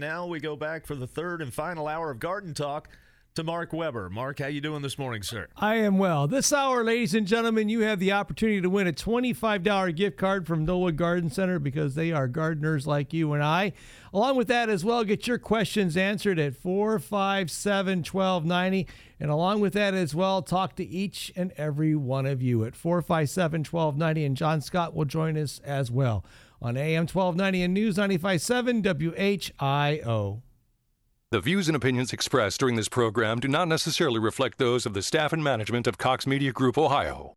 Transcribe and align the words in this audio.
now 0.00 0.26
we 0.26 0.40
go 0.40 0.56
back 0.56 0.86
for 0.86 0.94
the 0.94 1.06
third 1.06 1.42
and 1.42 1.52
final 1.52 1.86
hour 1.86 2.10
of 2.10 2.18
Garden 2.18 2.54
Talk 2.54 2.88
to 3.34 3.44
Mark 3.44 3.72
Weber. 3.72 4.08
Mark, 4.08 4.40
how 4.40 4.46
you 4.46 4.60
doing 4.60 4.82
this 4.82 4.98
morning, 4.98 5.22
sir? 5.22 5.46
I 5.56 5.76
am 5.76 5.98
well. 5.98 6.26
This 6.26 6.52
hour, 6.52 6.82
ladies 6.82 7.14
and 7.14 7.26
gentlemen, 7.26 7.68
you 7.68 7.80
have 7.80 8.00
the 8.00 8.10
opportunity 8.10 8.60
to 8.62 8.70
win 8.70 8.86
a 8.86 8.92
$25 8.92 9.94
gift 9.94 10.16
card 10.16 10.46
from 10.46 10.66
Knollwood 10.66 10.96
Garden 10.96 11.30
Center 11.30 11.58
because 11.58 11.94
they 11.94 12.10
are 12.12 12.26
gardeners 12.26 12.86
like 12.86 13.12
you 13.12 13.32
and 13.34 13.44
I. 13.44 13.72
Along 14.12 14.36
with 14.36 14.48
that 14.48 14.68
as 14.68 14.84
well, 14.84 15.04
get 15.04 15.28
your 15.28 15.38
questions 15.38 15.96
answered 15.96 16.38
at 16.38 16.56
457 16.56 17.98
1290. 17.98 18.88
And 19.20 19.30
along 19.30 19.60
with 19.60 19.74
that 19.74 19.92
as 19.92 20.14
well, 20.14 20.42
talk 20.42 20.76
to 20.76 20.84
each 20.84 21.30
and 21.36 21.52
every 21.58 21.94
one 21.94 22.24
of 22.26 22.42
you 22.42 22.64
at 22.64 22.74
457 22.74 23.60
1290. 23.60 24.24
And 24.24 24.36
John 24.36 24.60
Scott 24.60 24.94
will 24.94 25.04
join 25.04 25.36
us 25.36 25.60
as 25.62 25.90
well 25.90 26.24
on 26.62 26.76
AM 26.76 27.02
1290 27.06 27.62
and 27.62 27.74
News 27.74 27.96
957 27.96 28.82
WHIO. 28.82 30.42
The 31.30 31.40
views 31.40 31.68
and 31.68 31.76
opinions 31.76 32.12
expressed 32.12 32.58
during 32.58 32.74
this 32.74 32.88
program 32.88 33.38
do 33.38 33.46
not 33.46 33.68
necessarily 33.68 34.18
reflect 34.18 34.58
those 34.58 34.84
of 34.84 34.94
the 34.94 35.02
staff 35.02 35.32
and 35.32 35.44
management 35.44 35.86
of 35.86 35.96
Cox 35.96 36.26
Media 36.26 36.52
Group 36.52 36.76
Ohio. 36.76 37.36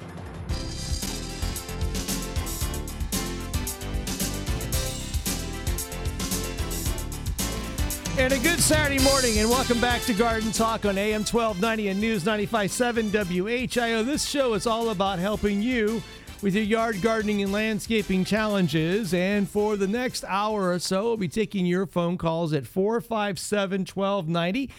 And 8.17 8.33
a 8.33 8.39
good 8.39 8.59
Saturday 8.59 9.01
morning, 9.03 9.39
and 9.39 9.49
welcome 9.49 9.79
back 9.79 10.01
to 10.01 10.13
Garden 10.13 10.51
Talk 10.51 10.85
on 10.85 10.97
AM 10.97 11.21
1290 11.21 11.87
and 11.87 12.01
News 12.01 12.25
957 12.25 13.09
WHIO. 13.09 14.05
This 14.05 14.27
show 14.27 14.53
is 14.53 14.67
all 14.67 14.89
about 14.89 15.17
helping 15.17 15.61
you 15.61 16.03
with 16.41 16.53
your 16.53 16.65
yard 16.65 17.01
gardening 17.01 17.41
and 17.41 17.53
landscaping 17.53 18.25
challenges. 18.25 19.13
And 19.13 19.49
for 19.49 19.77
the 19.77 19.87
next 19.87 20.25
hour 20.27 20.71
or 20.71 20.79
so, 20.79 21.03
we'll 21.03 21.17
be 21.17 21.29
taking 21.29 21.65
your 21.65 21.87
phone 21.87 22.17
calls 22.17 22.51
at 22.51 22.67
457 22.67 23.85
1290. 23.85 24.69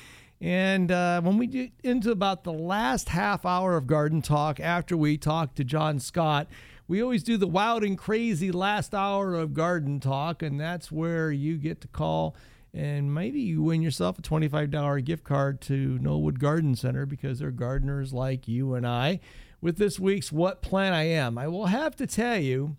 And 0.43 0.93
uh, 0.93 1.23
when 1.23 1.39
we 1.39 1.47
get 1.47 1.71
into 1.83 2.11
about 2.11 2.45
the 2.45 2.53
last 2.53 3.09
half 3.09 3.47
hour 3.47 3.79
of 3.79 3.87
Garden 3.87 4.21
Talk, 4.21 4.61
after 4.61 4.95
we 4.95 5.17
talk 5.17 5.55
to 5.55 5.65
John 5.65 6.01
Scott, 6.01 6.49
we 6.87 7.03
always 7.03 7.23
do 7.23 7.39
the 7.39 7.47
wild 7.47 7.83
and 7.83 7.97
crazy 7.97 8.53
last 8.53 8.95
hour 8.95 9.35
of 9.35 9.55
Garden 9.55 10.01
Talk, 10.01 10.43
and 10.43 10.61
that's 10.61 10.93
where 10.93 11.33
you 11.33 11.57
get 11.57 11.81
to 11.81 11.89
call 11.89 12.37
and 12.75 13.13
maybe 13.13 13.41
you 13.41 13.63
win 13.63 13.83
yourself 13.83 14.19
a 14.19 14.23
$25 14.23 15.05
gift 15.05 15.25
card 15.25 15.61
to 15.63 15.99
Knollwood 15.99 16.39
Garden 16.39 16.75
Center 16.75 17.05
because 17.05 17.39
they're 17.39 17.51
gardeners 17.51 18.13
like 18.13 18.49
you 18.49 18.75
and 18.75 18.87
I. 18.87 19.21
With 19.61 19.77
this 19.77 20.01
week's 20.01 20.33
What 20.33 20.63
Plant 20.63 20.95
I 20.95 21.05
Am, 21.05 21.39
I 21.39 21.49
will 21.49 21.67
have 21.67 21.95
to 21.97 22.07
tell 22.07 22.39
you, 22.39 22.77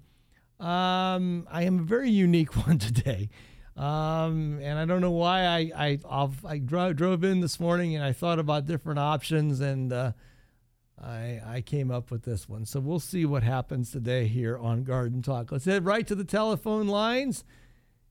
um, 0.59 1.47
I 1.49 1.64
am 1.64 1.80
a 1.80 1.83
very 1.83 2.09
unique 2.09 2.55
one 2.67 2.80
today. 2.80 3.30
Um, 3.75 4.59
and 4.61 4.77
I 4.77 4.86
don't 4.86 5.02
know 5.02 5.11
why 5.11 5.45
I 5.45 5.71
I 5.75 5.99
i 6.45 6.58
drove, 6.59 6.95
drove 6.95 7.23
in 7.23 7.39
this 7.39 7.59
morning 7.59 7.95
and 7.95 8.03
I 8.03 8.14
thought 8.14 8.38
about 8.38 8.67
different 8.67 8.99
options 8.99 9.61
and 9.61 9.91
uh, 9.91 10.11
I 11.02 11.41
I 11.44 11.64
came 11.66 11.89
up 11.89 12.11
with 12.11 12.23
this 12.23 12.47
one. 12.47 12.66
So 12.66 12.80
we'll 12.80 12.99
see 12.99 13.25
what 13.25 13.41
happens 13.41 13.91
today 13.91 14.27
here 14.27 14.58
on 14.58 14.83
Garden 14.83 15.23
Talk. 15.23 15.52
Let's 15.52 15.66
head 15.66 15.86
right 15.86 16.05
to 16.05 16.14
the 16.14 16.23
telephone 16.23 16.88
lines. 16.88 17.44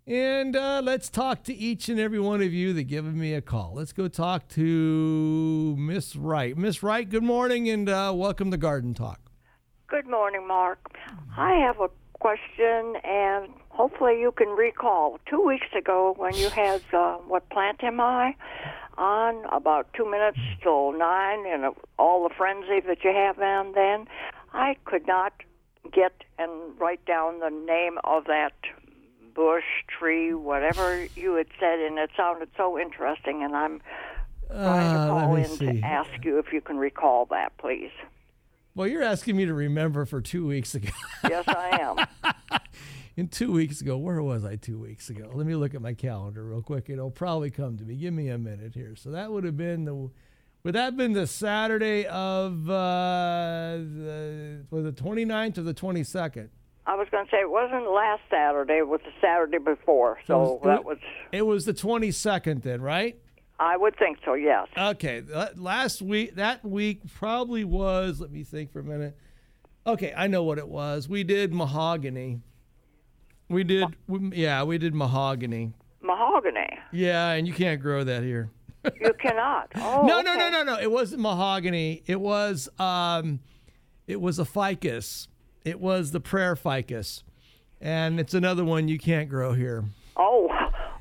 And 0.07 0.57
uh, 0.57 0.81
let's 0.83 1.09
talk 1.09 1.45
to 1.45 1.55
each 1.55 1.89
and 1.89 2.01
every 2.01 2.19
one 2.19 2.43
of 2.43 2.53
you 2.53 2.73
that 2.73 2.85
given 2.85 3.17
me 3.17 3.35
a 3.35 3.41
call. 3.41 3.75
Let's 3.75 3.93
go 3.93 4.09
talk 4.09 4.49
to 4.49 5.77
Miss 5.79 6.17
Wright. 6.17 6.57
Miss 6.57 6.83
Wright, 6.83 7.09
good 7.09 7.23
morning 7.23 7.69
and 7.71 7.89
uh, 7.89 8.13
welcome 8.13 8.51
to 8.51 8.57
Garden 8.57 8.95
Talk. 8.95 9.21
Good 9.87 10.09
morning, 10.09 10.49
Mark. 10.49 10.81
I 11.37 11.53
have 11.55 11.79
a 11.79 11.89
question, 12.15 12.97
and 13.05 13.49
hopefully 13.69 14.21
you 14.21 14.33
can 14.33 14.49
recall. 14.49 15.21
Two 15.31 15.41
weeks 15.41 15.69
ago, 15.79 16.15
when 16.17 16.35
you 16.35 16.51
had 16.51 16.83
uh, 16.93 17.19
What 17.19 17.49
Plant 17.51 17.85
Am 17.85 18.01
I 18.01 18.35
on 18.99 19.45
about 19.53 19.93
two 19.95 20.11
minutes 20.11 20.41
till 20.65 20.99
nine, 20.99 21.47
and 21.47 21.73
all 22.01 22.29
the 22.29 22.35
frenzy 22.35 22.81
that 22.89 23.05
you 23.05 23.13
have 23.13 23.39
on 23.39 23.73
then, 23.73 24.09
I 24.53 24.75
could 24.85 25.07
not 25.07 25.33
get 25.93 26.13
and 26.41 26.51
write 26.81 27.05
down 27.05 27.39
the 27.39 27.51
name 27.51 27.99
of 28.03 28.25
that 28.25 28.53
bush, 29.35 29.65
tree, 29.99 30.35
whatever 30.35 31.05
you 31.17 31.35
had 31.35 31.47
said, 31.59 31.79
and 31.81 31.99
it 31.99 32.11
sounded 32.17 32.51
so 32.57 32.79
interesting. 32.79 33.43
And 33.43 33.55
I'm 33.57 33.81
trying 34.49 34.95
to 34.95 35.01
Uh, 35.01 35.09
call 35.09 35.37
in 35.37 35.45
see. 35.47 35.67
to 35.67 35.81
ask 35.81 36.11
you 36.25 36.39
if 36.39 36.53
you 36.53 36.61
can 36.61 36.77
recall 36.79 37.27
that, 37.27 37.57
please. 37.59 37.91
Well, 38.75 38.87
you're 38.89 39.03
asking 39.03 39.37
me 39.37 39.45
to 39.45 39.55
remember 39.55 40.05
for 40.07 40.21
two 40.21 40.47
weeks 40.47 40.75
ago. 40.75 40.89
Yes, 41.29 41.45
I 41.49 41.79
am. 41.81 42.61
In 43.17 43.29
two 43.29 43.53
weeks 43.53 43.83
ago, 43.83 43.99
where 43.99 44.23
was 44.23 44.43
I 44.43 44.57
two 44.57 44.79
weeks 44.79 45.11
ago? 45.11 45.31
Let 45.35 45.47
me 45.47 45.55
look 45.55 45.75
at 45.75 45.83
my 45.83 45.93
calendar 45.93 46.43
real 46.45 46.63
quick. 46.63 46.89
It'll 46.89 47.11
probably 47.11 47.51
come 47.51 47.77
to 47.77 47.85
me. 47.85 47.95
Give 47.97 48.15
me 48.15 48.29
a 48.31 48.39
minute 48.39 48.73
here. 48.75 48.97
So 48.97 49.11
that 49.11 49.31
would 49.31 49.45
have 49.45 49.57
been 49.59 49.85
the. 49.85 49.95
Would 50.65 50.75
that 50.75 50.85
have 50.85 50.97
been 50.97 51.13
the 51.13 51.27
Saturday 51.27 52.07
of 52.07 52.71
uh, 52.71 53.77
the, 53.77 54.65
was 54.71 54.85
the 54.85 54.93
29th 54.93 55.59
or 55.59 55.63
the 55.63 55.75
22nd? 55.75 56.49
I 56.87 56.97
was 56.97 57.07
going 57.11 57.25
to 57.27 57.31
say 57.31 57.39
it 57.39 57.51
wasn't 57.51 57.91
last 57.91 58.23
Saturday; 58.31 58.79
it 58.79 58.89
was 58.89 59.01
the 59.05 59.13
Saturday 59.21 59.59
before. 59.59 60.19
So 60.27 60.39
was- 60.39 60.61
that 60.65 60.85
was. 60.85 60.99
It 61.31 61.43
was 61.47 61.65
the 61.65 61.75
22nd 61.75 62.63
then, 62.63 62.81
right? 62.83 63.17
I 63.61 63.77
would 63.77 63.97
think 63.97 64.19
so. 64.25 64.35
Yes. 64.35 64.67
Okay, 64.77 65.23
last 65.57 66.03
week 66.03 66.35
that 66.35 66.65
week 66.65 67.01
probably 67.15 67.63
was. 67.65 68.21
Let 68.21 68.33
me 68.33 68.43
think 68.43 68.73
for 68.73 68.81
a 68.81 68.85
minute. 68.85 69.17
Okay, 69.87 70.13
I 70.17 70.27
know 70.27 70.43
what 70.43 70.59
it 70.59 70.67
was. 70.69 71.09
We 71.09 71.23
did 71.25 71.53
mahogany. 71.53 72.41
We 73.49 73.65
did, 73.65 73.85
we, 74.09 74.31
yeah, 74.37 74.63
we 74.65 74.79
did 74.79 74.95
mahogany. 74.95 75.73
Mahogany. 76.01 76.79
Yeah, 76.93 77.33
and 77.33 77.47
you 77.47 77.53
can't 77.53 77.81
grow 77.81 78.03
that 78.05 78.23
here. 78.23 78.51
You 79.01 79.13
cannot. 79.21 79.71
Oh, 79.77 80.07
no, 80.07 80.21
no, 80.23 80.35
no, 80.37 80.51
no, 80.51 80.63
no. 80.63 80.79
It 80.81 80.91
wasn't 80.91 81.21
mahogany. 81.23 82.03
It 82.07 82.21
was, 82.21 82.69
um, 82.79 83.41
it 84.07 84.21
was 84.21 84.39
a 84.39 84.45
ficus. 84.45 85.29
It 85.65 85.81
was 85.81 86.11
the 86.11 86.21
prayer 86.21 86.57
ficus, 86.57 87.23
and 87.81 88.19
it's 88.19 88.35
another 88.35 88.65
one 88.65 88.89
you 88.89 88.99
can't 88.99 89.29
grow 89.29 89.53
here. 89.53 89.85
Oh, 90.17 90.49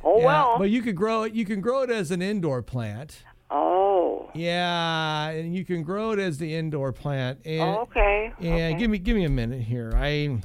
oh 0.04 0.20
Yeah, 0.20 0.26
well. 0.26 0.56
but 0.60 0.70
you 0.70 0.82
could 0.82 0.96
grow 0.96 1.24
it. 1.24 1.34
You 1.34 1.46
can 1.46 1.62
grow 1.62 1.82
it 1.82 1.90
as 1.90 2.12
an 2.12 2.22
indoor 2.22 2.62
plant. 2.62 3.24
oh. 3.50 4.30
Yeah, 4.34 5.28
and 5.30 5.54
you 5.54 5.66
can 5.66 5.84
grow 5.84 6.12
it 6.12 6.20
as 6.20 6.38
the 6.38 6.56
indoor 6.56 6.94
plant. 6.94 7.42
And, 7.44 7.62
Oh, 7.62 7.80
okay. 7.82 8.32
Yeah, 8.40 8.54
okay. 8.54 8.74
give 8.76 8.90
me 8.90 8.98
give 8.98 9.18
me 9.18 9.26
a 9.26 9.30
minute 9.30 9.62
here. 9.62 9.92
I 9.94 10.38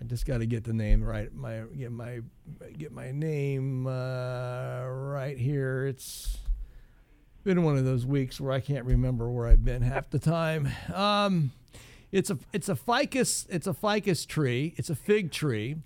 I 0.00 0.04
just 0.06 0.24
got 0.26 0.38
to 0.38 0.46
get 0.46 0.62
the 0.62 0.72
name 0.72 1.02
right. 1.02 1.34
My 1.34 1.62
get 1.76 1.90
my 1.90 2.20
get 2.76 2.92
my 2.92 3.10
name 3.10 3.86
uh, 3.88 4.84
right 4.86 5.36
here. 5.36 5.86
It's 5.88 6.38
been 7.42 7.64
one 7.64 7.76
of 7.76 7.84
those 7.84 8.06
weeks 8.06 8.40
where 8.40 8.52
I 8.52 8.60
can't 8.60 8.84
remember 8.84 9.28
where 9.28 9.48
I've 9.48 9.64
been 9.64 9.82
half 9.82 10.08
the 10.10 10.20
time. 10.20 10.68
Um, 10.94 11.50
it's 12.12 12.30
a 12.30 12.38
it's 12.52 12.68
a 12.68 12.74
ficus 12.74 13.46
it's 13.50 13.66
a 13.66 13.74
ficus 13.74 14.26
tree. 14.26 14.74
It's 14.76 14.90
a 14.90 14.94
fig 14.96 15.30
tree. 15.30 15.76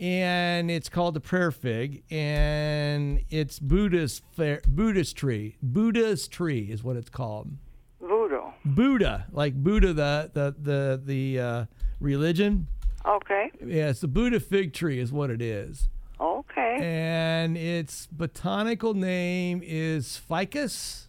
And 0.00 0.68
it's 0.68 0.88
called 0.88 1.14
the 1.14 1.20
prayer 1.20 1.52
fig, 1.52 2.02
and 2.10 3.20
it's 3.30 3.60
Buddhist 3.60 4.24
Buddhist 4.36 5.14
tree. 5.16 5.56
Buddha's 5.62 6.26
tree 6.26 6.62
is 6.72 6.82
what 6.82 6.96
it's 6.96 7.10
called. 7.10 7.52
Voodoo. 8.00 8.40
Buddha, 8.64 9.26
like 9.30 9.54
Buddha, 9.54 9.92
the 9.92 10.30
the 10.32 10.56
the 10.60 11.02
the 11.04 11.40
uh, 11.40 11.64
religion. 12.00 12.66
Okay. 13.06 13.52
Yeah, 13.64 13.90
it's 13.90 14.00
the 14.00 14.08
Buddha 14.08 14.40
fig 14.40 14.72
tree, 14.72 14.98
is 14.98 15.12
what 15.12 15.30
it 15.30 15.40
is, 15.42 15.88
Okay. 16.20 16.78
and 16.82 17.56
its 17.56 18.08
botanical 18.08 18.94
name 18.94 19.60
is 19.64 20.16
Ficus. 20.16 21.06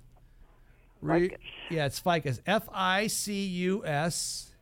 Re- 1.01 1.29
Ficus. 1.29 1.39
Yeah, 1.71 1.85
it's 1.85 1.99
Ficus. 1.99 2.41
F 2.45 2.69
I 2.71 3.07
C 3.07 3.43
U 3.43 3.83
S. 3.87 4.52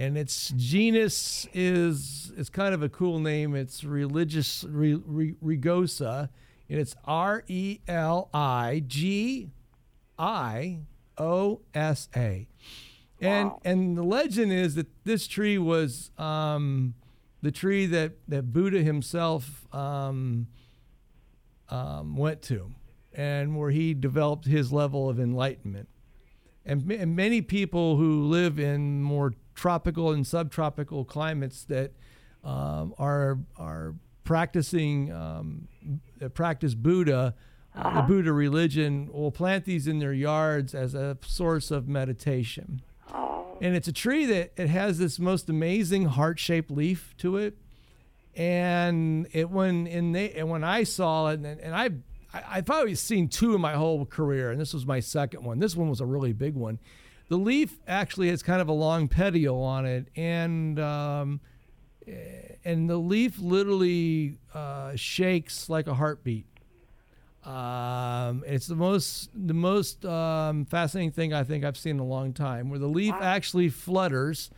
And 0.00 0.16
its 0.16 0.54
genus 0.56 1.46
is 1.52 2.32
is 2.34 2.48
kind 2.48 2.72
of 2.72 2.82
a 2.82 2.88
cool 2.88 3.18
name. 3.18 3.54
It's 3.54 3.84
religious 3.84 4.64
re, 4.64 4.94
re, 4.94 5.34
Rigosa, 5.44 6.30
and 6.70 6.80
it's 6.80 6.96
R 7.04 7.44
E 7.48 7.80
L 7.86 8.30
I 8.32 8.82
G 8.86 9.50
I 10.18 10.78
O 11.18 11.60
S 11.74 12.08
A. 12.16 12.48
And 13.20 13.50
Wow. 13.50 13.60
and 13.62 13.98
the 13.98 14.02
legend 14.02 14.52
is 14.52 14.74
that 14.76 14.86
this 15.04 15.26
tree 15.26 15.58
was 15.58 16.10
um, 16.16 16.94
the 17.42 17.50
tree 17.50 17.84
that, 17.84 18.12
that 18.26 18.50
Buddha 18.54 18.82
himself 18.82 19.66
um, 19.74 20.46
um, 21.68 22.16
went 22.16 22.40
to, 22.42 22.72
and 23.12 23.54
where 23.54 23.70
he 23.70 23.92
developed 23.92 24.46
his 24.46 24.72
level 24.72 25.10
of 25.10 25.20
enlightenment. 25.20 25.90
And, 26.64 26.90
and 26.90 27.14
many 27.14 27.42
people 27.42 27.96
who 27.96 28.24
live 28.24 28.58
in 28.58 29.02
more 29.02 29.34
tropical 29.60 30.10
and 30.10 30.26
subtropical 30.26 31.04
climates 31.04 31.64
that 31.64 31.92
um, 32.42 32.94
are 32.96 33.38
are 33.58 33.94
practicing 34.24 35.12
um, 35.12 35.68
practice 36.32 36.74
Buddha, 36.74 37.34
uh, 37.74 37.94
the 37.96 38.02
Buddha 38.02 38.32
religion, 38.32 39.10
will 39.12 39.30
plant 39.30 39.66
these 39.66 39.86
in 39.86 39.98
their 39.98 40.14
yards 40.14 40.74
as 40.74 40.94
a 40.94 41.18
source 41.26 41.70
of 41.70 41.86
meditation. 41.88 42.80
And 43.60 43.76
it's 43.76 43.86
a 43.88 43.92
tree 43.92 44.24
that 44.24 44.52
it 44.56 44.68
has 44.68 44.96
this 44.96 45.18
most 45.18 45.50
amazing 45.50 46.06
heart-shaped 46.06 46.70
leaf 46.70 47.14
to 47.18 47.36
it, 47.36 47.58
and 48.34 49.26
it 49.32 49.50
when 49.50 49.86
in 49.86 50.12
they 50.12 50.32
and 50.32 50.48
when 50.48 50.64
I 50.64 50.84
saw 50.84 51.28
it, 51.28 51.40
and, 51.40 51.60
and 51.60 51.74
I 51.74 51.90
I've 52.32 52.64
probably 52.64 52.94
seen 52.94 53.28
two 53.28 53.54
in 53.54 53.60
my 53.60 53.74
whole 53.74 54.06
career, 54.06 54.50
and 54.50 54.58
this 54.58 54.72
was 54.72 54.86
my 54.86 55.00
second 55.00 55.44
one. 55.44 55.58
This 55.58 55.76
one 55.76 55.90
was 55.90 56.00
a 56.00 56.06
really 56.06 56.32
big 56.32 56.54
one. 56.54 56.78
The 57.30 57.36
leaf 57.38 57.78
actually 57.86 58.28
has 58.30 58.42
kind 58.42 58.60
of 58.60 58.68
a 58.68 58.72
long 58.72 59.06
petiole 59.06 59.62
on 59.62 59.86
it, 59.86 60.08
and 60.16 60.80
um, 60.80 61.40
and 62.64 62.90
the 62.90 62.96
leaf 62.96 63.38
literally 63.38 64.36
uh, 64.52 64.96
shakes 64.96 65.68
like 65.68 65.86
a 65.86 65.94
heartbeat. 65.94 66.46
Um, 67.44 68.42
it's 68.46 68.66
the 68.66 68.74
most 68.74 69.30
the 69.32 69.54
most 69.54 70.04
um, 70.04 70.64
fascinating 70.64 71.12
thing 71.12 71.32
I 71.32 71.44
think 71.44 71.64
I've 71.64 71.76
seen 71.76 71.96
in 71.96 72.00
a 72.00 72.04
long 72.04 72.32
time, 72.32 72.68
where 72.68 72.80
the 72.80 72.88
leaf 72.88 73.14
actually 73.20 73.68
flutters. 73.68 74.50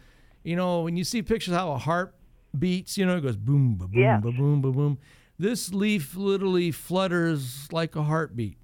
You 0.43 0.57
know, 0.57 0.81
when 0.81 0.97
you 0.97 1.05
see 1.05 1.21
pictures 1.21 1.55
how 1.55 1.73
a 1.73 1.79
heart 1.79 2.15
beats, 2.59 2.97
you 2.97 3.05
know, 3.05 3.19
it 3.19 3.21
goes 3.21 3.37
boom, 3.37 3.77
ba 3.77 3.87
boom, 3.87 4.01
Yes. 4.01 4.23
ba 4.23 4.33
boom, 4.33 4.63
ba 4.63 4.73
boom. 4.73 4.99
This 5.39 5.75
leaf 5.75 6.17
literally 6.17 6.71
flutters 6.71 7.71
like 7.71 7.97
a 7.97 8.03
heartbeat. 8.05 8.57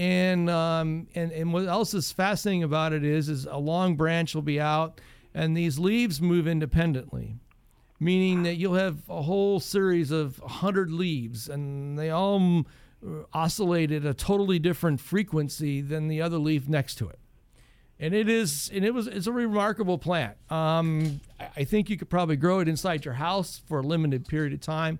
And 0.00 0.48
um, 0.48 1.08
and 1.14 1.30
and 1.30 1.52
what 1.52 1.66
else 1.66 1.92
is 1.92 2.10
fascinating 2.10 2.62
about 2.62 2.94
it 2.94 3.04
is 3.04 3.28
is 3.28 3.44
a 3.44 3.58
long 3.58 3.96
branch 3.96 4.34
will 4.34 4.40
be 4.40 4.58
out, 4.58 4.98
and 5.34 5.54
these 5.54 5.78
leaves 5.78 6.22
move 6.22 6.48
independently, 6.48 7.36
meaning 8.00 8.42
that 8.44 8.54
you'll 8.54 8.76
have 8.76 9.02
a 9.10 9.20
whole 9.20 9.60
series 9.60 10.10
of 10.10 10.38
hundred 10.38 10.90
leaves, 10.90 11.50
and 11.50 11.98
they 11.98 12.08
all 12.08 12.64
oscillate 13.34 13.92
at 13.92 14.06
a 14.06 14.14
totally 14.14 14.58
different 14.58 15.02
frequency 15.02 15.82
than 15.82 16.08
the 16.08 16.22
other 16.22 16.38
leaf 16.38 16.66
next 16.66 16.94
to 16.94 17.06
it. 17.06 17.18
And 17.98 18.14
it 18.14 18.30
is, 18.30 18.70
and 18.72 18.82
it 18.82 18.94
was, 18.94 19.06
it's 19.06 19.26
a 19.26 19.32
remarkable 19.32 19.98
plant. 19.98 20.38
Um, 20.50 21.20
I 21.54 21.64
think 21.64 21.90
you 21.90 21.98
could 21.98 22.08
probably 22.08 22.36
grow 22.36 22.60
it 22.60 22.68
inside 22.68 23.04
your 23.04 23.14
house 23.14 23.60
for 23.68 23.80
a 23.80 23.82
limited 23.82 24.26
period 24.26 24.54
of 24.54 24.60
time, 24.62 24.98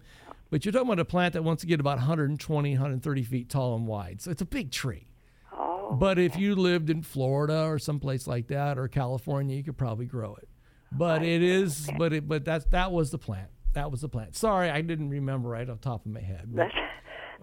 but 0.50 0.64
you're 0.64 0.73
talking 0.73 0.88
about 0.88 0.99
a 0.99 1.05
plant 1.05 1.35
that 1.35 1.43
wants 1.43 1.62
to 1.62 1.67
get 1.67 1.81
about 1.81 1.99
120, 1.99 2.73
130 2.73 3.23
feet 3.23 3.49
tall 3.49 3.76
and 3.76 3.87
wide. 3.87 4.20
So 4.20 4.31
it's 4.31 4.43
a 4.43 4.47
big 4.47 4.70
tree. 4.70 5.06
Oh, 5.52 5.97
But 5.99 6.19
if 6.19 6.37
you 6.37 6.55
lived 6.55 6.91
in 6.91 7.02
Florida 7.02 7.64
or 7.64 7.79
someplace 7.79 8.26
like 8.26 8.49
that 8.49 8.79
or 8.79 8.88
California, 8.88 9.56
you 9.56 9.62
could 9.62 9.79
probably 9.79 10.06
grow 10.06 10.35
it. 10.35 10.49
But 10.93 11.23
it 11.23 11.43
is, 11.43 11.88
but 11.97 12.12
it, 12.12 12.26
but 12.29 12.44
that's 12.44 12.64
that 12.67 12.91
was 12.91 13.11
the 13.11 13.19
plant. 13.19 13.49
That 13.75 13.93
was 13.93 14.00
the 14.00 14.08
plant. 14.08 14.35
Sorry, 14.35 14.69
I 14.69 14.81
didn't 14.81 15.11
remember 15.11 15.49
right 15.49 15.69
off 15.70 15.81
the 15.81 15.88
top 15.88 16.05
of 16.05 16.11
my 16.11 16.20
head. 16.20 16.49
But 16.49 16.73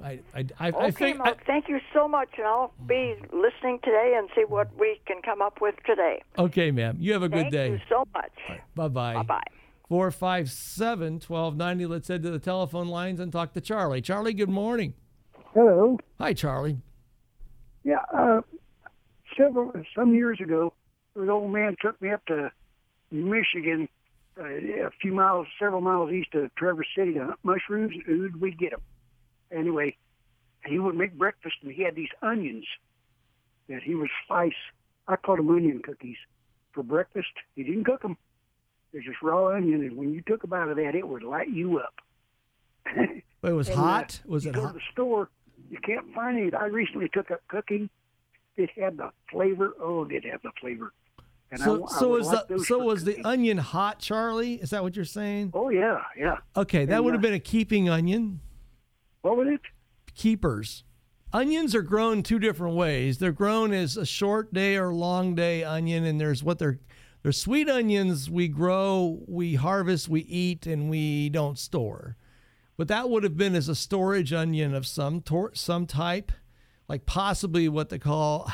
I, 0.03 0.19
I, 0.35 0.39
I, 0.39 0.45
I 0.59 0.69
okay, 0.69 0.91
think. 0.91 1.19
I, 1.21 1.23
Mark. 1.23 1.45
thank 1.45 1.69
you 1.69 1.79
so 1.93 2.09
much, 2.09 2.29
and 2.37 2.45
I'll 2.45 2.73
be 2.85 3.15
listening 3.31 3.79
today 3.83 4.15
and 4.17 4.27
see 4.35 4.43
what 4.45 4.67
we 4.77 4.99
can 5.07 5.21
come 5.21 5.41
up 5.41 5.59
with 5.61 5.75
today. 5.85 6.21
okay, 6.37 6.71
ma'am. 6.71 6.97
You 6.99 7.13
have 7.13 7.23
a 7.23 7.29
good 7.29 7.51
day. 7.51 7.69
Thank 7.69 7.81
you 7.81 7.87
so 7.89 8.03
much. 8.13 8.59
Bye 8.75 8.87
bye. 8.89 9.13
Bye 9.13 9.23
bye. 9.23 9.56
457 9.89 11.13
1290. 11.25 11.85
Let's 11.85 12.07
head 12.07 12.23
to 12.23 12.29
the 12.29 12.39
telephone 12.39 12.87
lines 12.87 13.19
and 13.19 13.31
talk 13.31 13.53
to 13.53 13.61
Charlie. 13.61 14.01
Charlie, 14.01 14.33
good 14.33 14.49
morning. 14.49 14.93
Hello. 15.53 15.97
Hi, 16.19 16.33
Charlie. 16.33 16.79
Yeah, 17.83 18.01
uh, 18.13 18.41
several 19.37 19.71
some 19.95 20.13
years 20.13 20.39
ago, 20.41 20.73
an 21.15 21.29
old 21.29 21.51
man 21.51 21.77
took 21.81 22.01
me 22.01 22.11
up 22.11 22.25
to 22.25 22.51
Michigan, 23.11 23.87
uh, 24.37 24.43
a 24.43 24.91
few 25.01 25.13
miles, 25.13 25.47
several 25.57 25.79
miles 25.79 26.11
east 26.11 26.33
of 26.33 26.53
Traverse 26.55 26.87
City 26.95 27.13
to 27.13 27.25
hunt 27.25 27.39
mushrooms. 27.43 27.93
And 27.93 28.03
who'd 28.03 28.41
we 28.41 28.51
get 28.51 28.71
them? 28.71 28.81
Anyway, 29.51 29.95
he 30.65 30.79
would 30.79 30.95
make 30.95 31.17
breakfast, 31.17 31.55
and 31.63 31.71
he 31.71 31.83
had 31.83 31.95
these 31.95 32.09
onions 32.21 32.65
that 33.69 33.83
he 33.83 33.95
would 33.95 34.09
slice. 34.27 34.51
I 35.07 35.15
called 35.15 35.39
them 35.39 35.49
onion 35.49 35.81
cookies 35.81 36.17
for 36.73 36.83
breakfast. 36.83 37.31
He 37.55 37.63
didn't 37.63 37.85
cook 37.85 38.01
them; 38.01 38.17
they're 38.91 39.01
just 39.01 39.21
raw 39.21 39.47
onion, 39.55 39.81
and 39.83 39.95
when 39.97 40.13
you 40.13 40.21
took 40.21 40.43
a 40.43 40.47
bite 40.47 40.67
of 40.69 40.77
that, 40.77 40.95
it 40.95 41.07
would 41.07 41.23
light 41.23 41.49
you 41.49 41.79
up. 41.79 41.93
But 43.39 43.51
it 43.51 43.55
was 43.55 43.69
And, 43.69 43.77
uh, 43.77 43.81
hot. 43.81 44.21
Was 44.25 44.45
you 44.45 44.49
it 44.49 44.55
go 44.55 44.61
hot? 44.63 44.67
to 44.69 44.73
the 44.73 44.81
store, 44.91 45.29
you 45.69 45.77
can't 45.83 46.11
find 46.15 46.39
it. 46.39 46.55
I 46.55 46.65
recently 46.65 47.07
took 47.13 47.29
up 47.29 47.41
cooking. 47.47 47.87
It 48.55 48.71
had 48.75 48.97
the 48.97 49.11
flavor. 49.29 49.73
Oh, 49.79 50.05
it 50.05 50.09
did 50.09 50.25
have 50.25 50.41
the 50.41 50.49
flavor. 50.59 50.91
And 51.51 51.59
So, 51.61 51.85
I, 51.87 51.99
so 51.99 52.07
was 52.09 52.25
like 52.27 52.47
the 52.47 52.59
so 52.65 52.79
was 52.79 53.03
the 53.03 53.23
onion 53.23 53.59
hot, 53.59 53.99
Charlie? 53.99 54.55
Is 54.55 54.71
that 54.71 54.81
what 54.81 54.95
you're 54.95 55.05
saying? 55.05 55.51
Oh 55.53 55.69
yeah, 55.69 56.01
yeah. 56.17 56.37
Okay, 56.55 56.85
that 56.85 56.95
And, 56.95 57.05
would 57.05 57.13
have 57.13 57.21
uh, 57.21 57.27
been 57.27 57.35
a 57.35 57.39
keeping 57.39 57.87
onion. 57.87 58.39
What 59.21 59.37
was 59.37 59.47
it? 59.49 59.61
Keepers. 60.15 60.83
Onions 61.31 61.75
are 61.75 61.83
grown 61.83 62.23
two 62.23 62.39
different 62.39 62.75
ways. 62.75 63.19
They're 63.19 63.31
grown 63.31 63.71
as 63.71 63.97
a 63.97 64.05
short 64.05 64.51
day 64.51 64.77
or 64.77 64.91
long 64.93 65.35
day 65.35 65.63
onion, 65.63 66.05
and 66.05 66.19
there's 66.19 66.43
what 66.43 66.57
they're 66.57 66.79
they're 67.27 67.33
sweet 67.33 67.67
onions 67.67 68.29
we 68.29 68.47
grow, 68.47 69.21
we 69.27 69.55
harvest, 69.55 70.07
we 70.07 70.21
eat, 70.21 70.65
and 70.65 70.89
we 70.89 71.27
don't 71.27 71.59
store. 71.59 72.15
But 72.77 72.87
that 72.87 73.09
would 73.09 73.23
have 73.23 73.35
been 73.35 73.53
as 73.53 73.67
a 73.67 73.75
storage 73.75 74.31
onion 74.31 74.73
of 74.73 74.87
some 74.87 75.19
tor- 75.19 75.53
some 75.53 75.85
type, 75.87 76.31
like 76.87 77.05
possibly 77.05 77.67
what 77.67 77.89
they 77.89 77.99
call. 77.99 78.49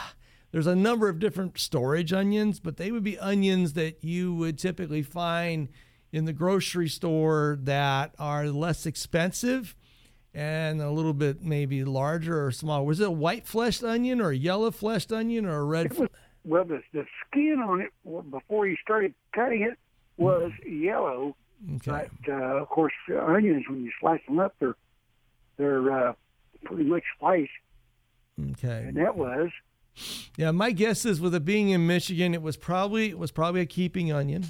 There's 0.52 0.66
a 0.66 0.76
number 0.76 1.08
of 1.08 1.20
different 1.20 1.60
storage 1.60 2.12
onions, 2.12 2.60
but 2.60 2.78
they 2.78 2.92
would 2.92 3.04
be 3.04 3.20
onions 3.20 3.74
that 3.74 4.04
you 4.04 4.34
would 4.34 4.58
typically 4.58 5.04
find 5.04 5.70
in 6.12 6.26
the 6.26 6.34
grocery 6.34 6.90
store 6.90 7.60
that 7.62 8.16
are 8.18 8.48
less 8.48 8.88
expensive 8.88 9.76
and 10.34 10.82
a 10.82 10.90
little 10.90 11.14
bit 11.14 11.44
maybe 11.44 11.84
larger 11.84 12.44
or 12.44 12.52
smaller. 12.52 12.86
Was 12.86 13.00
it 13.00 13.08
a 13.08 13.12
white 13.12 13.46
fleshed 13.46 13.84
onion 13.84 14.20
or 14.20 14.32
a 14.32 14.36
yellow 14.36 14.72
fleshed 14.72 15.14
onion 15.14 15.46
or 15.46 15.60
a 15.60 15.64
red? 15.64 15.86
It 15.86 16.00
was 16.00 16.10
well, 16.46 16.66
the 16.66 16.82
the 16.94 17.06
skin 17.28 17.60
on 17.66 17.82
it 17.82 17.92
before 18.32 18.68
you 18.68 18.76
started 18.82 19.14
cutting 19.34 19.62
it 19.64 19.78
was 20.18 20.52
yellow. 20.66 21.36
Okay. 21.76 22.08
But 22.26 22.32
uh, 22.34 22.62
of 22.62 22.70
course, 22.70 22.94
onions 23.10 23.66
when 23.70 23.84
you 23.84 23.92
slice 24.00 24.22
them 24.28 24.40
up, 24.40 24.54
they're 24.60 24.76
they're 25.58 25.92
uh, 26.10 26.14
pretty 26.66 26.84
much 26.84 27.04
sliced, 27.20 27.50
Okay. 28.52 28.86
and 28.88 28.98
that 28.98 29.16
was 29.16 29.50
Yeah, 30.38 30.52
my 30.52 30.72
guess 30.72 31.06
is 31.06 31.22
with 31.22 31.34
it 31.36 31.46
being 31.46 31.70
in 31.70 31.86
Michigan, 31.88 32.34
it 32.34 32.42
was 32.42 32.58
probably 32.58 33.10
it 33.10 33.18
was 33.20 33.32
probably 33.32 33.62
a 33.62 33.66
keeping 33.66 34.12
onion, 34.12 34.46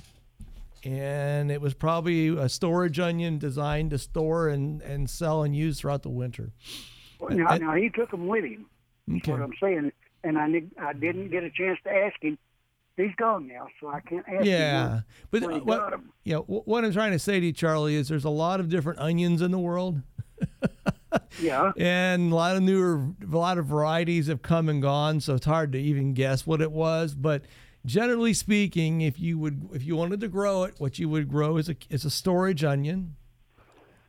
and 0.83 1.51
it 1.51 1.61
was 1.61 1.73
probably 1.73 2.29
a 2.29 2.49
storage 2.49 2.99
onion 2.99 3.37
designed 3.37 3.91
to 3.91 3.97
store 3.99 4.47
and 4.47 4.81
and 4.81 5.09
sell 5.09 5.43
and 5.43 5.55
use 5.55 5.79
throughout 5.81 6.01
the 6.03 6.09
winter. 6.09 6.51
well, 7.19 7.35
now, 7.37 7.47
Uh, 7.49 7.57
now 7.57 7.75
he 7.75 7.89
took 7.89 8.09
them 8.11 8.25
with 8.27 8.43
him. 8.45 8.65
That's 9.07 9.21
Okay. 9.23 9.31
what 9.33 9.41
I'm 9.41 9.53
saying, 9.61 9.91
and 10.23 10.37
I 10.37 10.63
I 10.81 10.93
didn't 10.93 11.29
get 11.29 11.43
a 11.43 11.49
chance 11.49 11.79
to 11.83 11.91
ask 11.91 12.15
him. 12.21 12.37
He's 12.95 13.15
gone 13.17 13.47
now, 13.47 13.67
so 13.81 13.87
I 13.87 14.01
can't 14.01 14.23
ask. 14.27 14.45
Yeah, 14.45 15.01
where- 15.31 15.41
but 15.41 15.65
what, 15.65 15.99
yeah, 16.23 16.37
wh- 16.37 16.67
what 16.67 16.85
I'm 16.85 16.93
trying 16.93 17.11
to 17.13 17.19
say 17.19 17.39
to 17.39 17.45
you, 17.47 17.51
Charlie, 17.51 17.95
is 17.95 18.07
there's 18.07 18.23
a 18.23 18.29
lot 18.29 18.59
of 18.59 18.69
different 18.69 18.99
onions 18.99 19.41
in 19.41 19.51
the 19.51 19.59
world. 19.59 20.01
Yeah. 21.39 21.71
and 21.77 22.31
a 22.31 22.35
lot 22.35 22.55
of 22.55 22.63
newer, 22.63 23.09
a 23.21 23.37
lot 23.37 23.59
of 23.59 23.67
varieties 23.67 24.27
have 24.27 24.41
come 24.41 24.67
and 24.67 24.81
gone, 24.81 25.19
so 25.19 25.35
it's 25.35 25.45
hard 25.45 25.71
to 25.73 25.77
even 25.79 26.13
guess 26.15 26.47
what 26.47 26.59
it 26.59 26.71
was. 26.71 27.13
But 27.13 27.43
generally 27.85 28.33
speaking, 28.33 29.01
if 29.01 29.19
you 29.19 29.37
would, 29.37 29.69
if 29.73 29.83
you 29.83 29.95
wanted 29.95 30.21
to 30.21 30.27
grow 30.27 30.63
it, 30.63 30.73
what 30.79 30.97
you 30.97 31.07
would 31.09 31.29
grow 31.29 31.57
is 31.57 31.69
a 31.69 31.75
is 31.91 32.03
a 32.03 32.09
storage 32.09 32.63
onion, 32.63 33.15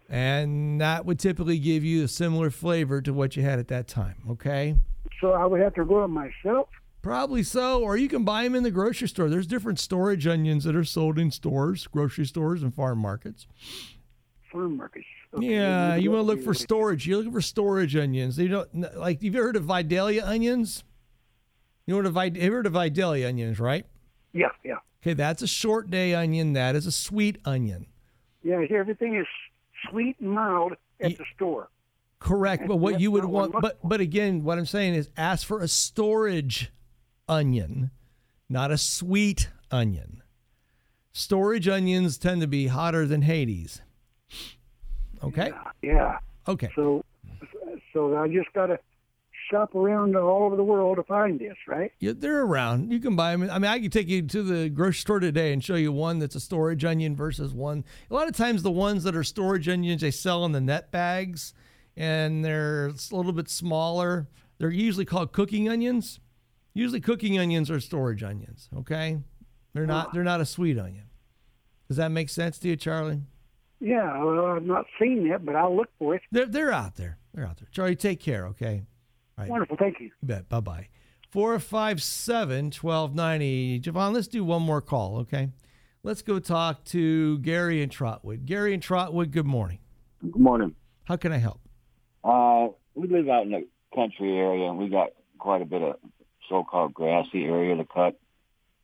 and 0.09 0.81
that 0.81 1.05
would 1.05 1.19
typically 1.19 1.59
give 1.59 1.85
you 1.85 2.05
a 2.05 2.09
similar 2.09 2.51
flavor 2.51 3.03
to 3.03 3.13
what 3.13 3.37
you 3.37 3.43
had 3.43 3.59
at 3.59 3.69
that 3.69 3.87
time. 3.87 4.17
Okay. 4.31 4.77
So 5.21 5.33
I 5.33 5.47
would 5.47 5.61
have 5.61 5.75
to 5.75 5.85
grow 5.85 6.03
them 6.03 6.13
myself. 6.13 6.69
Probably 7.03 7.43
so, 7.43 7.83
or 7.83 7.97
you 7.99 8.09
can 8.09 8.25
buy 8.25 8.45
them 8.45 8.55
in 8.55 8.63
the 8.63 8.71
grocery 8.71 9.09
store. 9.09 9.29
There's 9.29 9.47
different 9.47 9.79
storage 9.79 10.27
onions 10.27 10.65
that 10.65 10.75
are 10.75 10.85
sold 10.85 11.19
in 11.19 11.31
stores, 11.31 11.87
grocery 11.87 12.25
stores, 12.25 12.63
and 12.63 12.75
farm 12.75 12.99
markets. 12.99 13.47
Farm 14.51 14.77
markets. 14.79 15.05
Okay, 15.35 15.47
Yeah, 15.55 15.97
you 15.97 16.11
want 16.11 16.21
to 16.21 16.27
look 16.27 16.43
for 16.43 16.55
storage. 16.55 17.07
You're 17.07 17.19
looking 17.19 17.33
for 17.33 17.43
storage 17.43 17.95
onions. 17.95 18.39
You 18.39 18.49
don't 18.49 18.97
like. 18.97 19.19
Have 19.19 19.35
you 19.35 19.39
ever 19.39 19.49
heard 19.49 19.57
of 19.57 19.65
Vidalia 19.65 20.25
onions? 20.25 20.83
You 21.87 21.93
know 22.01 22.09
what 22.11 22.35
a 22.35 22.39
you 22.41 22.51
heard 22.51 22.67
of 22.67 22.73
Vidalia 22.73 23.29
onions, 23.29 23.61
right? 23.61 23.85
Yeah, 24.33 24.49
yeah, 24.65 24.77
Okay, 25.03 25.13
that's 25.13 25.43
a 25.43 25.47
short 25.47 25.91
day 25.91 26.15
onion. 26.15 26.55
That 26.55 26.75
is 26.75 26.87
a 26.87 26.93
sweet 26.93 27.39
onion. 27.45 27.87
yeah. 28.43 28.65
Everything 28.71 29.17
is 29.17 29.27
sweet 29.91 30.17
and 30.21 30.31
mild 30.31 30.73
at 31.01 31.19
the 31.19 31.25
store. 31.37 31.69
Correct, 32.25 32.67
but 32.67 32.77
what 32.77 33.01
you 33.01 33.11
would 33.11 33.25
not 33.25 33.31
what 33.31 33.45
I'm 33.45 33.53
want, 33.53 33.63
but 33.63 33.79
but 33.85 34.01
again, 34.01 34.45
what 34.45 34.59
I'm 34.59 34.65
saying 34.65 34.95
is 34.95 35.11
ask 35.15 35.47
for 35.47 35.61
a 35.61 35.69
storage 35.69 36.73
onion, 37.29 37.91
not 38.49 38.71
a 38.71 38.79
sweet 38.79 39.51
onion. 39.71 40.23
Storage 41.13 41.69
onions 41.69 42.17
tend 42.17 42.41
to 42.41 42.47
be 42.47 42.69
hotter 42.69 43.07
than 43.07 43.23
Hades. 43.23 43.83
Okay. 45.23 45.53
Yeah. 45.83 46.19
Okay. 46.49 46.71
So, 46.75 47.05
so 47.93 48.17
I 48.17 48.29
just 48.29 48.51
gotta 48.55 48.79
shop 49.51 49.75
around 49.75 50.17
all 50.17 50.45
over 50.45 50.57
the 50.57 50.65
world 50.65 50.97
to 50.97 51.03
find 51.03 51.39
this, 51.39 51.57
right? 51.69 51.93
Yeah, 52.01 52.13
they're 52.17 52.43
around. 52.43 52.91
You 52.91 53.01
can 53.01 53.17
buy 53.17 53.37
them. 53.37 53.51
I 53.51 53.59
mean, 53.59 53.71
I 53.71 53.79
can 53.79 53.91
take 53.91 54.09
you 54.09 54.23
to 54.23 54.43
the 54.43 54.71
grocery 54.71 54.95
store 54.95 55.21
today 55.21 55.53
and 55.53 55.63
show 55.63 55.75
you 55.75 55.93
one 55.93 56.21
that's 56.21 56.35
a 56.35 56.41
storage 56.41 56.87
onion 56.87 57.15
versus 57.17 57.53
one. 57.53 57.85
A 58.11 58.15
lot 58.15 58.29
of 58.29 58.35
times, 58.35 58.63
the 58.63 58.71
ones 58.71 59.05
that 59.05 59.15
are 59.15 59.25
storage 59.25 59.69
onions 59.69 60.01
they 60.01 60.11
sell 60.11 60.47
in 60.47 60.53
the 60.53 60.61
net 60.63 60.91
bags, 60.91 61.53
and 61.97 62.45
they're 62.45 62.87
a 62.87 63.17
little 63.17 63.33
bit 63.33 63.49
smaller. 63.49 64.29
They're 64.59 64.71
usually 64.71 65.05
called 65.05 65.33
cooking 65.33 65.69
onions. 65.69 66.21
Usually, 66.73 67.01
cooking 67.01 67.39
onions 67.39 67.71
are 67.71 67.81
storage 67.81 68.23
onions. 68.23 68.69
Okay, 68.77 69.19
they're 69.73 69.87
not. 69.87 70.13
They're 70.13 70.25
not 70.25 70.41
a 70.41 70.47
sweet 70.47 70.79
onion. 70.79 71.05
Does 71.89 71.97
that 71.99 72.11
make 72.11 72.29
sense 72.29 72.59
to 72.61 72.69
you, 72.69 72.77
Charlie? 72.77 73.23
Yeah, 73.81 74.23
well, 74.25 74.47
I've 74.47 74.63
not 74.63 74.87
seen 74.99 75.29
that, 75.29 75.45
but 75.45 75.55
I'll 75.55 75.77
look 75.77 75.91
for 75.99 76.15
it. 76.15 76.23
They're 76.33 76.47
they're 76.47 76.73
out 76.73 76.97
there. 76.97 77.19
They're 77.33 77.47
out 77.47 77.59
there. 77.59 77.69
Charlie, 77.71 77.97
take 77.97 78.21
care. 78.21 78.47
Okay. 78.47 78.87
Right. 79.37 79.49
Wonderful, 79.49 79.77
thank 79.77 80.01
you. 80.01 80.07
You 80.07 80.29
bet. 80.29 80.49
Bye 80.49 80.61
bye. 80.61 80.89
457 81.31 82.67
1290. 82.81 83.81
Javon, 83.81 84.13
let's 84.13 84.29
do 84.29 84.45
one 84.45 84.63
more 84.63 84.81
call, 84.81 85.17
okay? 85.19 85.51
Let's 86.05 86.23
go 86.23 86.39
talk 86.39 86.85
to 86.87 87.39
Gary 87.39 87.83
and 87.83 87.91
Trotwood. 87.91 88.47
Gary 88.47 88.73
and 88.73 88.83
Trotwood, 88.83 89.33
good 89.33 89.47
morning. 89.47 89.81
Good 90.23 90.41
morning. 90.41 90.77
How 91.05 91.17
can 91.17 91.33
I 91.33 91.39
help? 91.39 91.61
Uh, 92.25 92.69
we 92.95 93.09
live 93.09 93.29
out 93.29 93.43
in 93.43 93.51
the 93.51 93.67
country 93.95 94.37
area, 94.37 94.69
and 94.69 94.79
we 94.79 94.89
got 94.89 95.11
quite 95.39 95.63
a 95.63 95.67
bit 95.67 95.83
of 95.83 95.97
so-called 96.49 96.95
grassy 96.95 97.45
area 97.45 97.77
to 97.77 97.85
cut, 97.85 98.19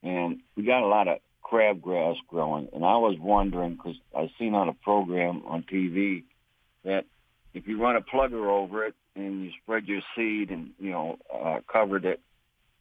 and 0.02 0.40
we 0.56 0.64
got 0.64 0.82
a 0.82 0.86
lot 0.86 1.08
of 1.08 1.18
crabgrass 1.42 2.16
growing. 2.28 2.68
And 2.72 2.84
I 2.84 2.96
was 2.96 3.16
wondering 3.18 3.76
because 3.76 3.96
I 4.16 4.30
seen 4.38 4.54
on 4.54 4.68
a 4.68 4.72
program 4.74 5.42
on 5.46 5.62
TV 5.62 6.24
that 6.84 7.06
if 7.54 7.66
you 7.66 7.80
run 7.80 7.96
a 7.96 8.00
plugger 8.00 8.46
over 8.46 8.84
it 8.84 8.94
and 9.16 9.44
you 9.44 9.50
spread 9.62 9.86
your 9.86 10.00
seed 10.14 10.50
and 10.50 10.70
you 10.78 10.90
know 10.90 11.18
uh, 11.34 11.60
covered 11.70 12.04
it, 12.04 12.20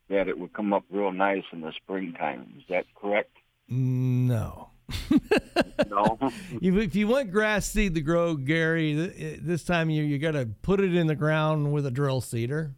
that 0.09 0.27
it 0.27 0.37
would 0.37 0.53
come 0.53 0.73
up 0.73 0.83
real 0.89 1.11
nice 1.11 1.43
in 1.51 1.61
the 1.61 1.71
springtime. 1.83 2.53
Is 2.57 2.63
that 2.69 2.85
correct? 2.95 3.35
No. 3.67 4.69
No. 5.89 6.17
If 6.61 6.75
if 6.75 6.95
you 6.95 7.07
want 7.07 7.31
grass 7.31 7.67
seed 7.67 7.95
to 7.95 8.01
grow, 8.01 8.35
Gary, 8.35 8.93
this 9.41 9.63
time 9.63 9.89
you 9.89 10.03
you 10.03 10.19
got 10.19 10.31
to 10.31 10.47
put 10.61 10.79
it 10.79 10.95
in 10.95 11.07
the 11.07 11.15
ground 11.15 11.71
with 11.71 11.85
a 11.85 11.91
drill 11.91 12.21
seeder 12.21 12.75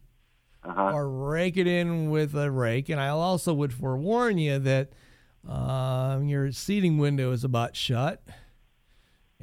uh-huh. 0.64 0.92
or 0.92 1.08
rake 1.08 1.56
it 1.56 1.66
in 1.66 2.10
with 2.10 2.34
a 2.34 2.50
rake. 2.50 2.88
And 2.88 3.00
I 3.00 3.08
also 3.08 3.52
would 3.54 3.72
forewarn 3.72 4.38
you 4.38 4.58
that 4.60 4.92
um, 5.48 6.28
your 6.28 6.52
seeding 6.52 6.98
window 6.98 7.32
is 7.32 7.44
about 7.44 7.76
shut. 7.76 8.22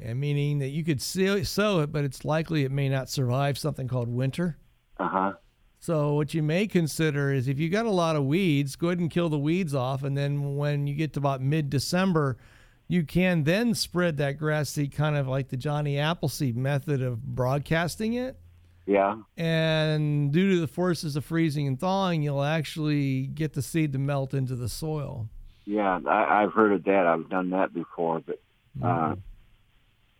And 0.02 0.18
meaning 0.18 0.60
that 0.60 0.68
you 0.68 0.82
could 0.82 1.02
sow 1.02 1.42
sow 1.42 1.80
it, 1.80 1.92
but 1.92 2.04
it's 2.04 2.24
likely 2.24 2.64
it 2.64 2.72
may 2.72 2.88
not 2.88 3.10
survive 3.10 3.58
something 3.58 3.86
called 3.86 4.08
winter. 4.08 4.56
Uh 4.98 5.08
huh. 5.08 5.32
So 5.78 6.14
what 6.14 6.32
you 6.32 6.42
may 6.42 6.66
consider 6.66 7.32
is 7.32 7.48
if 7.48 7.58
you 7.58 7.68
got 7.68 7.84
a 7.84 7.90
lot 7.90 8.16
of 8.16 8.24
weeds, 8.24 8.76
go 8.76 8.88
ahead 8.88 8.98
and 8.98 9.10
kill 9.10 9.28
the 9.28 9.38
weeds 9.38 9.74
off, 9.74 10.02
and 10.02 10.16
then 10.16 10.56
when 10.56 10.86
you 10.86 10.94
get 10.94 11.12
to 11.14 11.20
about 11.20 11.42
mid-December, 11.42 12.38
you 12.90 13.04
can 13.04 13.44
then 13.44 13.72
spread 13.72 14.16
that 14.16 14.36
grass 14.36 14.68
seed 14.70 14.90
kind 14.92 15.16
of 15.16 15.28
like 15.28 15.48
the 15.48 15.56
Johnny 15.56 15.96
Appleseed 15.96 16.56
method 16.56 17.00
of 17.00 17.22
broadcasting 17.24 18.14
it. 18.14 18.36
Yeah. 18.84 19.18
And 19.36 20.32
due 20.32 20.54
to 20.54 20.60
the 20.60 20.66
forces 20.66 21.14
of 21.14 21.24
freezing 21.24 21.68
and 21.68 21.78
thawing, 21.78 22.22
you'll 22.22 22.42
actually 22.42 23.28
get 23.28 23.52
the 23.52 23.62
seed 23.62 23.92
to 23.92 24.00
melt 24.00 24.34
into 24.34 24.56
the 24.56 24.68
soil. 24.68 25.28
Yeah, 25.66 26.00
I, 26.04 26.42
I've 26.42 26.52
heard 26.52 26.72
of 26.72 26.82
that. 26.84 27.06
I've 27.06 27.28
done 27.28 27.50
that 27.50 27.72
before, 27.72 28.22
but 28.26 28.40
uh, 28.82 29.14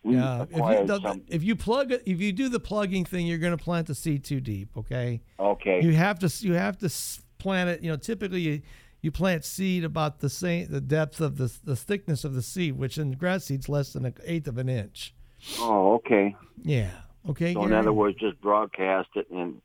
we 0.05 0.15
Yeah, 0.15 0.43
if 0.43 0.51
you, 0.53 0.87
the- 0.87 1.21
if 1.27 1.43
you 1.43 1.57
plug 1.57 1.91
it, 1.91 2.05
if 2.07 2.21
you 2.21 2.31
do 2.31 2.49
the 2.49 2.61
plugging 2.61 3.05
thing, 3.05 3.27
you're 3.27 3.39
going 3.39 3.57
to 3.57 3.63
plant 3.65 3.89
the 3.89 3.97
seed 3.97 4.23
too 4.23 4.41
deep. 4.41 4.69
Okay. 4.77 5.23
Okay. 5.41 5.81
You 5.83 5.93
have 5.95 6.21
to 6.21 6.33
you 6.47 6.53
have 6.55 6.79
to 6.79 6.91
plant 7.39 7.71
it. 7.71 7.83
You 7.83 7.91
know, 7.91 7.97
typically 7.97 8.41
you, 8.43 8.63
you 9.03 9.11
plant 9.11 9.45
seed 9.45 9.85
about 9.85 10.21
the 10.21 10.29
same 10.29 10.69
the 10.71 10.81
depth 10.81 11.21
of 11.21 11.37
the 11.39 11.53
the 11.65 11.77
thickness 11.77 12.25
of 12.25 12.35
the 12.35 12.43
seed, 12.43 12.77
which 12.79 12.99
in 12.99 13.13
grass 13.13 13.45
seed's 13.47 13.69
less 13.69 13.93
than 13.93 14.05
an 14.05 14.15
eighth 14.25 14.49
of 14.49 14.59
an 14.59 14.69
inch. 14.69 15.15
Oh, 15.59 15.95
okay. 15.95 16.37
Yeah. 16.63 16.91
Okay. 17.29 17.55
So 17.55 17.65
in 17.65 17.73
other 17.73 17.93
words, 17.93 18.19
just 18.19 18.41
broadcast 18.41 19.09
it 19.15 19.31
and 19.31 19.61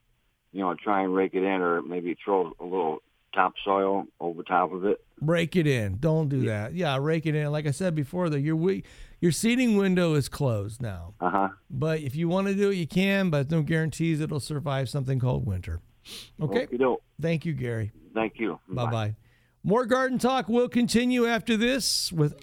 you 0.51 0.61
know 0.61 0.73
try 0.75 1.03
and 1.03 1.13
rake 1.13 1.33
it 1.33 1.43
in, 1.43 1.61
or 1.61 1.81
maybe 1.81 2.15
throw 2.23 2.53
a 2.59 2.63
little 2.63 3.01
topsoil 3.33 4.05
over 4.21 4.43
top 4.43 4.71
of 4.71 4.85
it. 4.85 5.03
rake 5.21 5.57
it 5.57 5.67
in. 5.67 5.97
Don't 5.97 6.29
do 6.29 6.45
that. 6.45 6.73
Yeah, 6.73 6.97
rake 7.01 7.25
it 7.25 7.35
in. 7.35 7.51
Like 7.51 7.67
I 7.67 7.71
said 7.71 7.93
before, 7.93 8.29
though, 8.29 8.37
your 8.37 8.55
wi- 8.55 8.83
your 9.19 9.33
seeding 9.33 9.75
window 9.75 10.13
is 10.13 10.29
closed 10.29 10.81
now. 10.81 11.13
Uh 11.19 11.29
huh. 11.29 11.49
But 11.69 11.99
if 11.99 12.15
you 12.15 12.29
want 12.29 12.47
to 12.47 12.53
do 12.55 12.69
it, 12.69 12.75
you 12.75 12.87
can. 12.87 13.29
But 13.29 13.51
no 13.51 13.61
guarantees 13.61 14.21
it'll 14.21 14.39
survive 14.39 14.87
something 14.87 15.19
called 15.19 15.45
winter. 15.45 15.81
Okay. 16.41 16.63
Okey-doke. 16.63 17.01
Thank 17.19 17.45
you, 17.45 17.53
Gary. 17.53 17.91
Thank 18.13 18.39
you. 18.39 18.59
Bye 18.69 18.91
bye. 18.91 19.15
More 19.67 19.87
garden 19.87 20.19
talk 20.19 20.47
will 20.47 20.69
continue 20.69 21.25
after 21.25 21.57
this 21.57 22.11
with 22.11 22.35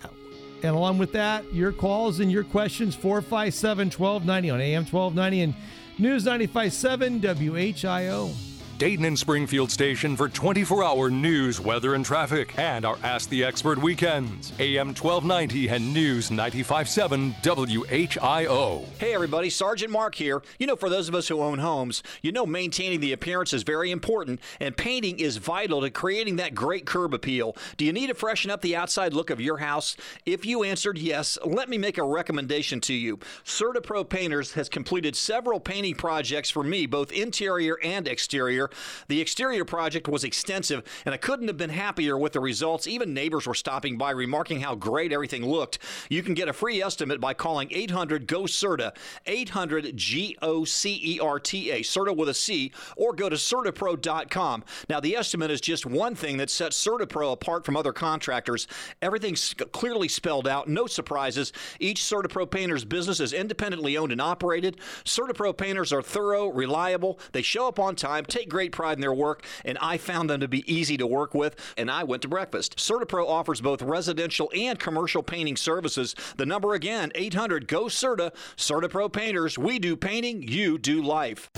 and 0.65 0.75
along 0.75 0.99
with 0.99 1.13
that, 1.13 1.55
your 1.55 1.71
calls 1.71 2.19
and 2.19 2.33
your 2.33 2.43
questions 2.43 2.97
457 2.97 3.91
1290 3.91 4.51
on 4.51 4.61
AM 4.61 4.85
1290 4.85 5.41
and 5.43 5.55
News 5.99 6.25
957 6.25 7.21
WHIO. 7.21 8.52
Dayton 8.79 9.05
and 9.05 9.19
Springfield 9.19 9.71
station 9.71 10.17
for 10.17 10.29
24 10.29 10.83
hour 10.83 11.11
news, 11.11 11.61
weather, 11.61 11.95
and 11.95 12.05
traffic, 12.05 12.59
and 12.59 12.85
our 12.85 12.99
Ask 13.05 13.29
the 13.29 13.45
Expert 13.45 13.79
weekends. 13.79 14.53
AM 14.59 14.89
1290 14.89 15.69
and 15.69 15.95
News 15.95 16.31
957 16.31 17.33
WHIO. 17.43 18.85
Hey 18.99 19.15
everybody, 19.15 19.51
Sergeant 19.51 19.93
Mark 19.93 20.15
here. 20.17 20.43
You 20.59 20.67
know, 20.67 20.75
for 20.75 20.89
those 20.89 21.09
of 21.09 21.15
us 21.15 21.29
who 21.29 21.41
own 21.41 21.61
homes, 21.61 22.03
you 22.23 22.33
know 22.33 22.45
maintaining 22.45 23.01
the 23.01 23.13
appearance 23.13 23.53
is 23.53 23.63
very 23.63 23.91
important, 23.91 24.41
and 24.59 24.77
painting 24.77 25.21
is 25.21 25.37
vital 25.37 25.81
to 25.83 25.91
creating 25.91 26.37
that 26.37 26.55
great 26.55 26.85
curb 26.85 27.15
appeal. 27.15 27.57
Do 27.77 27.85
you 27.85 27.93
need 27.93 28.09
to 28.09 28.15
freshen 28.15 28.51
up 28.51 28.63
the 28.63 28.75
outside 28.75 29.15
look 29.15 29.31
of 29.31 29.41
your 29.41 29.59
house? 29.59 29.97
If 30.27 30.45
you 30.45 30.65
answered 30.65 30.99
yes, 30.99 31.39
let 31.45 31.69
me 31.69 31.79
make 31.79 31.99
a 31.99 32.05
recommendation 32.05 32.81
to 32.83 32.95
you. 32.95 33.19
CertaPro 33.45 34.09
Painters 34.09 34.55
has 34.55 34.69
completed 34.69 35.15
several 35.15 35.61
painting 35.61 35.95
projects 35.95 36.51
for 36.51 36.65
me, 36.65 36.87
both 36.87 37.13
interior 37.13 37.79
and 37.83 38.09
exterior. 38.09 38.71
The 39.09 39.21
exterior 39.21 39.65
project 39.65 40.09
was 40.09 40.25
extensive, 40.25 40.83
and 41.05 41.15
I 41.15 41.19
couldn't 41.19 41.49
have 41.49 41.57
been 41.57 41.71
happier 41.71 42.17
with 42.17 42.33
the 42.33 42.41
results. 42.41 42.87
Even 42.87 43.15
neighbors 43.15 43.47
were 43.47 43.55
stopping 43.55 43.99
by, 43.99 44.11
remarking 44.11 44.61
how 44.61 44.75
great 44.75 45.13
everything 45.13 45.47
looked. 45.47 45.79
You 46.09 46.23
can 46.23 46.35
get 46.35 46.49
a 46.49 46.53
free 46.53 46.83
estimate 46.83 47.21
by 47.21 47.35
calling 47.35 47.69
800 47.71 48.27
GO 48.27 48.43
CERTA, 48.45 48.95
800 49.27 49.97
G 49.97 50.37
O 50.43 50.65
C 50.65 51.01
E 51.03 51.21
R 51.21 51.39
T 51.39 51.71
A, 51.71 51.81
CERTA 51.81 52.17
with 52.17 52.29
a 52.29 52.35
C, 52.35 52.73
or 52.97 53.13
go 53.13 53.29
to 53.29 53.37
CertaPro.com. 53.37 54.65
Now, 54.89 55.01
the 55.01 55.17
estimate 55.17 55.51
is 55.51 55.61
just 55.61 55.87
one 55.87 56.15
thing 56.15 56.37
that 56.39 56.51
sets 56.51 56.83
CertaPro 56.83 57.33
apart 57.33 57.65
from 57.65 57.77
other 57.77 57.93
contractors. 57.93 58.67
Everything's 59.01 59.55
clearly 59.73 60.09
spelled 60.09 60.49
out, 60.49 60.69
no 60.69 60.87
surprises. 60.87 61.53
Each 61.81 62.01
CertaPro 62.01 62.51
painter's 62.51 62.85
business 62.85 63.21
is 63.21 63.33
independently 63.33 63.97
owned 63.97 64.13
and 64.13 64.21
operated. 64.21 64.79
CertaPro 65.05 65.57
painters 65.57 65.93
are 65.93 66.03
thorough, 66.03 66.49
reliable, 66.49 67.19
they 67.33 67.43
show 67.43 67.69
up 67.69 67.79
on 67.79 67.97
time, 67.97 68.25
take 68.25 68.49
great 68.53 68.71
pride 68.71 68.99
in 68.99 69.01
their 69.01 69.13
work, 69.13 69.45
and 69.65 69.77
I 69.81 69.97
found 69.97 70.31
them 70.31 70.41
to 70.41 70.47
be 70.47 70.73
easy 70.73 70.97
to 70.99 71.07
work 71.07 71.35
with, 71.35 71.57
and 71.77 71.91
I 71.91 72.05
went 72.05 72.23
to 72.23 72.29
breakfast. 72.29 72.77
CertaPro 72.77 73.27
offers 73.27 73.61
both 73.61 73.83
residential 73.83 74.53
and 74.55 74.79
commercial 74.79 75.23
painting 75.23 75.57
services. 75.57 76.15
The 76.37 76.47
number 76.47 76.75
again, 76.75 77.11
800 77.15 77.67
GO 77.67 77.87
CERTA, 77.87 78.33
CertaPro 78.57 79.13
Painters. 79.13 79.59
We 79.59 79.79
do 79.79 79.97
painting, 79.97 80.43
you 80.43 80.79
do 80.79 81.03
life. 81.03 81.51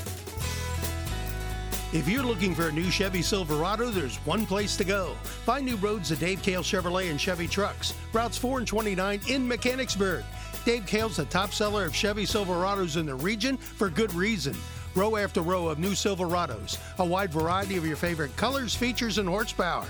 If 1.93 2.09
you're 2.09 2.25
looking 2.25 2.55
for 2.55 2.69
a 2.69 2.73
new 2.73 2.91
Chevy 2.91 3.23
Silverado, 3.23 3.91
there's 3.91 4.17
one 4.19 4.47
place 4.47 4.77
to 4.79 4.85
go. 4.85 5.15
Find 5.45 5.65
new 5.65 5.77
roads 5.77 6.11
at 6.11 6.19
Dave 6.19 6.43
Kehl 6.43 6.63
Chevrolet 6.63 7.11
and 7.11 7.21
Chevy 7.21 7.47
Trucks, 7.47 7.95
routes 8.13 8.39
4 8.39 8.59
and 8.59 8.67
29 8.67 9.21
in 9.29 9.47
Mechanicsburg. 9.47 10.25
Dave 10.65 10.87
Kehl's 10.87 11.19
the 11.19 11.27
top 11.27 11.53
seller 11.53 11.85
of 11.85 11.95
Chevy 11.95 12.25
Silverados 12.25 12.97
in 12.97 13.07
the 13.07 13.15
region 13.15 13.57
for 13.57 13.91
good 13.91 14.13
reason. 14.15 14.57
Row 14.95 15.17
after 15.17 15.43
row 15.43 15.67
of 15.67 15.81
new 15.81 15.91
Silverados, 15.91 16.79
a 16.99 17.05
wide 17.05 17.33
variety 17.33 17.77
of 17.77 17.85
your 17.85 17.97
favorite 17.97 18.37
colors, 18.37 18.75
features, 18.75 19.19
and 19.19 19.29
horsepower. 19.29 19.87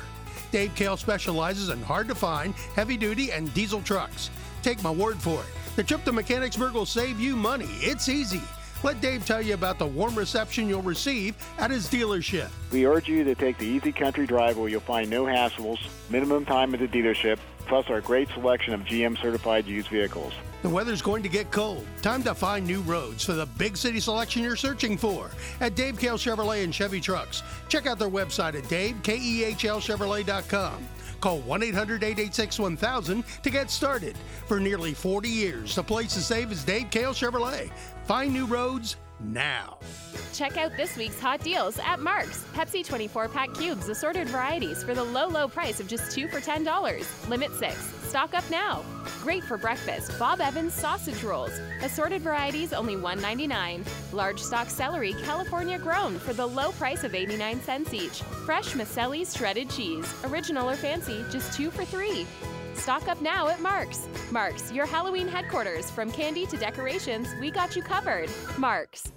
Dave 0.50 0.74
Kehl 0.74 0.98
specializes 0.98 1.68
in 1.68 1.82
hard 1.82 2.08
to 2.08 2.14
find, 2.14 2.54
heavy 2.74 2.96
duty, 2.96 3.30
and 3.30 3.52
diesel 3.52 3.82
trucks. 3.82 4.30
Take 4.62 4.82
my 4.82 4.90
word 4.90 5.20
for 5.20 5.40
it. 5.40 5.46
The 5.76 5.82
trip 5.82 6.04
to 6.04 6.12
Mechanicsburg 6.12 6.72
will 6.72 6.86
save 6.86 7.20
you 7.20 7.36
money. 7.36 7.68
It's 7.80 8.08
easy. 8.08 8.40
Let 8.82 9.00
Dave 9.00 9.26
tell 9.26 9.42
you 9.42 9.54
about 9.54 9.78
the 9.78 9.86
warm 9.86 10.14
reception 10.14 10.68
you'll 10.68 10.82
receive 10.82 11.34
at 11.58 11.70
his 11.70 11.88
dealership. 11.88 12.48
We 12.70 12.86
urge 12.86 13.08
you 13.08 13.24
to 13.24 13.34
take 13.34 13.58
the 13.58 13.66
easy 13.66 13.92
country 13.92 14.26
drive 14.26 14.56
where 14.56 14.68
you'll 14.68 14.80
find 14.80 15.10
no 15.10 15.24
hassles, 15.24 15.80
minimum 16.08 16.44
time 16.44 16.72
at 16.74 16.80
the 16.80 16.88
dealership, 16.88 17.38
plus 17.66 17.90
our 17.90 18.00
great 18.00 18.28
selection 18.30 18.72
of 18.74 18.80
GM 18.82 19.20
certified 19.20 19.66
used 19.66 19.88
vehicles. 19.88 20.32
The 20.62 20.70
weather's 20.70 21.02
going 21.02 21.22
to 21.22 21.28
get 21.28 21.50
cold. 21.50 21.86
Time 22.00 22.22
to 22.22 22.34
find 22.34 22.66
new 22.66 22.80
roads 22.82 23.22
for 23.22 23.34
the 23.34 23.44
big 23.44 23.76
city 23.76 24.00
selection 24.00 24.42
you're 24.42 24.56
searching 24.56 24.96
for 24.96 25.30
at 25.60 25.74
Dave 25.74 25.98
Kehl 25.98 26.16
Chevrolet 26.16 26.64
and 26.64 26.74
Chevy 26.74 27.00
Trucks. 27.00 27.42
Check 27.68 27.86
out 27.86 27.98
their 27.98 28.08
website 28.08 28.54
at 28.54 28.64
davekehlchevrolet.com. 28.64 30.88
Call 31.20 31.40
1 31.40 31.62
800 31.62 32.02
886 32.02 32.58
1000 32.58 33.24
to 33.42 33.50
get 33.50 33.70
started. 33.70 34.16
For 34.46 34.58
nearly 34.60 34.94
40 34.94 35.28
years, 35.28 35.74
the 35.74 35.82
place 35.82 36.14
to 36.14 36.20
save 36.20 36.50
is 36.52 36.64
Dave 36.64 36.88
Kehl 36.90 37.12
Chevrolet. 37.12 37.70
Find 38.04 38.32
new 38.32 38.46
roads, 38.46 38.96
now. 39.20 39.78
Check 40.32 40.56
out 40.56 40.76
this 40.76 40.96
week's 40.96 41.20
hot 41.20 41.40
deals 41.40 41.78
at 41.78 42.00
Mark's. 42.00 42.44
Pepsi 42.54 42.84
24 42.84 43.28
pack 43.28 43.54
cubes, 43.54 43.88
assorted 43.88 44.28
varieties 44.28 44.82
for 44.82 44.94
the 44.94 45.04
low, 45.04 45.28
low 45.28 45.48
price 45.48 45.80
of 45.80 45.88
just 45.88 46.12
two 46.12 46.28
for 46.28 46.40
$10. 46.40 47.28
Limit 47.28 47.52
six. 47.58 47.76
Stock 48.08 48.34
up 48.34 48.48
now. 48.50 48.84
Great 49.22 49.42
for 49.42 49.56
breakfast. 49.56 50.16
Bob 50.18 50.40
Evans 50.40 50.72
sausage 50.72 51.22
rolls. 51.24 51.50
Assorted 51.82 52.22
varieties 52.22 52.72
only 52.72 52.94
$1.99. 52.94 53.84
Large 54.12 54.40
stock 54.40 54.70
celery, 54.70 55.14
California 55.24 55.78
grown 55.78 56.18
for 56.18 56.32
the 56.32 56.46
low 56.46 56.72
price 56.72 57.04
of 57.04 57.14
89 57.14 57.60
cents 57.62 57.92
each. 57.92 58.22
Fresh 58.44 58.74
Maselli's 58.74 59.36
shredded 59.36 59.70
cheese. 59.70 60.12
Original 60.24 60.70
or 60.70 60.76
fancy, 60.76 61.24
just 61.30 61.52
two 61.52 61.70
for 61.70 61.84
three. 61.84 62.26
Stock 62.74 63.08
up 63.08 63.20
now 63.20 63.48
at 63.48 63.60
Mark's. 63.60 64.08
Mark's, 64.30 64.72
your 64.72 64.86
Halloween 64.86 65.28
headquarters. 65.28 65.90
From 65.90 66.10
candy 66.10 66.46
to 66.46 66.56
decorations, 66.56 67.28
we 67.40 67.50
got 67.50 67.76
you 67.76 67.82
covered. 67.82 68.28
Mark's. 68.58 69.12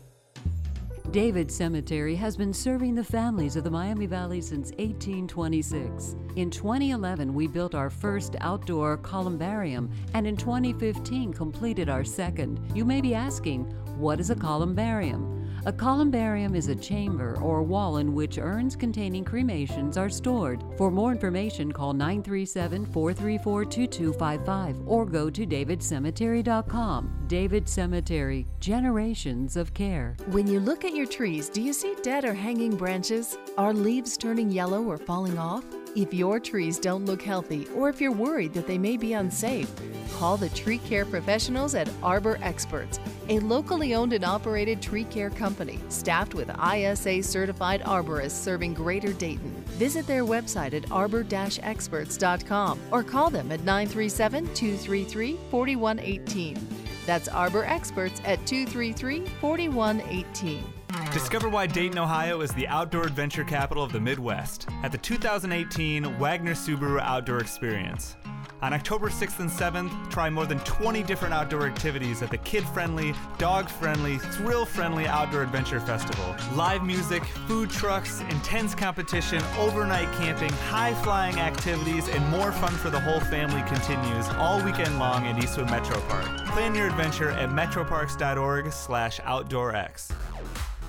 David 1.11 1.49
Cemetery 1.49 2.15
has 2.15 2.35
been 2.35 2.53
serving 2.53 2.93
the 2.93 3.03
families 3.03 3.55
of 3.55 3.63
the 3.63 3.71
Miami 3.71 4.05
Valley 4.05 4.41
since 4.41 4.71
1826. 4.71 6.15
In 6.35 6.49
2011, 6.51 7.33
we 7.33 7.47
built 7.47 7.73
our 7.73 7.89
first 7.89 8.35
outdoor 8.41 8.97
columbarium, 8.97 9.89
and 10.13 10.27
in 10.27 10.35
2015, 10.35 11.33
completed 11.33 11.87
our 11.87 12.03
second. 12.03 12.59
You 12.75 12.83
may 12.83 12.99
be 12.99 13.15
asking, 13.15 13.63
what 13.97 14.19
is 14.19 14.31
a 14.31 14.35
columbarium? 14.35 15.36
A 15.67 15.73
columbarium 15.73 16.55
is 16.55 16.69
a 16.69 16.75
chamber 16.75 17.37
or 17.41 17.61
wall 17.61 17.97
in 17.97 18.15
which 18.15 18.37
urns 18.37 18.73
containing 18.73 19.25
cremations 19.25 19.97
are 19.97 20.09
stored. 20.09 20.63
For 20.77 20.89
more 20.89 21.11
information, 21.11 21.73
call 21.73 21.91
937 21.91 22.85
434 22.85 23.65
2255 23.65 24.87
or 24.87 25.05
go 25.05 25.29
to 25.29 25.45
davidcemetery.com. 25.45 27.25
David 27.27 27.67
Cemetery, 27.67 28.45
generations 28.61 29.57
of 29.57 29.73
care. 29.73 30.15
When 30.27 30.47
you 30.47 30.61
look 30.61 30.85
at 30.85 30.95
your 30.95 31.05
trees, 31.05 31.49
do 31.49 31.61
you 31.61 31.73
see 31.73 31.95
dead 32.01 32.23
or 32.23 32.33
hanging 32.33 32.77
branches? 32.77 33.37
Are 33.57 33.73
leaves 33.73 34.15
turning 34.15 34.49
yellow 34.49 34.81
or 34.85 34.97
falling 34.97 35.37
off? 35.37 35.65
If 35.95 36.13
your 36.13 36.39
trees 36.39 36.79
don't 36.79 37.05
look 37.05 37.21
healthy 37.21 37.67
or 37.75 37.89
if 37.89 37.99
you're 37.99 38.11
worried 38.11 38.53
that 38.53 38.67
they 38.67 38.77
may 38.77 38.97
be 38.97 39.13
unsafe, 39.13 39.71
call 40.13 40.37
the 40.37 40.49
tree 40.49 40.77
care 40.79 41.05
professionals 41.05 41.75
at 41.75 41.89
Arbor 42.03 42.37
Experts, 42.41 42.99
a 43.29 43.39
locally 43.39 43.95
owned 43.95 44.13
and 44.13 44.23
operated 44.23 44.81
tree 44.81 45.05
care 45.05 45.29
company 45.29 45.79
staffed 45.89 46.35
with 46.35 46.51
ISA 46.59 47.23
certified 47.23 47.81
arborists 47.81 48.31
serving 48.31 48.73
Greater 48.73 49.13
Dayton. 49.13 49.51
Visit 49.77 50.05
their 50.07 50.25
website 50.25 50.73
at 50.73 50.91
arbor 50.91 51.25
experts.com 51.31 52.79
or 52.91 53.03
call 53.03 53.29
them 53.29 53.51
at 53.51 53.61
937 53.61 54.53
233 54.53 55.37
4118. 55.49 56.67
That's 57.05 57.27
Arbor 57.27 57.63
Experts 57.63 58.21
at 58.25 58.45
233 58.45 59.25
4118. 59.39 60.76
Discover 61.11 61.49
why 61.49 61.67
Dayton, 61.67 61.97
Ohio 61.97 62.41
is 62.41 62.51
the 62.53 62.67
outdoor 62.67 63.03
adventure 63.03 63.43
capital 63.43 63.83
of 63.83 63.91
the 63.91 63.99
Midwest 63.99 64.67
at 64.83 64.91
the 64.91 64.97
2018 64.97 66.17
Wagner 66.17 66.53
Subaru 66.53 67.01
Outdoor 67.01 67.39
Experience. 67.39 68.15
On 68.61 68.73
October 68.73 69.09
6th 69.09 69.39
and 69.39 69.49
7th, 69.49 70.09
try 70.09 70.29
more 70.29 70.47
than 70.47 70.59
20 70.61 71.03
different 71.03 71.33
outdoor 71.33 71.67
activities 71.67 72.23
at 72.23 72.31
the 72.31 72.37
kid 72.39 72.67
friendly, 72.69 73.13
dog 73.37 73.69
friendly, 73.69 74.17
thrill 74.17 74.65
friendly 74.65 75.05
Outdoor 75.05 75.43
Adventure 75.43 75.79
Festival. 75.79 76.35
Live 76.55 76.83
music, 76.83 77.23
food 77.47 77.69
trucks, 77.69 78.21
intense 78.21 78.73
competition, 78.73 79.43
overnight 79.59 80.11
camping, 80.13 80.51
high 80.69 80.95
flying 81.03 81.37
activities, 81.39 82.07
and 82.09 82.27
more 82.29 82.51
fun 82.51 82.73
for 82.73 82.89
the 82.89 82.99
whole 82.99 83.19
family 83.19 83.61
continues 83.67 84.27
all 84.37 84.63
weekend 84.63 84.97
long 84.97 85.27
at 85.27 85.43
Eastwood 85.43 85.69
Metro 85.69 85.99
Park. 86.01 86.25
Plan 86.47 86.73
your 86.73 86.87
adventure 86.87 87.31
at 87.31 87.49
metroparks.org 87.49 88.71
slash 88.71 89.19
outdoorx. 89.19 90.11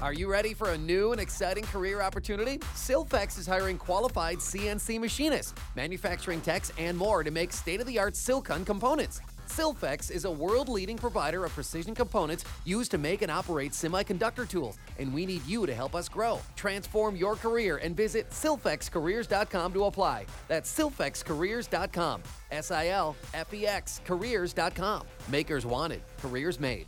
Are 0.00 0.12
you 0.12 0.31
ready 0.31 0.55
for 0.55 0.71
a 0.71 0.78
new 0.78 1.11
and 1.11 1.21
exciting 1.21 1.64
career 1.64 2.00
opportunity? 2.00 2.59
Silfex 2.76 3.37
is 3.37 3.49
hiring 3.49 3.76
qualified 3.76 4.37
CNC 4.37 5.00
machinists, 5.00 5.55
manufacturing 5.75 6.40
techs, 6.40 6.71
and 6.78 6.97
more 6.97 7.25
to 7.25 7.33
make 7.33 7.52
state 7.52 7.81
of 7.81 7.87
the 7.88 7.99
art 7.99 8.14
silicon 8.14 8.64
components. 8.64 9.21
Silfex 9.49 10.12
is 10.12 10.25
a 10.25 10.31
world 10.31 10.69
leading 10.69 10.97
provider 10.97 11.45
of 11.45 11.52
precision 11.52 11.97
components 11.97 12.45
used 12.64 12.93
to 12.93 12.99
make 12.99 13.23
and 13.23 13.31
operate 13.31 13.73
semiconductor 13.73 14.49
tools, 14.49 14.78
and 15.00 15.13
we 15.13 15.26
need 15.26 15.45
you 15.49 15.67
to 15.67 15.75
help 15.75 15.97
us 15.97 16.08
grow. 16.08 16.39
Transform 16.54 17.17
your 17.17 17.34
career 17.34 17.78
and 17.78 17.97
visit 17.97 18.30
silfexcareers.com 18.30 19.73
to 19.73 19.84
apply. 19.87 20.26
That's 20.47 20.73
silfexcareers.com. 20.78 22.23
S 22.52 22.71
I 22.71 22.89
L 22.89 23.17
F 23.34 23.52
E 23.52 23.67
X 23.67 24.00
careers.com. 24.04 25.02
Makers 25.28 25.67
wanted, 25.67 26.02
careers 26.19 26.61
made. 26.61 26.87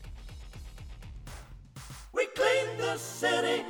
We 2.13 2.27
clean 2.27 2.77
the 2.77 2.97
city. 2.97 3.65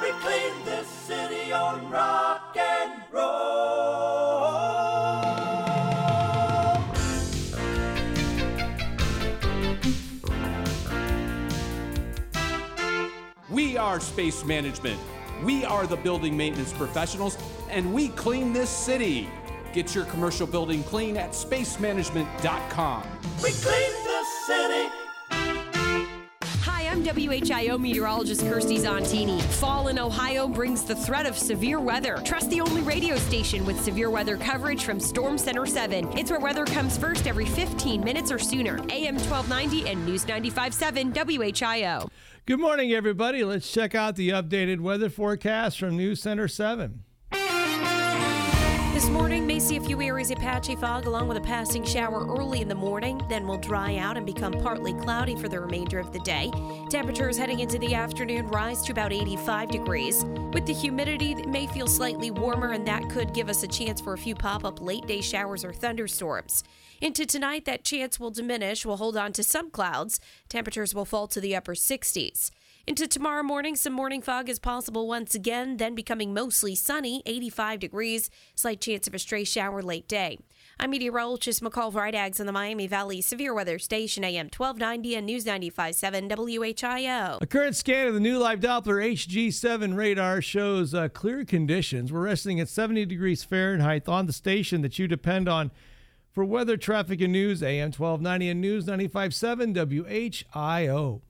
We 0.00 0.10
clean 0.20 0.64
this 0.64 0.86
city 0.86 1.52
on 1.52 1.90
rock 1.90 2.56
and 2.56 3.02
roll. 3.10 4.52
We 13.50 13.76
are 13.76 13.98
Space 13.98 14.44
Management. 14.44 15.00
We 15.42 15.64
are 15.64 15.88
the 15.88 15.96
building 15.96 16.36
maintenance 16.36 16.72
professionals, 16.72 17.36
and 17.70 17.92
we 17.92 18.10
clean 18.10 18.52
this 18.52 18.70
city. 18.70 19.28
Get 19.72 19.96
your 19.96 20.04
commercial 20.04 20.46
building 20.46 20.84
clean 20.84 21.16
at 21.16 21.30
spacemanagement.com. 21.32 23.02
We 23.42 23.50
clean 23.50 23.92
the 24.04 24.24
city. 24.46 25.01
I'm 26.92 27.02
WHIO 27.02 27.80
meteorologist 27.80 28.42
Kirstie 28.42 28.78
Zontini. 28.78 29.40
Fall 29.40 29.88
in 29.88 29.98
Ohio 29.98 30.46
brings 30.46 30.84
the 30.84 30.94
threat 30.94 31.24
of 31.24 31.38
severe 31.38 31.80
weather. 31.80 32.20
Trust 32.22 32.50
the 32.50 32.60
only 32.60 32.82
radio 32.82 33.16
station 33.16 33.64
with 33.64 33.80
severe 33.80 34.10
weather 34.10 34.36
coverage 34.36 34.84
from 34.84 35.00
Storm 35.00 35.38
Center 35.38 35.64
7. 35.64 36.18
It's 36.18 36.30
where 36.30 36.38
weather 36.38 36.66
comes 36.66 36.98
first 36.98 37.26
every 37.26 37.46
15 37.46 38.04
minutes 38.04 38.30
or 38.30 38.38
sooner. 38.38 38.76
AM 38.90 39.16
1290 39.16 39.88
and 39.88 40.04
News 40.04 40.26
95.7 40.26 41.14
WHIO. 41.14 42.10
Good 42.44 42.60
morning, 42.60 42.92
everybody. 42.92 43.42
Let's 43.42 43.72
check 43.72 43.94
out 43.94 44.16
the 44.16 44.28
updated 44.28 44.80
weather 44.80 45.08
forecast 45.08 45.78
from 45.78 45.96
News 45.96 46.20
Center 46.20 46.46
7. 46.46 47.04
This 49.02 49.10
morning 49.10 49.48
may 49.48 49.58
see 49.58 49.76
a 49.76 49.80
few 49.80 50.00
areas 50.00 50.30
of 50.30 50.38
patchy 50.38 50.76
fog 50.76 51.06
along 51.06 51.26
with 51.26 51.36
a 51.36 51.40
passing 51.40 51.84
shower 51.84 52.24
early 52.24 52.60
in 52.60 52.68
the 52.68 52.74
morning, 52.76 53.20
then 53.28 53.48
will 53.48 53.58
dry 53.58 53.96
out 53.96 54.16
and 54.16 54.24
become 54.24 54.52
partly 54.52 54.92
cloudy 54.92 55.34
for 55.34 55.48
the 55.48 55.58
remainder 55.58 55.98
of 55.98 56.12
the 56.12 56.20
day. 56.20 56.52
Temperatures 56.88 57.36
heading 57.36 57.58
into 57.58 57.80
the 57.80 57.96
afternoon 57.96 58.46
rise 58.46 58.80
to 58.82 58.92
about 58.92 59.12
85 59.12 59.70
degrees. 59.72 60.24
With 60.52 60.66
the 60.66 60.72
humidity, 60.72 61.32
it 61.32 61.48
may 61.48 61.66
feel 61.66 61.88
slightly 61.88 62.30
warmer, 62.30 62.70
and 62.70 62.86
that 62.86 63.10
could 63.10 63.34
give 63.34 63.48
us 63.48 63.64
a 63.64 63.66
chance 63.66 64.00
for 64.00 64.12
a 64.12 64.18
few 64.18 64.36
pop 64.36 64.64
up 64.64 64.80
late 64.80 65.04
day 65.08 65.20
showers 65.20 65.64
or 65.64 65.72
thunderstorms. 65.72 66.62
Into 67.00 67.26
tonight, 67.26 67.64
that 67.64 67.82
chance 67.82 68.20
will 68.20 68.30
diminish. 68.30 68.86
We'll 68.86 68.98
hold 68.98 69.16
on 69.16 69.32
to 69.32 69.42
some 69.42 69.72
clouds. 69.72 70.20
Temperatures 70.48 70.94
will 70.94 71.06
fall 71.06 71.26
to 71.26 71.40
the 71.40 71.56
upper 71.56 71.74
60s. 71.74 72.52
Into 72.84 73.06
tomorrow 73.06 73.44
morning, 73.44 73.76
some 73.76 73.92
morning 73.92 74.20
fog 74.20 74.48
is 74.48 74.58
possible 74.58 75.06
once 75.06 75.36
again, 75.36 75.76
then 75.76 75.94
becoming 75.94 76.34
mostly 76.34 76.74
sunny, 76.74 77.22
85 77.26 77.78
degrees, 77.78 78.28
slight 78.56 78.80
chance 78.80 79.06
of 79.06 79.14
a 79.14 79.20
stray 79.20 79.44
shower 79.44 79.82
late 79.82 80.08
day. 80.08 80.40
I'm 80.80 80.90
meteorologist 80.90 81.62
McCall 81.62 81.92
Vrydaghs 81.92 82.40
on 82.40 82.46
the 82.46 82.52
Miami 82.52 82.88
Valley 82.88 83.20
Severe 83.20 83.54
Weather 83.54 83.78
Station, 83.78 84.24
AM 84.24 84.46
1290 84.46 85.14
and 85.14 85.26
News 85.26 85.44
95.7 85.44 86.28
WHIO. 86.28 87.38
A 87.40 87.46
current 87.46 87.76
scan 87.76 88.08
of 88.08 88.14
the 88.14 88.20
new 88.20 88.38
Live 88.38 88.58
Doppler 88.58 89.12
HG7 89.12 89.96
radar 89.96 90.42
shows 90.42 90.92
uh, 90.92 91.08
clear 91.08 91.44
conditions. 91.44 92.12
We're 92.12 92.22
resting 92.22 92.58
at 92.58 92.68
70 92.68 93.06
degrees 93.06 93.44
Fahrenheit 93.44 94.08
on 94.08 94.26
the 94.26 94.32
station 94.32 94.82
that 94.82 94.98
you 94.98 95.06
depend 95.06 95.48
on 95.48 95.70
for 96.32 96.44
weather, 96.44 96.76
traffic, 96.76 97.20
and 97.20 97.32
news. 97.32 97.62
AM 97.62 97.92
1290 97.92 98.48
and 98.48 98.60
News 98.60 98.86
95.7 98.86 100.44
WHIO. 100.52 101.20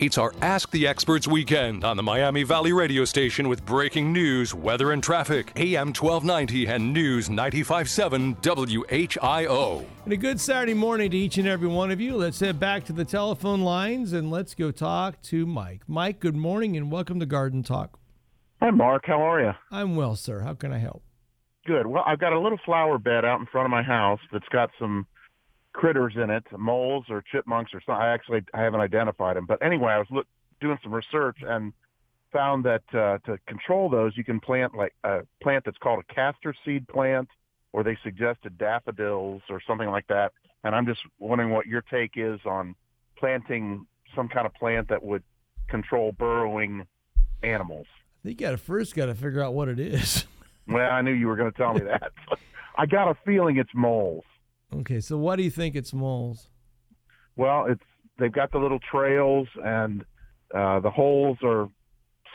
It's 0.00 0.16
our 0.16 0.32
Ask 0.42 0.70
the 0.70 0.86
Experts 0.86 1.26
weekend 1.26 1.82
on 1.82 1.96
the 1.96 2.04
Miami 2.04 2.44
Valley 2.44 2.72
radio 2.72 3.04
station 3.04 3.48
with 3.48 3.66
breaking 3.66 4.12
news, 4.12 4.54
weather, 4.54 4.92
and 4.92 5.02
traffic. 5.02 5.50
AM 5.56 5.88
1290 5.88 6.66
and 6.66 6.92
News 6.92 7.28
95.7 7.28 8.36
WHIO. 8.40 9.84
And 10.04 10.12
a 10.12 10.16
good 10.16 10.40
Saturday 10.40 10.74
morning 10.74 11.10
to 11.10 11.16
each 11.16 11.36
and 11.38 11.48
every 11.48 11.66
one 11.66 11.90
of 11.90 12.00
you. 12.00 12.14
Let's 12.14 12.38
head 12.38 12.60
back 12.60 12.84
to 12.84 12.92
the 12.92 13.04
telephone 13.04 13.62
lines 13.62 14.12
and 14.12 14.30
let's 14.30 14.54
go 14.54 14.70
talk 14.70 15.20
to 15.22 15.44
Mike. 15.46 15.82
Mike, 15.88 16.20
good 16.20 16.36
morning 16.36 16.76
and 16.76 16.92
welcome 16.92 17.18
to 17.18 17.26
Garden 17.26 17.64
Talk. 17.64 17.98
Hi, 18.60 18.70
Mark. 18.70 19.02
How 19.04 19.20
are 19.20 19.42
you? 19.42 19.50
I'm 19.72 19.96
well, 19.96 20.14
sir. 20.14 20.42
How 20.42 20.54
can 20.54 20.72
I 20.72 20.78
help? 20.78 21.02
Good. 21.66 21.88
Well, 21.88 22.04
I've 22.06 22.20
got 22.20 22.32
a 22.32 22.38
little 22.38 22.60
flower 22.64 22.98
bed 22.98 23.24
out 23.24 23.40
in 23.40 23.46
front 23.46 23.66
of 23.66 23.72
my 23.72 23.82
house 23.82 24.20
that's 24.32 24.48
got 24.52 24.70
some 24.78 25.08
critters 25.78 26.14
in 26.16 26.28
it, 26.28 26.44
moles 26.58 27.04
or 27.08 27.22
chipmunks 27.30 27.70
or 27.72 27.80
something. 27.86 28.02
I 28.02 28.08
actually 28.08 28.42
I 28.52 28.62
haven't 28.62 28.80
identified 28.80 29.36
them, 29.36 29.46
but 29.46 29.62
anyway, 29.62 29.92
I 29.92 29.98
was 29.98 30.08
look, 30.10 30.26
doing 30.60 30.76
some 30.82 30.92
research 30.92 31.36
and 31.40 31.72
found 32.32 32.64
that 32.64 32.82
uh, 32.92 33.18
to 33.26 33.38
control 33.46 33.88
those, 33.88 34.16
you 34.16 34.24
can 34.24 34.40
plant 34.40 34.74
like 34.74 34.92
a 35.04 35.20
plant 35.40 35.64
that's 35.64 35.78
called 35.78 36.02
a 36.02 36.12
castor 36.12 36.52
seed 36.64 36.88
plant, 36.88 37.28
or 37.72 37.84
they 37.84 37.96
suggested 38.02 38.58
daffodils 38.58 39.40
or 39.48 39.60
something 39.68 39.88
like 39.88 40.04
that. 40.08 40.32
And 40.64 40.74
I'm 40.74 40.84
just 40.84 40.98
wondering 41.20 41.50
what 41.50 41.66
your 41.66 41.82
take 41.82 42.14
is 42.16 42.40
on 42.44 42.74
planting 43.16 43.86
some 44.16 44.28
kind 44.28 44.46
of 44.46 44.54
plant 44.54 44.88
that 44.88 45.04
would 45.04 45.22
control 45.68 46.10
burrowing 46.10 46.88
animals. 47.44 47.86
I 48.24 48.28
think 48.28 48.40
you 48.40 48.46
got 48.48 48.50
to 48.50 48.58
first 48.58 48.96
got 48.96 49.06
to 49.06 49.14
figure 49.14 49.44
out 49.44 49.54
what 49.54 49.68
it 49.68 49.78
is. 49.78 50.26
Well, 50.70 50.90
I 50.90 51.00
knew 51.00 51.12
you 51.12 51.28
were 51.28 51.36
going 51.36 51.50
to 51.50 51.56
tell 51.56 51.72
me 51.72 51.80
that. 51.80 52.12
I 52.76 52.84
got 52.84 53.08
a 53.08 53.16
feeling 53.24 53.56
it's 53.56 53.70
moles. 53.74 54.24
Okay, 54.74 55.00
so 55.00 55.16
what 55.16 55.36
do 55.36 55.42
you 55.42 55.50
think 55.50 55.74
it's 55.74 55.92
moles? 55.92 56.48
Well, 57.36 57.66
it's 57.66 57.82
they've 58.18 58.32
got 58.32 58.52
the 58.52 58.58
little 58.58 58.80
trails 58.90 59.48
and 59.64 60.04
uh, 60.54 60.80
the 60.80 60.90
holes 60.90 61.38
are 61.42 61.68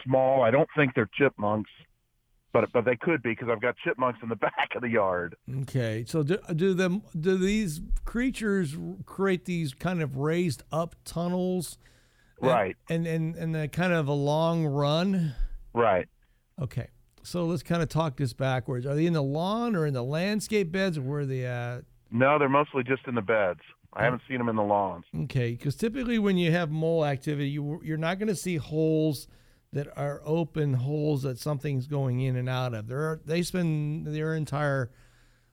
small. 0.06 0.44
I 0.44 0.52
don't 0.52 0.70
think 0.76 0.96
they're 0.96 1.10
chipmunks, 1.14 1.70
but 2.52 2.72
but 2.72 2.86
they 2.86 2.96
could 2.96 3.22
be 3.22 3.32
because 3.32 3.50
I've 3.52 3.62
got 3.62 3.76
chipmunks 3.84 4.20
in 4.24 4.30
the 4.30 4.36
back 4.36 4.72
of 4.76 4.82
the 4.82 4.90
yard. 4.90 5.36
Okay, 5.62 6.06
so 6.08 6.24
do, 6.24 6.38
do 6.56 6.74
them 6.74 7.04
do 7.20 7.38
these 7.38 7.82
creatures 8.06 8.78
create 9.06 9.46
these 9.46 9.74
kind 9.74 10.02
of 10.02 10.18
raised 10.18 10.64
up 10.72 10.96
tunnels? 11.06 11.78
Right. 12.42 12.76
And 12.90 13.08
and 13.08 13.36
and 13.36 13.56
a 13.56 13.68
kind 13.68 13.94
of 13.94 14.08
a 14.08 14.14
long 14.14 14.66
run. 14.66 15.36
Right. 15.74 16.08
Okay. 16.62 16.90
So 17.24 17.46
let's 17.46 17.64
kind 17.64 17.82
of 17.82 17.88
talk 17.88 18.18
this 18.18 18.34
backwards. 18.34 18.86
Are 18.86 18.96
they 18.96 19.06
in 19.06 19.14
the 19.14 19.24
lawn 19.24 19.78
or 19.78 19.86
in 19.86 19.94
the 19.94 20.04
landscape 20.04 20.72
beds, 20.72 20.98
or 20.98 21.04
where 21.04 21.20
are 21.22 21.26
they 21.26 21.46
at? 21.46 21.84
No, 22.14 22.38
they're 22.38 22.48
mostly 22.48 22.84
just 22.84 23.08
in 23.08 23.16
the 23.16 23.22
beds. 23.22 23.60
I 23.92 24.04
haven't 24.04 24.22
seen 24.28 24.38
them 24.38 24.50
in 24.50 24.56
the 24.56 24.64
lawns. 24.64 25.06
Okay, 25.24 25.52
because 25.52 25.76
typically 25.76 26.20
when 26.20 26.38
you 26.38 26.52
have 26.52 26.72
mole 26.72 27.06
activity, 27.06 27.50
you, 27.50 27.82
you're 27.84 27.98
not 27.98 28.20
going 28.20 28.30
to 28.30 28.36
see 28.36 28.56
holes 28.56 29.28
that 29.74 29.88
are 29.98 30.22
open 30.24 30.76
holes 30.76 31.24
that 31.24 31.40
something's 31.40 31.88
going 31.88 32.22
in 32.22 32.36
and 32.36 32.48
out 32.48 32.74
of. 32.76 32.88
They're, 32.88 33.20
they 33.26 33.42
spend 33.42 34.08
their 34.08 34.36
entire 34.36 34.92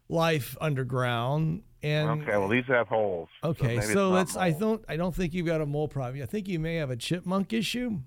life 0.08 0.56
underground. 0.60 1.62
And 1.82 2.22
okay, 2.22 2.36
well 2.36 2.48
these 2.48 2.66
have 2.66 2.88
holes. 2.88 3.30
okay, 3.42 3.80
so 3.80 4.10
not 4.10 4.14
let's. 4.14 4.36
I 4.36 4.50
don't. 4.50 4.84
I 4.86 4.96
don't 4.96 5.14
think 5.14 5.32
you've 5.32 5.46
got 5.46 5.62
a 5.62 5.66
mole 5.66 5.88
problem. 5.88 6.22
I 6.22 6.26
think 6.26 6.46
you 6.46 6.58
may 6.58 6.76
have 6.76 6.90
a 6.90 6.96
chipmunk 6.96 7.54
issue. 7.54 8.00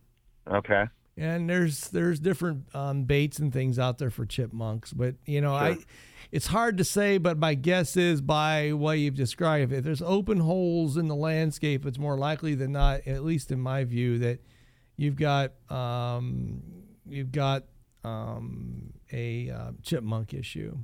Okay. 0.48 0.86
And 1.18 1.50
there's 1.50 1.90
there's 1.90 2.20
different 2.20 2.66
um, 2.76 3.06
baits 3.06 3.40
and 3.40 3.52
things 3.52 3.80
out 3.80 3.98
there 3.98 4.12
for 4.12 4.28
chipmunks, 4.28 4.94
but 4.94 5.16
you 5.26 5.42
know 5.42 5.56
I, 5.56 5.70
Sure. 5.74 5.84
It's 6.34 6.48
hard 6.48 6.80
to 6.80 6.84
say. 6.84 7.20
But 7.20 7.38
my 7.38 7.54
guess 7.54 7.96
is 7.96 8.20
by 8.20 8.72
what 8.74 8.94
you've 8.94 9.14
described, 9.14 9.72
if 9.72 9.84
there's 9.84 10.02
open 10.02 10.40
holes 10.40 10.98
in 10.98 11.08
the 11.08 11.16
landscape, 11.16 11.86
it's 11.86 12.00
more 12.00 12.18
likely 12.18 12.56
than 12.56 12.72
not, 12.72 13.08
at 13.08 13.24
least 13.24 13.52
in 13.52 13.62
my 13.62 13.84
view, 13.84 14.18
that 14.18 14.40
you've 14.98 15.16
got 15.16 15.52
um, 15.70 16.64
you've 17.08 17.32
got 17.32 17.66
um, 18.04 18.94
a 19.12 19.52
uh, 19.52 19.72
chipmunk 19.84 20.34
issue. 20.34 20.76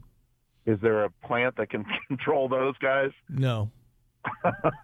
Is 0.67 0.77
there 0.81 1.03
a 1.03 1.09
plant 1.09 1.55
that 1.57 1.71
can 1.71 1.83
control 2.07 2.47
those 2.47 2.77
guys? 2.77 3.11
No. 3.27 3.71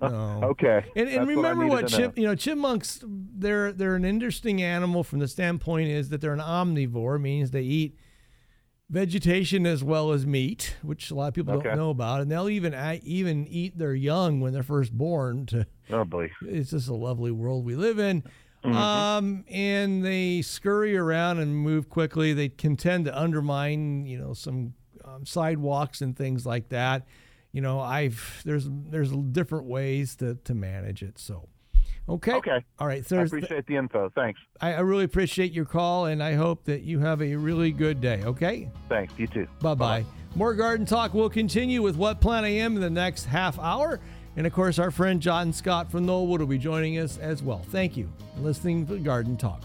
No. 0.01 0.39
Okay. 0.43 0.85
And, 0.95 1.09
and 1.09 1.27
remember 1.27 1.65
needed 1.65 1.73
what, 1.73 1.87
to 1.87 1.91
know. 1.91 1.97
chip 1.97 2.17
you 2.17 2.25
know 2.25 2.35
chipmunks 2.35 3.03
they're 3.05 3.71
they're 3.71 3.95
an 3.95 4.05
interesting 4.05 4.61
animal 4.61 5.03
from 5.03 5.19
the 5.19 5.27
standpoint 5.27 5.89
is 5.89 6.09
that 6.09 6.21
they're 6.21 6.33
an 6.33 6.39
omnivore 6.39 7.19
means 7.19 7.51
they 7.51 7.61
eat 7.61 7.97
vegetation 8.89 9.65
as 9.65 9.83
well 9.83 10.11
as 10.11 10.25
meat, 10.25 10.75
which 10.83 11.09
a 11.11 11.15
lot 11.15 11.27
of 11.29 11.33
people 11.33 11.53
Okay. 11.55 11.69
don't 11.69 11.77
know 11.77 11.89
about, 11.89 12.21
and 12.21 12.31
they'll 12.31 12.49
even 12.49 12.73
even 13.03 13.47
eat 13.47 13.77
their 13.77 13.93
young 13.95 14.39
when 14.41 14.53
they're 14.53 14.63
first 14.63 14.93
born. 14.93 15.45
To 15.47 15.65
Oh 15.89 16.03
boy. 16.05 16.31
it's 16.41 16.71
just 16.71 16.87
a 16.87 16.93
lovely 16.93 17.31
world 17.31 17.65
we 17.65 17.75
live 17.75 17.99
in. 17.99 18.23
Mhm. 18.63 18.73
Um, 18.73 19.45
and 19.47 20.03
they 20.03 20.41
scurry 20.41 20.97
around 20.97 21.37
and 21.39 21.55
move 21.55 21.87
quickly. 21.89 22.33
They 22.33 22.49
can 22.49 22.75
tend 22.75 23.05
to 23.05 23.15
undermine, 23.19 24.05
you 24.07 24.17
know, 24.17 24.33
some 24.33 24.73
um, 25.03 25.23
sidewalks 25.25 26.01
and 26.01 26.15
things 26.17 26.45
like 26.47 26.69
that. 26.69 27.05
You 27.51 27.61
know, 27.61 27.79
I've 27.79 28.41
there's 28.43 28.67
there's 28.69 29.11
different 29.11 29.65
ways 29.67 30.15
to 30.17 30.35
to 30.43 30.53
manage 30.55 31.03
it. 31.03 31.19
So, 31.19 31.47
okay, 32.09 32.33
Okay. 32.33 32.63
all 32.79 32.87
right. 32.87 33.03
I 33.11 33.15
appreciate 33.15 33.65
the 33.67 33.75
info. 33.75 34.11
Thanks. 34.15 34.39
I, 34.61 34.73
I 34.75 34.79
really 34.81 35.03
appreciate 35.03 35.51
your 35.51 35.65
call, 35.65 36.05
and 36.05 36.21
I 36.21 36.33
hope 36.33 36.63
that 36.65 36.81
you 36.81 36.99
have 36.99 37.21
a 37.21 37.35
really 37.35 37.71
good 37.71 38.01
day. 38.01 38.21
Okay. 38.23 38.69
Thanks. 38.89 39.13
You 39.17 39.27
too. 39.27 39.47
Bye 39.61 39.73
bye. 39.75 40.05
More 40.35 40.53
garden 40.53 40.85
talk 40.85 41.13
will 41.13 41.29
continue 41.29 41.81
with 41.81 41.95
What 41.95 42.19
Plant 42.21 42.45
I 42.45 42.49
Am 42.49 42.75
in 42.75 42.81
the 42.81 42.89
next 42.89 43.25
half 43.25 43.57
hour. 43.59 43.99
And 44.37 44.45
of 44.45 44.51
course, 44.51 44.79
our 44.79 44.91
friend 44.91 45.21
John 45.21 45.53
Scott 45.53 45.89
from 45.89 46.05
Knollwood 46.05 46.39
will 46.39 46.45
be 46.45 46.57
joining 46.57 46.97
us 46.99 47.17
as 47.19 47.41
well. 47.41 47.59
Thank 47.69 47.95
you 47.95 48.11
for 48.35 48.41
listening 48.41 48.85
to 48.87 48.97
Garden 48.99 49.37
Talk. 49.37 49.61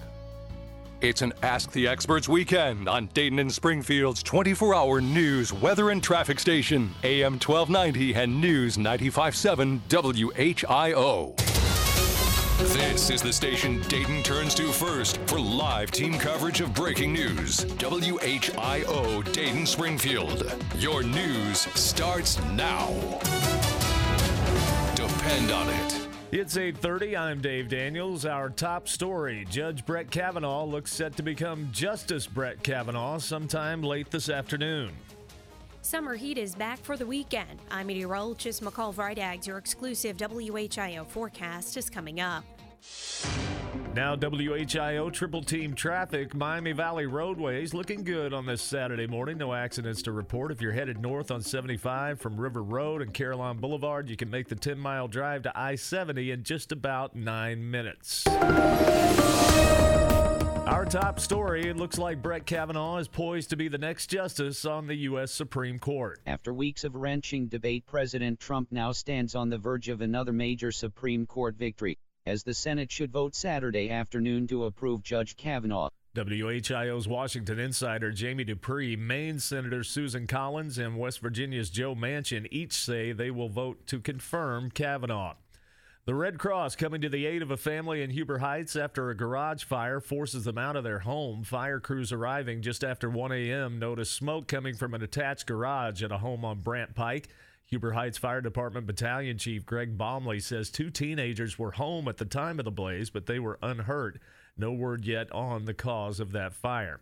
It's 1.00 1.22
an 1.22 1.32
Ask 1.42 1.72
the 1.72 1.88
Experts 1.88 2.28
weekend 2.28 2.88
on 2.88 3.06
Dayton 3.14 3.38
and 3.38 3.50
Springfield's 3.50 4.22
24 4.22 4.74
hour 4.74 5.00
news, 5.00 5.52
weather, 5.52 5.90
and 5.90 6.00
traffic 6.02 6.38
station, 6.38 6.90
AM 7.02 7.32
1290 7.40 8.14
and 8.14 8.40
News 8.40 8.78
957 8.78 9.80
WHIO. 9.88 11.59
This 12.60 13.08
is 13.08 13.22
the 13.22 13.32
station 13.32 13.80
Dayton 13.88 14.22
turns 14.22 14.54
to 14.56 14.70
first 14.70 15.16
for 15.26 15.40
live 15.40 15.90
team 15.90 16.18
coverage 16.18 16.60
of 16.60 16.74
breaking 16.74 17.10
news. 17.14 17.64
WHIO 17.78 19.22
Dayton 19.32 19.64
Springfield. 19.64 20.54
Your 20.76 21.02
news 21.02 21.60
starts 21.74 22.38
now. 22.52 22.88
Depend 24.94 25.50
on 25.50 25.70
it. 25.70 26.08
It's 26.32 26.58
8:30. 26.58 27.16
I'm 27.16 27.40
Dave 27.40 27.70
Daniels. 27.70 28.26
Our 28.26 28.50
top 28.50 28.88
story: 28.88 29.46
Judge 29.48 29.86
Brett 29.86 30.10
Kavanaugh 30.10 30.66
looks 30.66 30.92
set 30.92 31.16
to 31.16 31.22
become 31.22 31.70
Justice 31.72 32.26
Brett 32.26 32.62
Kavanaugh 32.62 33.18
sometime 33.18 33.82
late 33.82 34.10
this 34.10 34.28
afternoon. 34.28 34.92
Summer 35.82 36.14
heat 36.14 36.36
is 36.36 36.54
back 36.54 36.78
for 36.78 36.96
the 36.96 37.06
weekend. 37.06 37.58
I'm 37.70 37.86
meteorologist 37.86 38.62
McCall 38.62 38.94
Vrydaghs. 38.94 39.46
Your 39.46 39.56
exclusive 39.56 40.18
WHIO 40.18 41.06
forecast 41.06 41.76
is 41.76 41.88
coming 41.88 42.20
up. 42.20 42.44
Now, 43.94 44.14
WHIO 44.14 45.10
triple 45.10 45.42
team 45.42 45.74
traffic. 45.74 46.34
Miami 46.34 46.72
Valley 46.72 47.06
roadways 47.06 47.72
looking 47.72 48.04
good 48.04 48.34
on 48.34 48.44
this 48.44 48.60
Saturday 48.60 49.06
morning. 49.06 49.38
No 49.38 49.54
accidents 49.54 50.02
to 50.02 50.12
report. 50.12 50.52
If 50.52 50.60
you're 50.60 50.72
headed 50.72 51.00
north 51.00 51.30
on 51.30 51.40
75 51.40 52.20
from 52.20 52.38
River 52.38 52.62
Road 52.62 53.00
and 53.00 53.12
Caroline 53.12 53.56
Boulevard, 53.56 54.10
you 54.10 54.16
can 54.16 54.30
make 54.30 54.48
the 54.48 54.54
10 54.54 54.78
mile 54.78 55.08
drive 55.08 55.42
to 55.42 55.58
I 55.58 55.76
70 55.76 56.30
in 56.30 56.44
just 56.44 56.72
about 56.72 57.16
nine 57.16 57.68
minutes. 57.70 58.26
Our 60.70 60.84
top 60.84 61.18
story 61.18 61.68
it 61.68 61.76
looks 61.76 61.98
like 61.98 62.22
Brett 62.22 62.46
Kavanaugh 62.46 62.98
is 62.98 63.08
poised 63.08 63.50
to 63.50 63.56
be 63.56 63.66
the 63.66 63.76
next 63.76 64.06
justice 64.06 64.64
on 64.64 64.86
the 64.86 64.94
U.S. 64.94 65.32
Supreme 65.32 65.80
Court. 65.80 66.20
After 66.26 66.54
weeks 66.54 66.84
of 66.84 66.94
wrenching 66.94 67.48
debate, 67.48 67.86
President 67.86 68.38
Trump 68.38 68.68
now 68.70 68.92
stands 68.92 69.34
on 69.34 69.50
the 69.50 69.58
verge 69.58 69.88
of 69.88 70.00
another 70.00 70.32
major 70.32 70.70
Supreme 70.70 71.26
Court 71.26 71.56
victory, 71.56 71.98
as 72.24 72.44
the 72.44 72.54
Senate 72.54 72.92
should 72.92 73.10
vote 73.10 73.34
Saturday 73.34 73.90
afternoon 73.90 74.46
to 74.46 74.66
approve 74.66 75.02
Judge 75.02 75.36
Kavanaugh. 75.36 75.88
WHIO's 76.14 77.08
Washington 77.08 77.58
insider 77.58 78.12
Jamie 78.12 78.44
Dupree, 78.44 78.94
Maine 78.94 79.40
Senator 79.40 79.82
Susan 79.82 80.28
Collins, 80.28 80.78
and 80.78 80.96
West 80.96 81.18
Virginia's 81.18 81.70
Joe 81.70 81.96
Manchin 81.96 82.46
each 82.52 82.74
say 82.74 83.10
they 83.10 83.32
will 83.32 83.48
vote 83.48 83.88
to 83.88 83.98
confirm 83.98 84.70
Kavanaugh. 84.70 85.34
The 86.10 86.16
Red 86.16 86.40
Cross 86.40 86.74
coming 86.74 87.00
to 87.02 87.08
the 87.08 87.24
aid 87.24 87.40
of 87.40 87.52
a 87.52 87.56
family 87.56 88.02
in 88.02 88.10
Huber 88.10 88.38
Heights 88.38 88.74
after 88.74 89.10
a 89.10 89.16
garage 89.16 89.62
fire 89.62 90.00
forces 90.00 90.42
them 90.42 90.58
out 90.58 90.74
of 90.74 90.82
their 90.82 90.98
home. 90.98 91.44
Fire 91.44 91.78
crews 91.78 92.10
arriving 92.10 92.62
just 92.62 92.82
after 92.82 93.08
1 93.08 93.30
a.m. 93.30 93.78
noticed 93.78 94.16
smoke 94.16 94.48
coming 94.48 94.74
from 94.74 94.92
an 94.92 95.04
attached 95.04 95.46
garage 95.46 96.02
at 96.02 96.10
a 96.10 96.18
home 96.18 96.44
on 96.44 96.62
Brant 96.62 96.96
Pike. 96.96 97.28
Huber 97.64 97.92
Heights 97.92 98.18
Fire 98.18 98.40
Department 98.40 98.88
Battalion 98.88 99.38
Chief 99.38 99.64
Greg 99.64 99.96
Baumley 99.96 100.40
says 100.40 100.68
two 100.68 100.90
teenagers 100.90 101.60
were 101.60 101.70
home 101.70 102.08
at 102.08 102.16
the 102.16 102.24
time 102.24 102.58
of 102.58 102.64
the 102.64 102.72
blaze, 102.72 103.10
but 103.10 103.26
they 103.26 103.38
were 103.38 103.60
unhurt. 103.62 104.18
No 104.56 104.72
word 104.72 105.04
yet 105.04 105.30
on 105.30 105.64
the 105.64 105.74
cause 105.74 106.18
of 106.18 106.32
that 106.32 106.54
fire. 106.54 106.98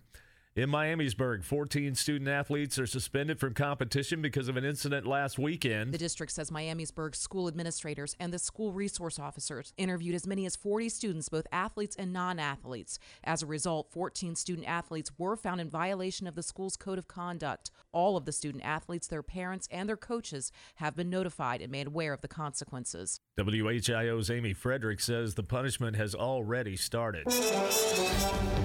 In 0.59 0.71
Miamisburg, 0.71 1.45
14 1.45 1.95
student 1.95 2.29
athletes 2.29 2.81
are 2.81 2.87
suspended 2.89 3.39
from 3.39 3.55
competition 3.55 4.21
because 4.21 4.49
of 4.49 4.57
an 4.57 4.65
incident 4.65 5.07
last 5.07 5.39
weekend. 5.39 5.95
The 5.95 5.99
district 5.99 6.33
says 6.33 6.51
Miamisburg 6.51 7.15
school 7.15 7.47
administrators 7.47 8.17
and 8.19 8.33
the 8.33 8.41
school 8.41 8.73
resource 8.73 9.21
officers 9.21 9.73
interviewed 9.77 10.17
as 10.17 10.27
many 10.27 10.47
as 10.47 10.57
40 10.57 10.89
students, 10.89 11.29
both 11.29 11.47
athletes 11.53 11.95
and 11.95 12.13
non 12.13 12.41
athletes. 12.41 12.99
As 13.23 13.45
a 13.45 13.47
result, 13.47 13.93
14 13.93 14.35
student 14.35 14.67
athletes 14.67 15.13
were 15.17 15.37
found 15.37 15.61
in 15.61 15.71
violation 15.71 16.27
of 16.27 16.35
the 16.35 16.43
school's 16.43 16.77
code 16.77 16.99
of 16.99 17.07
conduct. 17.07 17.71
All 17.93 18.17
of 18.17 18.25
the 18.25 18.33
student 18.33 18.65
athletes, 18.65 19.07
their 19.07 19.23
parents, 19.23 19.69
and 19.71 19.89
their 19.89 19.97
coaches 19.97 20.51
have 20.75 20.97
been 20.97 21.09
notified 21.09 21.63
and 21.63 21.71
made 21.71 21.87
aware 21.87 22.13
of 22.13 22.21
the 22.21 22.27
consequences. 22.27 23.21
WHIO's 23.39 24.29
Amy 24.29 24.55
Frederick 24.55 24.99
says 24.99 25.37
the 25.37 25.45
punishment 25.45 25.95
has 25.95 26.17
already 26.17 26.75
started. 26.75 27.27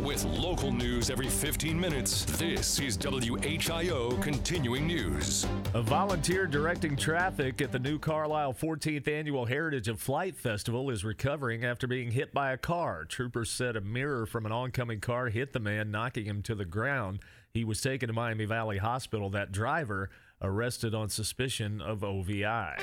With 0.01 0.25
local 0.25 0.71
news 0.71 1.11
every 1.11 1.29
15 1.29 1.75
minutes, 1.75 1.82
this 1.89 2.79
is 2.79 2.97
WHIO 2.97 4.21
Continuing 4.21 4.87
News. 4.87 5.45
A 5.73 5.81
volunteer 5.81 6.47
directing 6.47 6.95
traffic 6.95 7.61
at 7.61 7.73
the 7.73 7.79
new 7.79 7.99
Carlisle 7.99 8.53
14th 8.53 9.07
Annual 9.09 9.47
Heritage 9.47 9.89
of 9.89 9.99
Flight 9.99 10.37
Festival 10.37 10.89
is 10.89 11.03
recovering 11.03 11.65
after 11.65 11.85
being 11.85 12.11
hit 12.11 12.33
by 12.33 12.53
a 12.53 12.57
car. 12.57 13.03
Troopers 13.03 13.49
said 13.49 13.75
a 13.75 13.81
mirror 13.81 14.25
from 14.25 14.45
an 14.45 14.53
oncoming 14.53 15.01
car 15.01 15.27
hit 15.27 15.51
the 15.51 15.59
man, 15.59 15.91
knocking 15.91 16.23
him 16.23 16.41
to 16.43 16.55
the 16.55 16.63
ground. 16.63 17.19
He 17.53 17.65
was 17.65 17.81
taken 17.81 18.07
to 18.07 18.13
Miami 18.13 18.45
Valley 18.45 18.77
Hospital. 18.77 19.29
That 19.31 19.51
driver 19.51 20.09
arrested 20.41 20.95
on 20.95 21.09
suspicion 21.09 21.81
of 21.81 22.03
OVI. 22.03 22.77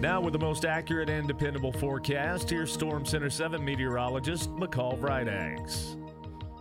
Now, 0.00 0.20
with 0.20 0.34
the 0.34 0.38
most 0.38 0.66
accurate 0.66 1.08
and 1.08 1.26
dependable 1.26 1.72
forecast, 1.72 2.50
here's 2.50 2.70
Storm 2.70 3.06
Center 3.06 3.30
7 3.30 3.64
meteorologist 3.64 4.50
McCall 4.56 4.98
Vrydaghs. 4.98 6.01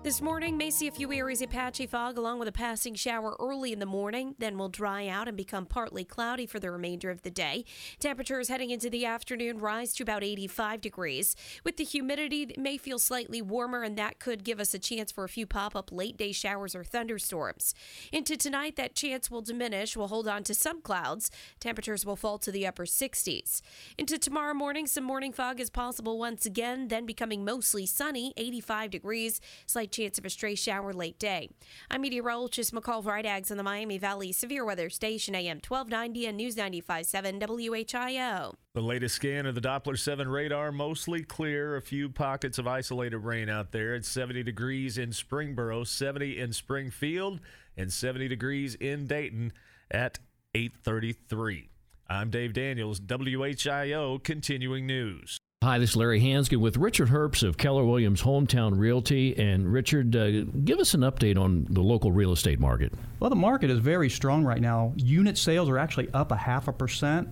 This 0.03 0.19
morning 0.19 0.57
may 0.57 0.71
see 0.71 0.87
a 0.87 0.91
few 0.91 1.13
areas 1.13 1.43
of 1.43 1.51
patchy 1.51 1.85
fog 1.85 2.17
along 2.17 2.39
with 2.39 2.47
a 2.47 2.51
passing 2.51 2.95
shower 2.95 3.35
early 3.39 3.71
in 3.71 3.77
the 3.77 3.85
morning, 3.85 4.33
then 4.39 4.57
will 4.57 4.67
dry 4.67 5.07
out 5.07 5.27
and 5.27 5.37
become 5.37 5.67
partly 5.67 6.03
cloudy 6.03 6.47
for 6.47 6.59
the 6.59 6.71
remainder 6.71 7.11
of 7.11 7.21
the 7.21 7.29
day. 7.29 7.65
Temperatures 7.99 8.47
heading 8.47 8.71
into 8.71 8.89
the 8.89 9.05
afternoon 9.05 9.59
rise 9.59 9.93
to 9.93 10.01
about 10.01 10.23
85 10.23 10.81
degrees. 10.81 11.35
With 11.63 11.77
the 11.77 11.83
humidity, 11.83 12.47
it 12.49 12.57
may 12.57 12.77
feel 12.77 12.97
slightly 12.97 13.43
warmer, 13.43 13.83
and 13.83 13.95
that 13.99 14.17
could 14.17 14.43
give 14.43 14.59
us 14.59 14.73
a 14.73 14.79
chance 14.79 15.11
for 15.11 15.23
a 15.23 15.29
few 15.29 15.45
pop 15.45 15.75
up 15.75 15.91
late 15.91 16.17
day 16.17 16.31
showers 16.31 16.73
or 16.73 16.83
thunderstorms. 16.83 17.75
Into 18.11 18.35
tonight, 18.35 18.77
that 18.77 18.95
chance 18.95 19.29
will 19.29 19.43
diminish. 19.43 19.95
We'll 19.95 20.07
hold 20.07 20.27
on 20.27 20.43
to 20.45 20.55
some 20.55 20.81
clouds. 20.81 21.29
Temperatures 21.59 22.07
will 22.07 22.15
fall 22.15 22.39
to 22.39 22.51
the 22.51 22.65
upper 22.65 22.85
60s. 22.85 23.61
Into 23.99 24.17
tomorrow 24.17 24.55
morning, 24.55 24.87
some 24.87 25.03
morning 25.03 25.31
fog 25.31 25.59
is 25.59 25.69
possible 25.69 26.17
once 26.17 26.43
again, 26.43 26.87
then 26.87 27.05
becoming 27.05 27.45
mostly 27.45 27.85
sunny, 27.85 28.33
85 28.35 28.89
degrees. 28.89 29.39
Slight 29.67 29.90
chance 29.91 30.17
of 30.17 30.25
a 30.25 30.29
stray 30.29 30.55
shower 30.55 30.93
late 30.93 31.19
day. 31.19 31.49
I'm 31.89 32.01
meteorologist 32.01 32.73
McCall 32.73 33.03
Vrydaghs 33.03 33.51
on 33.51 33.57
the 33.57 33.63
Miami 33.63 33.97
Valley 33.97 34.31
Severe 34.31 34.65
Weather 34.65 34.89
Station, 34.89 35.35
AM 35.35 35.57
1290 35.57 36.25
and 36.25 36.37
News 36.37 36.55
95.7 36.55 37.39
WHIO. 37.39 38.53
The 38.73 38.81
latest 38.81 39.15
scan 39.15 39.45
of 39.45 39.55
the 39.55 39.61
Doppler 39.61 39.99
7 39.99 40.29
radar 40.29 40.71
mostly 40.71 41.23
clear. 41.23 41.75
A 41.75 41.81
few 41.81 42.09
pockets 42.09 42.57
of 42.57 42.67
isolated 42.67 43.19
rain 43.19 43.49
out 43.49 43.71
there. 43.71 43.93
It's 43.95 44.07
70 44.07 44.43
degrees 44.43 44.97
in 44.97 45.09
Springboro, 45.09 45.85
70 45.85 46.39
in 46.39 46.53
Springfield, 46.53 47.41
and 47.75 47.91
70 47.91 48.29
degrees 48.29 48.75
in 48.75 49.07
Dayton 49.07 49.51
at 49.91 50.19
833. 50.55 51.69
I'm 52.09 52.29
Dave 52.29 52.53
Daniels, 52.53 52.99
WHIO 52.99 54.23
Continuing 54.23 54.85
News. 54.85 55.37
Hi, 55.63 55.77
this 55.77 55.91
is 55.91 55.95
Larry 55.95 56.19
Hansgen 56.19 56.57
with 56.57 56.75
Richard 56.75 57.09
Herbst 57.09 57.47
of 57.47 57.55
Keller 57.55 57.85
Williams 57.85 58.23
Hometown 58.23 58.79
Realty. 58.79 59.37
And 59.37 59.71
Richard, 59.71 60.15
uh, 60.15 60.41
give 60.65 60.79
us 60.79 60.95
an 60.95 61.01
update 61.01 61.39
on 61.39 61.67
the 61.69 61.81
local 61.81 62.11
real 62.11 62.31
estate 62.31 62.59
market. 62.59 62.91
Well, 63.19 63.29
the 63.29 63.35
market 63.35 63.69
is 63.69 63.77
very 63.77 64.09
strong 64.09 64.43
right 64.43 64.59
now. 64.59 64.91
Unit 64.95 65.37
sales 65.37 65.69
are 65.69 65.77
actually 65.77 66.09
up 66.15 66.31
a 66.31 66.35
half 66.35 66.67
a 66.67 66.73
percent. 66.73 67.31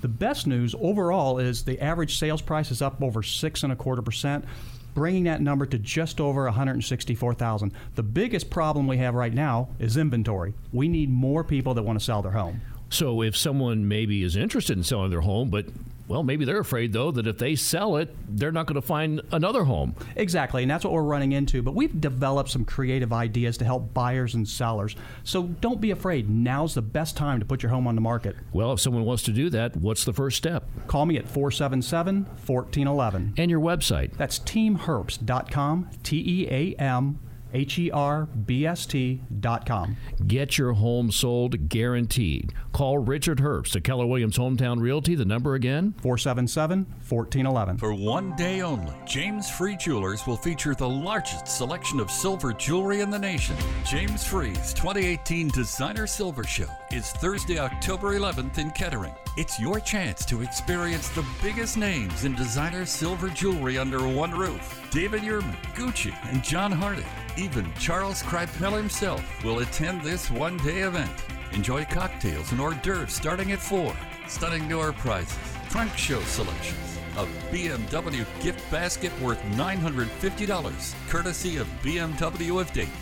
The 0.00 0.08
best 0.08 0.46
news 0.46 0.74
overall 0.80 1.38
is 1.38 1.64
the 1.64 1.78
average 1.78 2.16
sales 2.16 2.40
price 2.40 2.70
is 2.70 2.80
up 2.80 3.02
over 3.02 3.22
six 3.22 3.62
and 3.62 3.74
a 3.74 3.76
quarter 3.76 4.00
percent, 4.00 4.46
bringing 4.94 5.24
that 5.24 5.42
number 5.42 5.66
to 5.66 5.78
just 5.78 6.18
over 6.18 6.44
164,000. 6.44 7.72
The 7.94 8.02
biggest 8.02 8.48
problem 8.48 8.86
we 8.86 8.96
have 8.96 9.14
right 9.14 9.34
now 9.34 9.68
is 9.78 9.98
inventory. 9.98 10.54
We 10.72 10.88
need 10.88 11.10
more 11.10 11.44
people 11.44 11.74
that 11.74 11.82
want 11.82 11.98
to 11.98 12.04
sell 12.06 12.22
their 12.22 12.32
home. 12.32 12.62
So, 12.88 13.20
if 13.20 13.36
someone 13.36 13.86
maybe 13.86 14.22
is 14.22 14.34
interested 14.34 14.78
in 14.78 14.82
selling 14.82 15.10
their 15.10 15.20
home, 15.20 15.50
but 15.50 15.66
well, 16.08 16.22
maybe 16.22 16.44
they're 16.44 16.60
afraid 16.60 16.92
though 16.92 17.10
that 17.10 17.26
if 17.26 17.38
they 17.38 17.54
sell 17.56 17.96
it, 17.96 18.14
they're 18.28 18.52
not 18.52 18.66
going 18.66 18.80
to 18.80 18.86
find 18.86 19.20
another 19.32 19.64
home. 19.64 19.94
Exactly, 20.14 20.62
and 20.62 20.70
that's 20.70 20.84
what 20.84 20.92
we're 20.92 21.02
running 21.02 21.32
into. 21.32 21.62
But 21.62 21.74
we've 21.74 22.00
developed 22.00 22.50
some 22.50 22.64
creative 22.64 23.12
ideas 23.12 23.58
to 23.58 23.64
help 23.64 23.92
buyers 23.92 24.34
and 24.34 24.48
sellers. 24.48 24.94
So 25.24 25.44
don't 25.44 25.80
be 25.80 25.90
afraid. 25.90 26.28
Now's 26.28 26.74
the 26.74 26.82
best 26.82 27.16
time 27.16 27.40
to 27.40 27.46
put 27.46 27.62
your 27.62 27.70
home 27.70 27.86
on 27.86 27.94
the 27.94 28.00
market. 28.00 28.36
Well, 28.52 28.72
if 28.72 28.80
someone 28.80 29.04
wants 29.04 29.22
to 29.24 29.32
do 29.32 29.50
that, 29.50 29.76
what's 29.76 30.04
the 30.04 30.12
first 30.12 30.36
step? 30.36 30.64
Call 30.86 31.06
me 31.06 31.16
at 31.16 31.28
477 31.28 32.24
1411. 32.24 33.34
And 33.36 33.50
your 33.50 33.60
website? 33.60 34.16
That's 34.16 34.38
teamherbst.com, 34.38 35.90
T 36.02 36.22
E 36.26 36.48
A 36.50 36.80
M 36.80 37.18
H-E-R-B-S-T 37.52 39.22
dot 39.40 39.66
com. 39.66 39.96
Get 40.26 40.58
your 40.58 40.72
home 40.72 41.10
sold 41.10 41.68
guaranteed. 41.68 42.52
Call 42.72 42.98
Richard 42.98 43.38
Herbst 43.38 43.76
at 43.76 43.84
Keller 43.84 44.06
Williams 44.06 44.38
Hometown 44.38 44.80
Realty. 44.80 45.14
The 45.14 45.24
number 45.24 45.54
again? 45.54 45.94
477-1411. 46.02 47.78
For 47.78 47.94
one 47.94 48.34
day 48.36 48.60
only, 48.60 48.92
James 49.06 49.50
Free 49.50 49.76
Jewelers 49.76 50.26
will 50.26 50.36
feature 50.36 50.74
the 50.74 50.88
largest 50.88 51.48
selection 51.48 52.00
of 52.00 52.10
silver 52.10 52.52
jewelry 52.52 53.00
in 53.00 53.10
the 53.10 53.18
nation. 53.18 53.56
James 53.84 54.26
Free's 54.26 54.74
2018 54.74 55.48
Designer 55.48 56.06
Silver 56.06 56.44
Show 56.44 56.68
is 56.92 57.10
Thursday, 57.12 57.58
October 57.58 58.18
11th 58.18 58.58
in 58.58 58.70
Kettering. 58.70 59.14
It's 59.36 59.60
your 59.60 59.80
chance 59.80 60.24
to 60.26 60.42
experience 60.42 61.08
the 61.10 61.24
biggest 61.42 61.76
names 61.76 62.24
in 62.24 62.34
designer 62.34 62.86
silver 62.86 63.28
jewelry 63.28 63.78
under 63.78 64.06
one 64.06 64.32
roof. 64.32 64.86
David 64.90 65.22
Yurman, 65.22 65.56
Gucci, 65.74 66.14
and 66.30 66.42
John 66.42 66.72
Hardy. 66.72 67.04
Even 67.38 67.70
Charles 67.74 68.22
Krypell 68.22 68.74
himself 68.74 69.44
will 69.44 69.58
attend 69.58 70.00
this 70.00 70.30
one 70.30 70.56
day 70.58 70.80
event. 70.80 71.10
Enjoy 71.52 71.84
cocktails 71.84 72.50
and 72.50 72.60
hors 72.60 72.74
d'oeuvres 72.82 73.12
starting 73.12 73.52
at 73.52 73.58
4. 73.58 73.94
Stunning 74.26 74.66
door 74.68 74.92
prizes, 74.92 75.36
trunk 75.68 75.94
show 75.98 76.20
selections, 76.22 76.98
a 77.18 77.26
BMW 77.52 78.24
gift 78.42 78.70
basket 78.70 79.12
worth 79.20 79.40
$950, 79.52 80.94
courtesy 81.10 81.58
of 81.58 81.66
BMW 81.82 82.58
of 82.58 82.72
Dayton. 82.72 82.92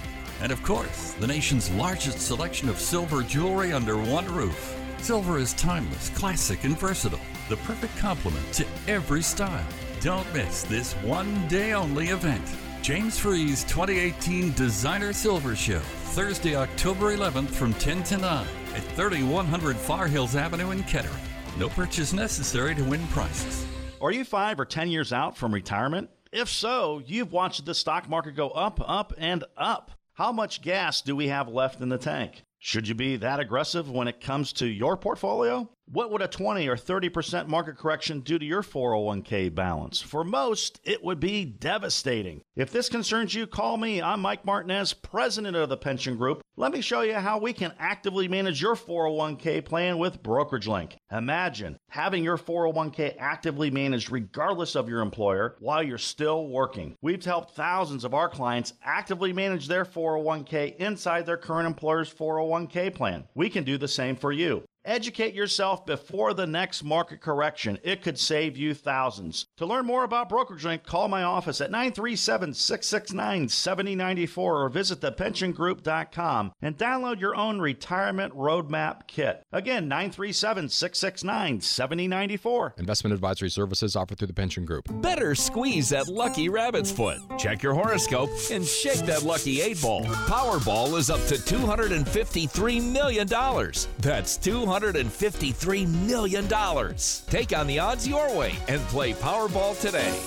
And 0.43 0.51
of 0.51 0.61
course, 0.65 1.13
the 1.21 1.29
nation's 1.29 1.71
largest 1.71 2.19
selection 2.19 2.69
of 2.69 2.81
silver 2.81 3.23
jewelry 3.23 3.73
under 3.73 3.97
one 3.97 4.27
roof. 4.27 4.77
Silver 4.99 5.39
is 5.39 5.53
timeless, 5.55 6.09
classic, 6.11 6.65
and 6.65 6.77
versatile, 6.77 7.21
the 7.49 7.57
perfect 7.59 7.97
complement 7.99 8.53
to 8.55 8.67
every 8.89 9.23
style. 9.23 9.65
Don't 10.01 10.31
miss 10.35 10.65
this 10.65 10.95
one 10.95 11.47
day 11.47 11.73
only 11.73 12.09
event. 12.09 12.45
James 12.85 13.19
Free's 13.19 13.65
2018 13.65 14.53
Designer 14.53 15.15
Silver 15.15 15.57
Show, 15.57 15.79
Thursday, 15.79 16.55
October 16.55 17.17
11th 17.17 17.49
from 17.49 17.73
10 17.73 18.03
to 18.03 18.19
9 18.19 18.47
at 18.75 18.83
3100 18.95 19.75
Far 19.75 20.07
Hills 20.07 20.37
Avenue 20.37 20.71
in 20.71 20.83
Kettering. 20.83 21.15
No 21.59 21.71
purchase 21.71 22.13
necessary 22.13 22.75
to 22.75 22.85
win 22.85 23.07
prizes. 23.07 23.65
Are 24.03 24.13
you 24.13 24.23
five 24.23 24.61
or 24.61 24.67
10 24.67 24.91
years 24.91 25.15
out 25.15 25.35
from 25.35 25.55
retirement? 25.55 26.11
If 26.31 26.51
so, 26.51 27.01
you've 27.07 27.33
watched 27.33 27.65
the 27.65 27.75
stock 27.75 28.07
market 28.07 28.37
go 28.37 28.51
up, 28.51 28.79
up, 28.87 29.15
and 29.17 29.45
up. 29.57 29.93
How 30.13 30.31
much 30.31 30.61
gas 30.61 31.01
do 31.01 31.17
we 31.17 31.29
have 31.29 31.49
left 31.49 31.81
in 31.81 31.89
the 31.89 31.97
tank? 31.97 32.43
Should 32.59 32.87
you 32.87 32.95
be 32.95 33.17
that 33.17 33.41
aggressive 33.41 33.91
when 33.91 34.09
it 34.09 34.21
comes 34.21 34.53
to 34.55 34.67
your 34.67 34.99
portfolio? 34.99 35.71
What 35.87 36.11
would 36.11 36.23
a 36.23 36.29
20 36.29 36.67
or 36.67 36.77
30% 36.77 37.47
market 37.47 37.77
correction 37.77 38.21
do 38.21 38.39
to 38.39 38.45
your 38.45 38.63
401k 38.63 39.55
balance? 39.55 40.01
For 40.01 40.25
most, 40.25 40.81
it 40.83 41.05
would 41.05 41.21
be 41.21 41.45
devastating. 41.45 42.41
If 42.57 42.73
this 42.73 42.89
concerns 42.89 43.35
you, 43.35 43.47
call 43.47 43.77
me. 43.77 44.01
I'm 44.03 44.21
Mike 44.21 44.47
Martinez, 44.47 44.95
president 44.95 45.57
of 45.57 45.69
the 45.69 45.77
Pension 45.77 46.17
Group. 46.17 46.41
Let 46.57 46.73
me 46.73 46.81
show 46.81 47.03
you 47.03 47.15
how 47.15 47.39
we 47.39 47.53
can 47.53 47.75
actively 47.79 48.29
manage 48.29 48.63
your 48.63 48.75
401k 48.75 49.65
plan 49.65 49.99
with 49.99 50.23
Brokerage 50.23 50.67
Link. 50.67 50.97
Imagine 51.13 51.77
having 51.91 52.25
your 52.25 52.39
401k 52.39 53.15
actively 53.19 53.71
managed 53.71 54.11
regardless 54.11 54.75
of 54.75 54.89
your 54.89 55.01
employer 55.01 55.55
while 55.61 55.83
you're 55.83 55.99
still 55.99 56.49
working. 56.49 56.97
We've 57.03 57.25
helped 57.25 57.55
thousands 57.55 58.05
of 58.05 58.15
our 58.15 58.31
clients 58.31 58.73
actively 58.83 59.33
manage 59.33 59.69
their 59.69 59.85
401k 59.85 60.77
inside 60.77 61.27
their 61.27 61.37
current 61.37 61.67
employer's 61.67 62.13
401k 62.13 62.95
plan. 62.95 63.25
We 63.35 63.51
can 63.51 63.65
do 63.65 63.77
the 63.77 63.87
same 63.87 64.17
for 64.17 64.33
you. 64.33 64.65
Educate 64.85 65.33
yourself 65.33 65.87
before 65.87 66.35
the 66.35 66.47
next 66.47 66.85
market 66.85 67.21
correction. 67.23 67.79
It 67.83 68.03
could 68.03 68.19
save 68.19 68.59
you 68.59 68.75
thousands. 68.75 69.47
To 69.57 69.65
learn 69.65 69.87
more 69.87 70.05
about 70.05 70.29
Brokerage 70.29 70.67
Link, 70.67 70.85
call 70.85 71.09
my 71.09 71.23
office 71.23 71.63
at 71.63 71.71
937 71.71 72.53
669 72.53 73.49
7094 73.49 74.63
or 74.63 74.69
visit 74.69 75.01
thepensiongroup.com 75.01 76.53
and 76.61 76.77
download 76.77 77.19
your 77.19 77.35
own 77.35 77.61
retirement 77.61 78.35
roadmap 78.35 79.07
kit. 79.07 79.43
Again, 79.53 79.89
937 79.89 80.69
669 80.69 81.61
7094. 81.63 82.75
Investment 82.77 83.15
advisory 83.15 83.49
services 83.49 83.97
offered 83.97 84.19
through 84.19 84.27
the 84.27 84.35
Pension 84.35 84.67
Group. 84.67 84.85
Better 85.01 85.35
squeeze 85.35 85.89
that 85.89 86.09
lucky 86.09 86.51
rabbit's 86.51 86.93
foot. 86.93 87.19
Check 87.39 87.63
your 87.63 87.73
horoscope 87.73 88.29
and 88.51 88.65
shake 88.67 89.07
that 89.07 89.23
lucky 89.23 89.63
eight 89.63 89.81
ball. 89.81 90.05
Powerball 90.27 90.99
is 90.99 91.09
up 91.09 91.25
to 91.27 91.37
$253 91.37 92.93
million. 92.93 93.27
That's 93.27 94.37
253 94.81 95.87
million 95.87 96.49
dollars. 96.49 97.23
Take 97.29 97.57
on 97.57 97.67
the 97.69 97.79
odds 97.79 98.09
your 98.09 98.37
way 98.37 98.55
and 98.67 98.81
play 98.83 99.13
Powerball 99.13 99.81
today. 99.81 100.19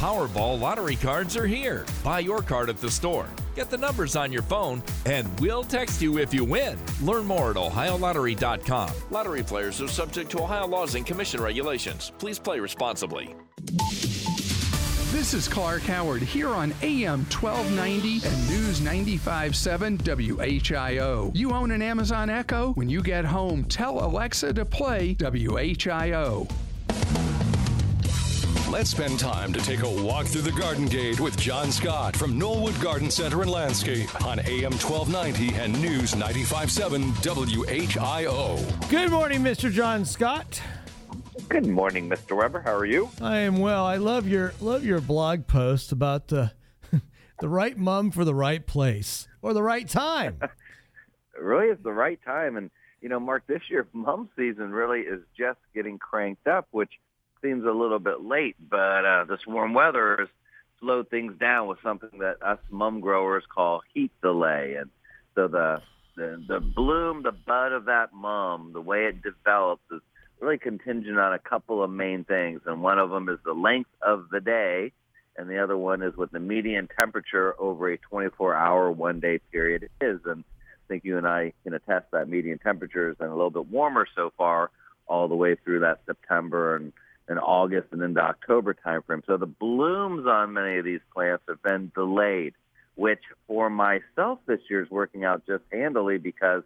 Powerball 0.00 0.58
lottery 0.58 0.96
cards 0.96 1.36
are 1.36 1.46
here. 1.46 1.86
Buy 2.02 2.18
your 2.18 2.42
card 2.42 2.68
at 2.68 2.78
the 2.78 2.90
store. 2.90 3.28
Get 3.54 3.70
the 3.70 3.78
numbers 3.78 4.16
on 4.16 4.32
your 4.32 4.42
phone, 4.42 4.82
and 5.06 5.28
we'll 5.38 5.62
text 5.62 6.02
you 6.02 6.18
if 6.18 6.34
you 6.34 6.44
win. 6.44 6.76
Learn 7.02 7.24
more 7.24 7.50
at 7.50 7.56
OhioLottery.com. 7.56 8.90
Lottery 9.10 9.44
players 9.44 9.80
are 9.80 9.86
subject 9.88 10.30
to 10.32 10.42
Ohio 10.42 10.66
laws 10.66 10.96
and 10.96 11.06
commission 11.06 11.40
regulations. 11.40 12.10
Please 12.18 12.40
play 12.40 12.58
responsibly. 12.58 13.32
This 15.12 15.34
is 15.34 15.46
Clark 15.46 15.82
Howard 15.82 16.22
here 16.22 16.48
on 16.48 16.72
AM 16.80 17.26
1290 17.26 18.26
and 18.26 18.48
News 18.48 18.80
95.7 18.80 19.98
WHIO. 19.98 21.30
You 21.34 21.52
own 21.52 21.70
an 21.70 21.82
Amazon 21.82 22.30
Echo? 22.30 22.72
When 22.72 22.88
you 22.88 23.02
get 23.02 23.26
home, 23.26 23.64
tell 23.64 24.02
Alexa 24.02 24.54
to 24.54 24.64
play 24.64 25.14
WHIO. 25.16 26.50
Let's 28.70 28.88
spend 28.88 29.18
time 29.18 29.52
to 29.52 29.60
take 29.60 29.82
a 29.82 30.02
walk 30.02 30.24
through 30.24 30.42
the 30.42 30.52
Garden 30.52 30.86
Gate 30.86 31.20
with 31.20 31.38
John 31.38 31.70
Scott 31.70 32.16
from 32.16 32.40
Knollwood 32.40 32.82
Garden 32.82 33.10
Center 33.10 33.42
and 33.42 33.50
Landscape 33.50 34.08
on 34.24 34.38
AM 34.38 34.72
1290 34.72 35.54
and 35.56 35.78
News 35.82 36.14
95.7 36.14 37.12
WHIO. 37.22 38.88
Good 38.88 39.10
morning, 39.10 39.42
Mr. 39.42 39.70
John 39.70 40.06
Scott. 40.06 40.62
Good 41.52 41.66
morning, 41.66 42.08
Mr. 42.08 42.34
Weber. 42.34 42.62
How 42.62 42.74
are 42.74 42.86
you? 42.86 43.10
I 43.20 43.40
am 43.40 43.58
well. 43.58 43.84
I 43.84 43.98
love 43.98 44.26
your 44.26 44.54
love 44.58 44.86
your 44.86 45.02
blog 45.02 45.46
post 45.46 45.92
about 45.92 46.28
the 46.28 46.52
the 47.40 47.48
right 47.48 47.76
mum 47.76 48.10
for 48.10 48.24
the 48.24 48.34
right 48.34 48.66
place 48.66 49.28
or 49.42 49.52
the 49.52 49.62
right 49.62 49.86
time. 49.86 50.38
It 50.40 50.50
really 51.42 51.66
is 51.66 51.76
the 51.84 51.92
right 51.92 52.18
time. 52.24 52.56
And, 52.56 52.70
you 53.02 53.10
know, 53.10 53.20
Mark, 53.20 53.46
this 53.46 53.60
year 53.68 53.86
mum 53.92 54.30
season 54.34 54.72
really 54.72 55.00
is 55.00 55.20
just 55.36 55.58
getting 55.74 55.98
cranked 55.98 56.46
up, 56.46 56.68
which 56.70 56.92
seems 57.42 57.66
a 57.66 57.70
little 57.70 57.98
bit 57.98 58.22
late, 58.22 58.56
but 58.70 59.04
uh, 59.04 59.24
this 59.28 59.46
warm 59.46 59.74
weather 59.74 60.16
has 60.20 60.28
slowed 60.80 61.10
things 61.10 61.38
down 61.38 61.68
with 61.68 61.78
something 61.82 62.20
that 62.20 62.42
us 62.42 62.60
mum 62.70 63.00
growers 63.00 63.44
call 63.54 63.82
heat 63.92 64.10
delay. 64.22 64.76
And 64.80 64.88
so 65.34 65.48
the, 65.48 65.82
the, 66.16 66.42
the 66.48 66.60
bloom, 66.60 67.22
the 67.22 67.32
bud 67.32 67.72
of 67.72 67.84
that 67.84 68.14
mum, 68.14 68.70
the 68.72 68.80
way 68.80 69.04
it 69.04 69.22
develops 69.22 69.82
is 69.90 70.00
really 70.42 70.58
contingent 70.58 71.18
on 71.18 71.32
a 71.32 71.38
couple 71.38 71.82
of 71.82 71.90
main 71.90 72.24
things. 72.24 72.60
And 72.66 72.82
one 72.82 72.98
of 72.98 73.10
them 73.10 73.28
is 73.28 73.38
the 73.44 73.52
length 73.52 73.90
of 74.02 74.26
the 74.30 74.40
day. 74.40 74.92
And 75.36 75.48
the 75.48 75.62
other 75.62 75.78
one 75.78 76.02
is 76.02 76.16
what 76.16 76.32
the 76.32 76.40
median 76.40 76.88
temperature 76.98 77.54
over 77.58 77.90
a 77.90 77.98
24-hour 77.98 78.90
one-day 78.90 79.38
period 79.50 79.88
is. 80.00 80.20
And 80.26 80.44
I 80.44 80.88
think 80.88 81.04
you 81.04 81.16
and 81.16 81.26
I 81.26 81.52
can 81.64 81.72
attest 81.72 82.06
that 82.12 82.28
median 82.28 82.58
temperature 82.58 83.08
has 83.08 83.16
been 83.16 83.28
a 83.28 83.34
little 83.34 83.50
bit 83.50 83.68
warmer 83.68 84.06
so 84.14 84.32
far, 84.36 84.70
all 85.06 85.28
the 85.28 85.36
way 85.36 85.54
through 85.54 85.80
that 85.80 86.00
September 86.04 86.76
and, 86.76 86.92
and 87.28 87.38
August 87.38 87.88
and 87.92 88.02
into 88.02 88.20
October 88.20 88.74
timeframe. 88.74 89.24
So 89.26 89.36
the 89.36 89.46
blooms 89.46 90.26
on 90.26 90.52
many 90.52 90.76
of 90.78 90.84
these 90.84 91.00
plants 91.14 91.44
have 91.48 91.62
been 91.62 91.90
delayed, 91.94 92.54
which 92.96 93.22
for 93.46 93.70
myself 93.70 94.40
this 94.46 94.60
year 94.68 94.82
is 94.82 94.90
working 94.90 95.24
out 95.24 95.46
just 95.46 95.64
handily 95.72 96.18
because 96.18 96.62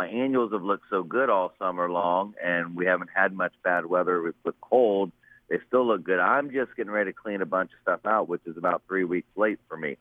my 0.00 0.08
annuals 0.08 0.50
have 0.50 0.62
looked 0.62 0.86
so 0.88 1.02
good 1.02 1.28
all 1.28 1.52
summer 1.58 1.90
long, 1.90 2.32
and 2.42 2.74
we 2.74 2.86
haven't 2.86 3.10
had 3.14 3.34
much 3.34 3.52
bad 3.62 3.84
weather 3.84 4.22
with, 4.22 4.34
with 4.46 4.58
cold. 4.62 5.12
They 5.50 5.58
still 5.68 5.86
look 5.86 6.04
good. 6.04 6.18
I'm 6.18 6.50
just 6.50 6.74
getting 6.74 6.90
ready 6.90 7.12
to 7.12 7.14
clean 7.14 7.42
a 7.42 7.46
bunch 7.46 7.72
of 7.72 7.82
stuff 7.82 8.06
out, 8.06 8.26
which 8.26 8.40
is 8.46 8.56
about 8.56 8.80
three 8.88 9.04
weeks 9.04 9.28
late 9.36 9.58
for 9.68 9.76
me. 9.76 9.98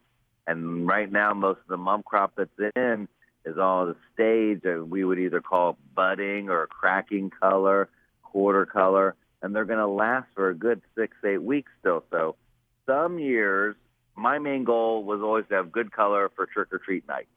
And 0.48 0.88
right 0.88 1.12
now, 1.12 1.34
most 1.34 1.58
of 1.58 1.68
the 1.68 1.76
mum 1.76 2.04
crop 2.04 2.32
that's 2.38 2.74
in 2.78 3.10
is 3.44 3.58
all 3.58 3.88
the 3.88 3.98
stage 4.14 4.62
that 4.62 4.88
we 4.88 5.04
would 5.04 5.20
either 5.20 5.42
call 5.42 5.78
budding 5.94 6.50
or 6.50 6.66
cracking 6.68 7.30
color, 7.30 7.90
quarter 8.24 8.66
color, 8.66 9.16
and 9.42 9.54
they're 9.54 9.66
going 9.66 9.80
to 9.80 9.88
last 9.88 10.28
for 10.34 10.48
a 10.48 10.56
good 10.56 10.82
six, 10.98 11.18
eight 11.26 11.44
weeks 11.44 11.74
still. 11.82 12.06
So 12.10 12.38
some 12.86 13.20
years, 13.20 13.76
my 14.16 14.40
main 14.40 14.64
goal 14.64 15.04
was 15.04 15.20
always 15.22 15.44
to 15.50 15.56
have 15.56 15.74
good 15.74 15.92
color 15.92 16.32
for 16.38 16.46
trick 16.46 16.70
or 16.72 16.78
treat 16.78 17.06
night. 17.06 17.28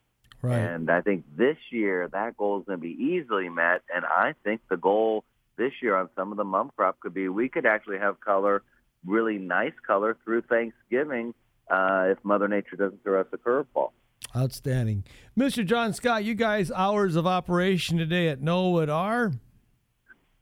Right. 0.43 0.59
And 0.59 0.91
I 0.91 0.99
think 1.01 1.23
this 1.37 1.55
year 1.71 2.09
that 2.11 2.35
goal 2.35 2.59
is 2.59 2.65
going 2.65 2.77
to 2.77 2.81
be 2.81 3.01
easily 3.01 3.47
met. 3.47 3.81
And 3.93 4.03
I 4.05 4.35
think 4.43 4.61
the 4.69 4.75
goal 4.75 5.23
this 5.57 5.71
year 5.81 5.95
on 5.95 6.09
some 6.15 6.31
of 6.31 6.37
the 6.37 6.43
mum 6.43 6.69
crop 6.75 6.99
could 6.99 7.13
be 7.13 7.29
we 7.29 7.47
could 7.47 7.65
actually 7.65 7.99
have 7.99 8.19
color, 8.19 8.61
really 9.05 9.37
nice 9.37 9.73
color 9.87 10.17
through 10.25 10.41
Thanksgiving 10.41 11.33
uh, 11.71 12.07
if 12.09 12.17
Mother 12.23 12.49
Nature 12.49 12.75
doesn't 12.75 13.01
throw 13.03 13.21
us 13.21 13.27
a 13.31 13.37
curveball. 13.37 13.91
Outstanding. 14.35 15.05
Mr. 15.37 15.65
John 15.65 15.93
Scott, 15.93 16.25
you 16.25 16.35
guys 16.35 16.71
hours 16.71 17.15
of 17.15 17.25
operation 17.25 17.97
today 17.97 18.27
at 18.27 18.41
Knollwood 18.41 18.89
are? 18.89 19.31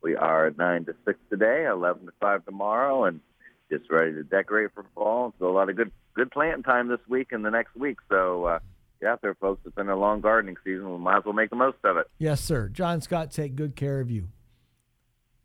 We 0.01 0.15
are 0.15 0.47
at 0.47 0.57
9 0.57 0.85
to 0.85 0.95
6 1.05 1.19
today, 1.29 1.67
11 1.67 2.07
to 2.07 2.11
5 2.19 2.45
tomorrow, 2.45 3.05
and 3.05 3.19
just 3.69 3.89
ready 3.91 4.13
to 4.13 4.23
decorate 4.23 4.71
for 4.73 4.85
fall. 4.95 5.33
So 5.37 5.47
a 5.47 5.53
lot 5.53 5.69
of 5.69 5.75
good 5.75 5.91
good 6.13 6.31
planting 6.31 6.63
time 6.63 6.87
this 6.87 6.99
week 7.07 7.31
and 7.31 7.45
the 7.45 7.51
next 7.51 7.75
week. 7.75 7.97
So 8.09 8.45
uh, 8.45 8.59
get 9.01 9.09
out 9.09 9.21
there, 9.21 9.35
folks. 9.35 9.61
It's 9.65 9.75
been 9.75 9.89
a 9.89 9.95
long 9.95 10.21
gardening 10.21 10.55
season. 10.63 10.91
We 10.91 10.97
might 10.97 11.17
as 11.17 11.25
well 11.25 11.33
make 11.33 11.49
the 11.49 11.55
most 11.55 11.77
of 11.83 11.97
it. 11.97 12.07
Yes, 12.19 12.41
sir. 12.41 12.69
John 12.69 13.01
Scott, 13.01 13.31
take 13.31 13.55
good 13.55 13.75
care 13.75 13.99
of 13.99 14.09
you. 14.09 14.29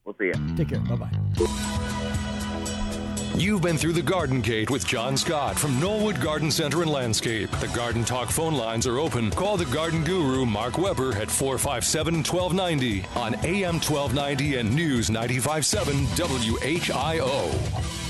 We'll 0.05 0.17
see 0.19 0.27
you. 0.27 0.57
Take 0.57 0.69
care. 0.69 0.81
Bye 0.81 0.97
bye. 0.97 1.11
You've 3.37 3.61
been 3.61 3.77
through 3.77 3.93
the 3.93 4.03
Garden 4.03 4.41
Gate 4.41 4.71
with 4.71 4.87
John 4.87 5.17
Scott 5.17 5.59
from 5.59 5.79
Knollwood 5.79 6.23
Garden 6.23 6.51
Center 6.51 6.81
and 6.81 6.91
Landscape. 6.91 7.51
The 7.61 7.69
Garden 7.69 8.03
Talk 8.03 8.31
phone 8.31 8.55
lines 8.55 8.87
are 8.87 8.99
open. 8.99 9.31
Call 9.31 9.59
the 9.59 9.67
garden 9.67 10.05
guru 10.05 10.47
Mark 10.47 10.79
Weber 10.79 11.13
at 11.13 11.31
457 11.31 12.25
1290 12.25 13.05
on 13.15 13.35
AM 13.45 13.75
1290 13.75 14.57
and 14.57 14.75
News 14.75 15.11
957 15.11 16.07
WHIO. 16.07 18.06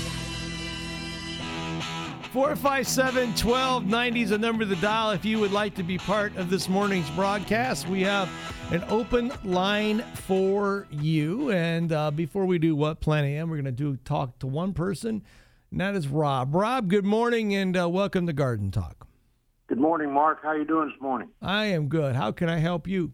457 2.37 3.29
1290 3.29 4.21
is 4.21 4.29
the 4.29 4.37
number 4.37 4.63
to 4.63 4.75
dial 4.75 5.09
if 5.09 5.25
you 5.25 5.39
would 5.39 5.51
like 5.51 5.73
to 5.73 5.81
be 5.81 5.97
part 5.97 6.37
of 6.37 6.51
this 6.51 6.69
morning's 6.69 7.09
broadcast. 7.09 7.87
We 7.87 8.03
have 8.03 8.29
an 8.69 8.83
open 8.89 9.31
line 9.43 10.03
for 10.13 10.85
you. 10.91 11.51
And 11.51 11.91
uh, 11.91 12.11
before 12.11 12.45
we 12.45 12.59
do 12.59 12.75
What 12.75 13.01
Plan 13.01 13.25
AM, 13.25 13.49
we're 13.49 13.55
going 13.55 13.65
to 13.65 13.71
do 13.71 13.97
talk 14.05 14.37
to 14.37 14.45
one 14.45 14.73
person, 14.73 15.23
and 15.71 15.81
that 15.81 15.95
is 15.95 16.07
Rob. 16.07 16.53
Rob, 16.53 16.89
good 16.89 17.05
morning 17.05 17.55
and 17.55 17.75
uh, 17.75 17.89
welcome 17.89 18.27
to 18.27 18.33
Garden 18.33 18.69
Talk. 18.69 19.07
Good 19.65 19.79
morning, 19.79 20.13
Mark. 20.13 20.43
How 20.43 20.49
are 20.49 20.59
you 20.59 20.65
doing 20.65 20.89
this 20.89 21.01
morning? 21.01 21.29
I 21.41 21.65
am 21.65 21.87
good. 21.87 22.15
How 22.15 22.31
can 22.31 22.49
I 22.49 22.59
help 22.59 22.87
you? 22.87 23.13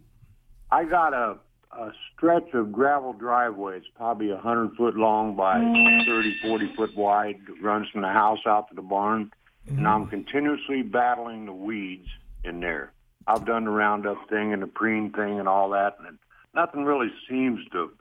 I 0.70 0.84
got 0.84 1.14
a, 1.14 1.38
a 1.78 1.92
stretch 2.14 2.54
of 2.54 2.72
gravel 2.72 3.14
driveway. 3.14 3.78
It's 3.78 3.88
probably 3.96 4.30
a 4.30 4.36
100 4.36 4.76
foot 4.76 4.96
long 4.96 5.36
by 5.36 5.56
mm. 5.58 6.06
30, 6.06 6.38
40 6.42 6.76
foot 6.76 6.96
wide. 6.96 7.40
It 7.48 7.64
runs 7.64 7.88
from 7.90 8.02
the 8.02 8.10
house 8.10 8.40
out 8.46 8.70
to 8.70 8.76
the 8.76 8.82
barn. 8.82 9.32
And 9.68 9.88
I'm 9.88 10.08
mm. 10.08 10.10
continuously 10.10 10.82
battling 10.82 11.46
the 11.46 11.54
weeds 11.54 12.08
in 12.44 12.60
there. 12.60 12.92
I've 13.28 13.46
done 13.46 13.66
the 13.66 13.72
Roundup 13.72 14.30
thing 14.30 14.54
and 14.54 14.62
the 14.62 14.68
preen 14.68 15.12
thing 15.12 15.40
and 15.40 15.48
all 15.48 15.70
that, 15.70 15.96
and 16.06 16.18
nothing 16.54 16.84
really 16.84 17.12
seems 17.30 17.60
to 17.72 17.92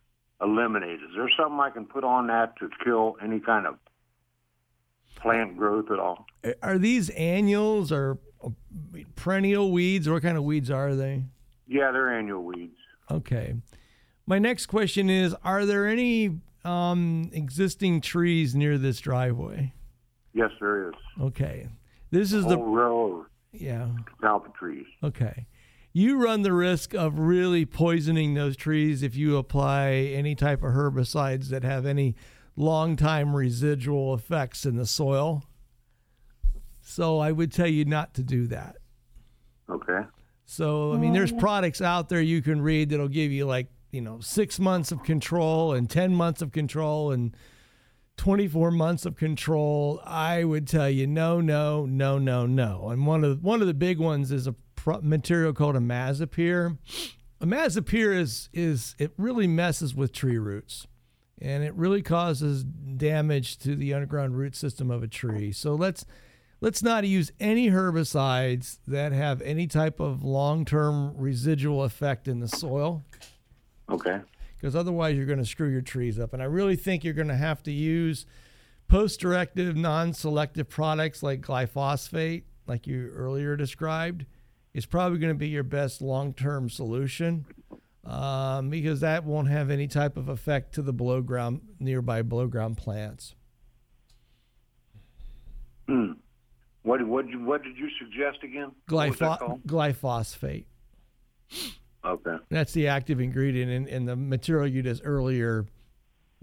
eliminate. 0.42 1.00
it. 1.00 1.04
Is 1.04 1.10
there 1.16 1.30
something 1.38 1.60
I 1.60 1.70
can 1.70 1.86
put 1.86 2.04
on 2.04 2.26
that 2.26 2.56
to 2.58 2.68
kill 2.84 3.16
any 3.22 3.38
kind 3.38 3.66
of 3.66 3.76
plant 5.16 5.56
growth 5.56 5.90
at 5.90 5.98
all? 5.98 6.26
Are 6.62 6.78
these 6.78 7.10
annuals 7.10 7.92
or 7.92 8.18
perennial 9.14 9.70
weeds? 9.70 10.08
What 10.08 10.22
kind 10.22 10.36
of 10.36 10.42
weeds 10.42 10.70
are 10.70 10.94
they? 10.94 11.22
Yeah, 11.68 11.92
they're 11.92 12.12
annual 12.12 12.42
weeds. 12.42 12.76
Okay. 13.10 13.54
My 14.26 14.38
next 14.38 14.66
question 14.66 15.10
is 15.10 15.34
Are 15.44 15.66
there 15.66 15.86
any 15.86 16.40
um, 16.64 17.30
existing 17.32 18.00
trees 18.00 18.54
near 18.54 18.78
this 18.78 19.00
driveway? 19.00 19.72
Yes, 20.34 20.50
there 20.60 20.88
is. 20.88 20.94
Okay. 21.20 21.68
This 22.10 22.32
is 22.32 22.44
the 22.44 22.58
of 22.58 23.26
yeah 23.52 23.88
alpha 24.22 24.50
trees. 24.58 24.86
Okay. 25.02 25.46
You 25.94 26.22
run 26.22 26.42
the 26.42 26.52
risk 26.54 26.94
of 26.94 27.18
really 27.18 27.66
poisoning 27.66 28.32
those 28.32 28.56
trees 28.56 29.02
if 29.02 29.14
you 29.14 29.36
apply 29.36 29.90
any 29.90 30.34
type 30.34 30.62
of 30.62 30.72
herbicides 30.72 31.48
that 31.48 31.64
have 31.64 31.84
any 31.84 32.14
long 32.56 32.96
time 32.96 33.36
residual 33.36 34.14
effects 34.14 34.64
in 34.64 34.76
the 34.76 34.86
soil. 34.86 35.42
So 36.80 37.18
I 37.18 37.30
would 37.32 37.52
tell 37.52 37.66
you 37.66 37.84
not 37.84 38.14
to 38.14 38.22
do 38.22 38.46
that. 38.48 38.76
Okay. 39.68 40.00
So 40.52 40.92
I 40.92 40.98
mean, 40.98 41.14
there's 41.14 41.32
oh. 41.32 41.38
products 41.38 41.80
out 41.80 42.10
there 42.10 42.20
you 42.20 42.42
can 42.42 42.60
read 42.60 42.90
that'll 42.90 43.08
give 43.08 43.32
you 43.32 43.46
like 43.46 43.68
you 43.90 44.02
know 44.02 44.20
six 44.20 44.60
months 44.60 44.92
of 44.92 45.02
control 45.02 45.72
and 45.72 45.88
ten 45.88 46.14
months 46.14 46.42
of 46.42 46.52
control 46.52 47.10
and 47.10 47.34
24 48.18 48.70
months 48.70 49.06
of 49.06 49.16
control. 49.16 50.02
I 50.04 50.44
would 50.44 50.68
tell 50.68 50.90
you 50.90 51.06
no, 51.06 51.40
no, 51.40 51.86
no, 51.86 52.18
no, 52.18 52.44
no. 52.44 52.90
And 52.90 53.06
one 53.06 53.24
of 53.24 53.42
one 53.42 53.62
of 53.62 53.66
the 53.66 53.72
big 53.72 53.98
ones 53.98 54.30
is 54.30 54.46
a 54.46 54.54
pro- 54.76 55.00
material 55.00 55.54
called 55.54 55.74
imazapyr. 55.74 56.76
Imazapyr 57.40 58.14
is 58.14 58.50
is 58.52 58.94
it 58.98 59.12
really 59.16 59.46
messes 59.46 59.94
with 59.94 60.12
tree 60.12 60.36
roots, 60.36 60.86
and 61.40 61.64
it 61.64 61.74
really 61.74 62.02
causes 62.02 62.62
damage 62.62 63.56
to 63.60 63.74
the 63.74 63.94
underground 63.94 64.36
root 64.36 64.54
system 64.54 64.90
of 64.90 65.02
a 65.02 65.08
tree. 65.08 65.50
So 65.50 65.74
let's 65.74 66.04
let's 66.62 66.82
not 66.82 67.04
use 67.04 67.32
any 67.40 67.70
herbicides 67.70 68.78
that 68.86 69.12
have 69.12 69.42
any 69.42 69.66
type 69.66 69.98
of 69.98 70.22
long-term 70.22 71.12
residual 71.18 71.82
effect 71.82 72.28
in 72.28 72.38
the 72.38 72.46
soil 72.48 73.04
Okay. 73.90 74.20
because 74.56 74.76
otherwise 74.76 75.16
you're 75.16 75.26
going 75.26 75.40
to 75.40 75.44
screw 75.44 75.68
your 75.68 75.82
trees 75.82 76.20
up. 76.20 76.32
And 76.32 76.40
I 76.40 76.46
really 76.46 76.76
think 76.76 77.02
you're 77.02 77.14
going 77.14 77.28
to 77.28 77.36
have 77.36 77.64
to 77.64 77.72
use 77.72 78.26
post-directive, 78.86 79.76
non-selective 79.76 80.68
products 80.68 81.20
like 81.22 81.40
glyphosate, 81.40 82.44
like 82.68 82.86
you 82.86 83.10
earlier 83.12 83.56
described, 83.56 84.24
is 84.72 84.86
probably 84.86 85.18
going 85.18 85.32
to 85.32 85.38
be 85.38 85.48
your 85.48 85.64
best 85.64 86.00
long-term 86.00 86.70
solution 86.70 87.44
um, 88.04 88.70
because 88.70 89.00
that 89.00 89.24
won't 89.24 89.48
have 89.48 89.68
any 89.68 89.88
type 89.88 90.16
of 90.16 90.28
effect 90.28 90.74
to 90.76 90.82
the 90.82 90.92
below 90.92 91.22
ground, 91.22 91.60
nearby 91.80 92.22
below 92.22 92.46
ground 92.46 92.76
plants. 92.76 93.34
Hmm. 95.88 96.12
What 96.82 97.06
what 97.06 97.28
you, 97.28 97.44
what 97.44 97.62
did 97.62 97.76
you 97.76 97.88
suggest 97.98 98.42
again? 98.42 98.72
What 98.88 99.10
was 99.10 99.18
that 99.18 99.40
Glypho- 99.40 99.66
glyphosate. 99.66 100.64
Okay. 102.04 102.36
That's 102.50 102.72
the 102.72 102.88
active 102.88 103.20
ingredient 103.20 103.70
in, 103.70 103.86
in 103.86 104.06
the 104.06 104.16
material 104.16 104.66
you 104.66 104.82
just 104.82 105.02
earlier 105.04 105.66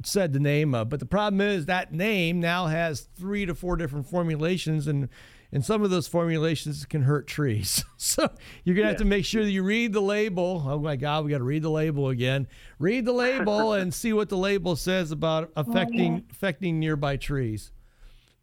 said 0.05 0.33
the 0.33 0.39
name 0.39 0.73
of. 0.73 0.89
But 0.89 0.99
the 0.99 1.05
problem 1.05 1.41
is 1.41 1.65
that 1.65 1.93
name 1.93 2.39
now 2.39 2.67
has 2.67 3.01
three 3.17 3.45
to 3.45 3.55
four 3.55 3.75
different 3.75 4.07
formulations, 4.07 4.87
and 4.87 5.09
and 5.51 5.65
some 5.65 5.81
of 5.81 5.89
those 5.89 6.07
formulations 6.07 6.85
can 6.85 7.03
hurt 7.03 7.27
trees. 7.27 7.83
so 7.97 8.29
you're 8.63 8.75
gonna 8.75 8.89
have 8.89 8.97
to 8.97 9.05
make 9.05 9.25
sure 9.25 9.43
that 9.43 9.51
you 9.51 9.63
read 9.63 9.93
the 9.93 10.01
label. 10.01 10.63
Oh 10.65 10.79
my 10.79 10.95
God, 10.95 11.25
we 11.25 11.31
got 11.31 11.39
to 11.39 11.43
read 11.43 11.63
the 11.63 11.71
label 11.71 12.09
again. 12.09 12.47
Read 12.77 13.05
the 13.05 13.13
label 13.13 13.73
and 13.73 13.93
see 13.93 14.13
what 14.13 14.29
the 14.29 14.37
label 14.37 14.75
says 14.75 15.11
about 15.11 15.51
oh, 15.55 15.61
affecting 15.61 16.25
affecting 16.31 16.79
nearby 16.79 17.17
trees, 17.17 17.71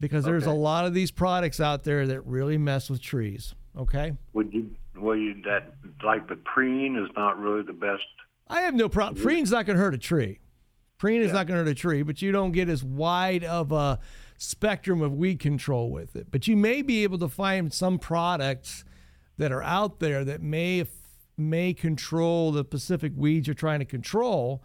because 0.01 0.25
there's 0.25 0.47
a 0.47 0.53
lot 0.53 0.87
of 0.87 0.95
these 0.95 1.11
products 1.11 1.61
out 1.61 1.85
there 1.85 2.07
that 2.07 2.27
really 2.27 2.59
mess 2.59 2.91
with 2.91 3.01
trees. 3.01 3.55
Okay. 3.77 4.15
Would 4.33 4.53
you? 4.53 4.71
Well, 4.99 5.17
you 5.17 5.43
that 5.45 5.75
like 6.05 6.29
the 6.29 6.37
preen 6.37 6.97
is 6.97 7.11
not 7.17 7.39
really 7.39 7.63
the 7.63 7.73
best. 7.73 8.03
I 8.49 8.63
have 8.63 8.75
no 8.75 8.89
problem. 8.89 9.23
Preen's 9.23 9.51
not 9.51 9.67
going 9.67 9.77
to 9.77 9.83
hurt 9.83 9.95
a 9.95 9.99
tree. 9.99 10.39
Preen 10.99 11.21
is 11.21 11.33
not 11.33 11.47
going 11.47 11.59
to 11.59 11.65
hurt 11.65 11.69
a 11.69 11.75
tree, 11.75 12.03
but 12.03 12.23
you 12.23 12.33
don't 12.33 12.53
get 12.53 12.71
as 12.71 12.83
wide 12.83 13.45
of 13.45 13.71
a 13.71 13.99
spectrum 14.39 15.03
of 15.03 15.13
weed 15.13 15.39
control 15.39 15.91
with 15.91 16.17
it. 16.17 16.29
But 16.31 16.47
you 16.47 16.57
may 16.57 16.81
be 16.81 17.03
able 17.03 17.19
to 17.19 17.29
find 17.29 17.73
some 17.73 17.99
products 17.99 18.85
that 19.37 19.53
are 19.53 19.63
out 19.63 20.01
there 20.01 20.25
that 20.25 20.43
may 20.43 20.87
may 21.37 21.75
control 21.75 22.51
the 22.53 22.65
specific 22.65 23.13
weeds 23.15 23.47
you're 23.47 23.55
trying 23.55 23.81
to 23.81 23.85
control. 23.85 24.63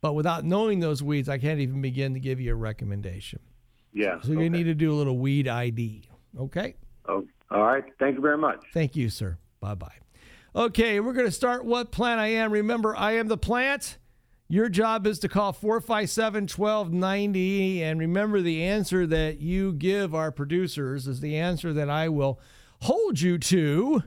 But 0.00 0.14
without 0.14 0.44
knowing 0.44 0.80
those 0.80 1.02
weeds, 1.02 1.28
I 1.28 1.38
can't 1.38 1.60
even 1.60 1.82
begin 1.82 2.14
to 2.14 2.20
give 2.20 2.40
you 2.40 2.52
a 2.52 2.56
recommendation. 2.56 3.40
Yeah. 3.94 4.20
So 4.22 4.32
you 4.32 4.50
need 4.50 4.64
to 4.64 4.74
do 4.74 4.92
a 4.92 4.96
little 4.96 5.18
weed 5.18 5.48
ID. 5.48 6.08
Okay. 6.38 6.74
Oh, 7.08 7.24
all 7.50 7.62
right. 7.62 7.84
Thank 7.98 8.16
you 8.16 8.20
very 8.20 8.38
much. 8.38 8.62
Thank 8.72 8.96
you, 8.96 9.08
sir. 9.08 9.38
Bye 9.60 9.74
bye. 9.74 9.94
Okay, 10.56 11.00
we're 11.00 11.14
going 11.14 11.26
to 11.26 11.32
start 11.32 11.64
what 11.64 11.90
plant 11.90 12.20
I 12.20 12.28
am. 12.28 12.52
Remember, 12.52 12.96
I 12.96 13.12
am 13.12 13.26
the 13.26 13.36
plant. 13.36 13.98
Your 14.46 14.68
job 14.68 15.04
is 15.06 15.18
to 15.20 15.28
call 15.28 15.52
457 15.52 16.42
1290. 16.44 17.82
And 17.82 17.98
remember, 17.98 18.40
the 18.40 18.62
answer 18.62 19.04
that 19.06 19.40
you 19.40 19.72
give 19.72 20.14
our 20.14 20.30
producers 20.30 21.08
is 21.08 21.20
the 21.20 21.36
answer 21.36 21.72
that 21.72 21.90
I 21.90 22.08
will 22.08 22.40
hold 22.82 23.20
you 23.20 23.38
to 23.38 24.04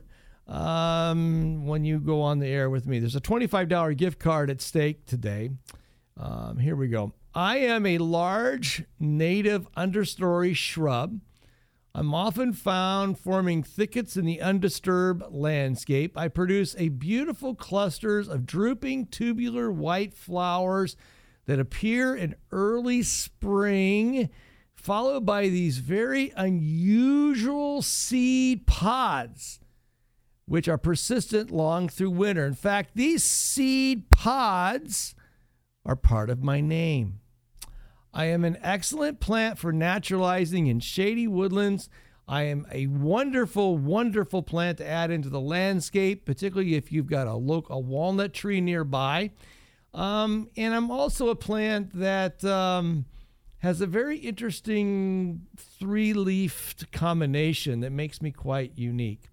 um, 0.47 1.65
when 1.65 1.83
you 1.83 1.99
go 1.99 2.21
on 2.21 2.39
the 2.39 2.47
air 2.47 2.69
with 2.69 2.87
me. 2.87 2.99
There's 2.99 3.15
a 3.15 3.21
$25 3.21 3.97
gift 3.97 4.19
card 4.19 4.49
at 4.49 4.61
stake 4.61 5.05
today. 5.05 5.49
Um, 6.15 6.57
here 6.57 6.75
we 6.75 6.87
go. 6.87 7.13
I 7.37 7.57
am 7.57 7.85
a 7.85 7.99
large 7.99 8.83
native 8.99 9.71
understory 9.73 10.55
shrub. 10.55 11.19
I'm 11.93 12.11
often 12.11 12.51
found 12.51 13.19
forming 13.19 13.61
thickets 13.61 14.17
in 14.17 14.25
the 14.25 14.41
undisturbed 14.41 15.21
landscape. 15.29 16.17
I 16.17 16.29
produce 16.29 16.75
a 16.79 16.89
beautiful 16.89 17.53
clusters 17.53 18.27
of 18.27 18.47
drooping 18.47 19.09
tubular 19.09 19.71
white 19.71 20.15
flowers 20.15 20.95
that 21.45 21.59
appear 21.59 22.15
in 22.15 22.33
early 22.51 23.03
spring, 23.03 24.31
followed 24.73 25.23
by 25.23 25.43
these 25.43 25.77
very 25.77 26.33
unusual 26.35 27.83
seed 27.83 28.65
pods, 28.65 29.59
which 30.47 30.67
are 30.67 30.79
persistent 30.79 31.51
long 31.51 31.87
through 31.87 32.09
winter. 32.09 32.47
In 32.47 32.55
fact, 32.55 32.95
these 32.95 33.23
seed 33.23 34.09
pods 34.09 35.13
are 35.85 35.95
part 35.95 36.31
of 36.31 36.41
my 36.41 36.61
name. 36.61 37.19
I 38.13 38.25
am 38.25 38.43
an 38.43 38.57
excellent 38.61 39.19
plant 39.19 39.57
for 39.57 39.71
naturalizing 39.71 40.67
in 40.67 40.79
shady 40.79 41.27
woodlands. 41.27 41.89
I 42.27 42.43
am 42.43 42.65
a 42.71 42.87
wonderful, 42.87 43.77
wonderful 43.77 44.43
plant 44.43 44.79
to 44.79 44.87
add 44.87 45.11
into 45.11 45.29
the 45.29 45.39
landscape, 45.39 46.25
particularly 46.25 46.75
if 46.75 46.91
you've 46.91 47.07
got 47.07 47.27
a 47.27 47.35
local 47.35 47.77
a 47.77 47.79
walnut 47.79 48.33
tree 48.33 48.59
nearby. 48.59 49.31
Um, 49.93 50.49
and 50.57 50.73
I'm 50.73 50.91
also 50.91 51.29
a 51.29 51.35
plant 51.35 51.93
that 51.93 52.43
um, 52.43 53.05
has 53.59 53.81
a 53.81 53.87
very 53.87 54.17
interesting 54.17 55.47
three-leafed 55.55 56.91
combination 56.91 57.79
that 57.79 57.91
makes 57.91 58.21
me 58.21 58.31
quite 58.31 58.73
unique. 58.75 59.29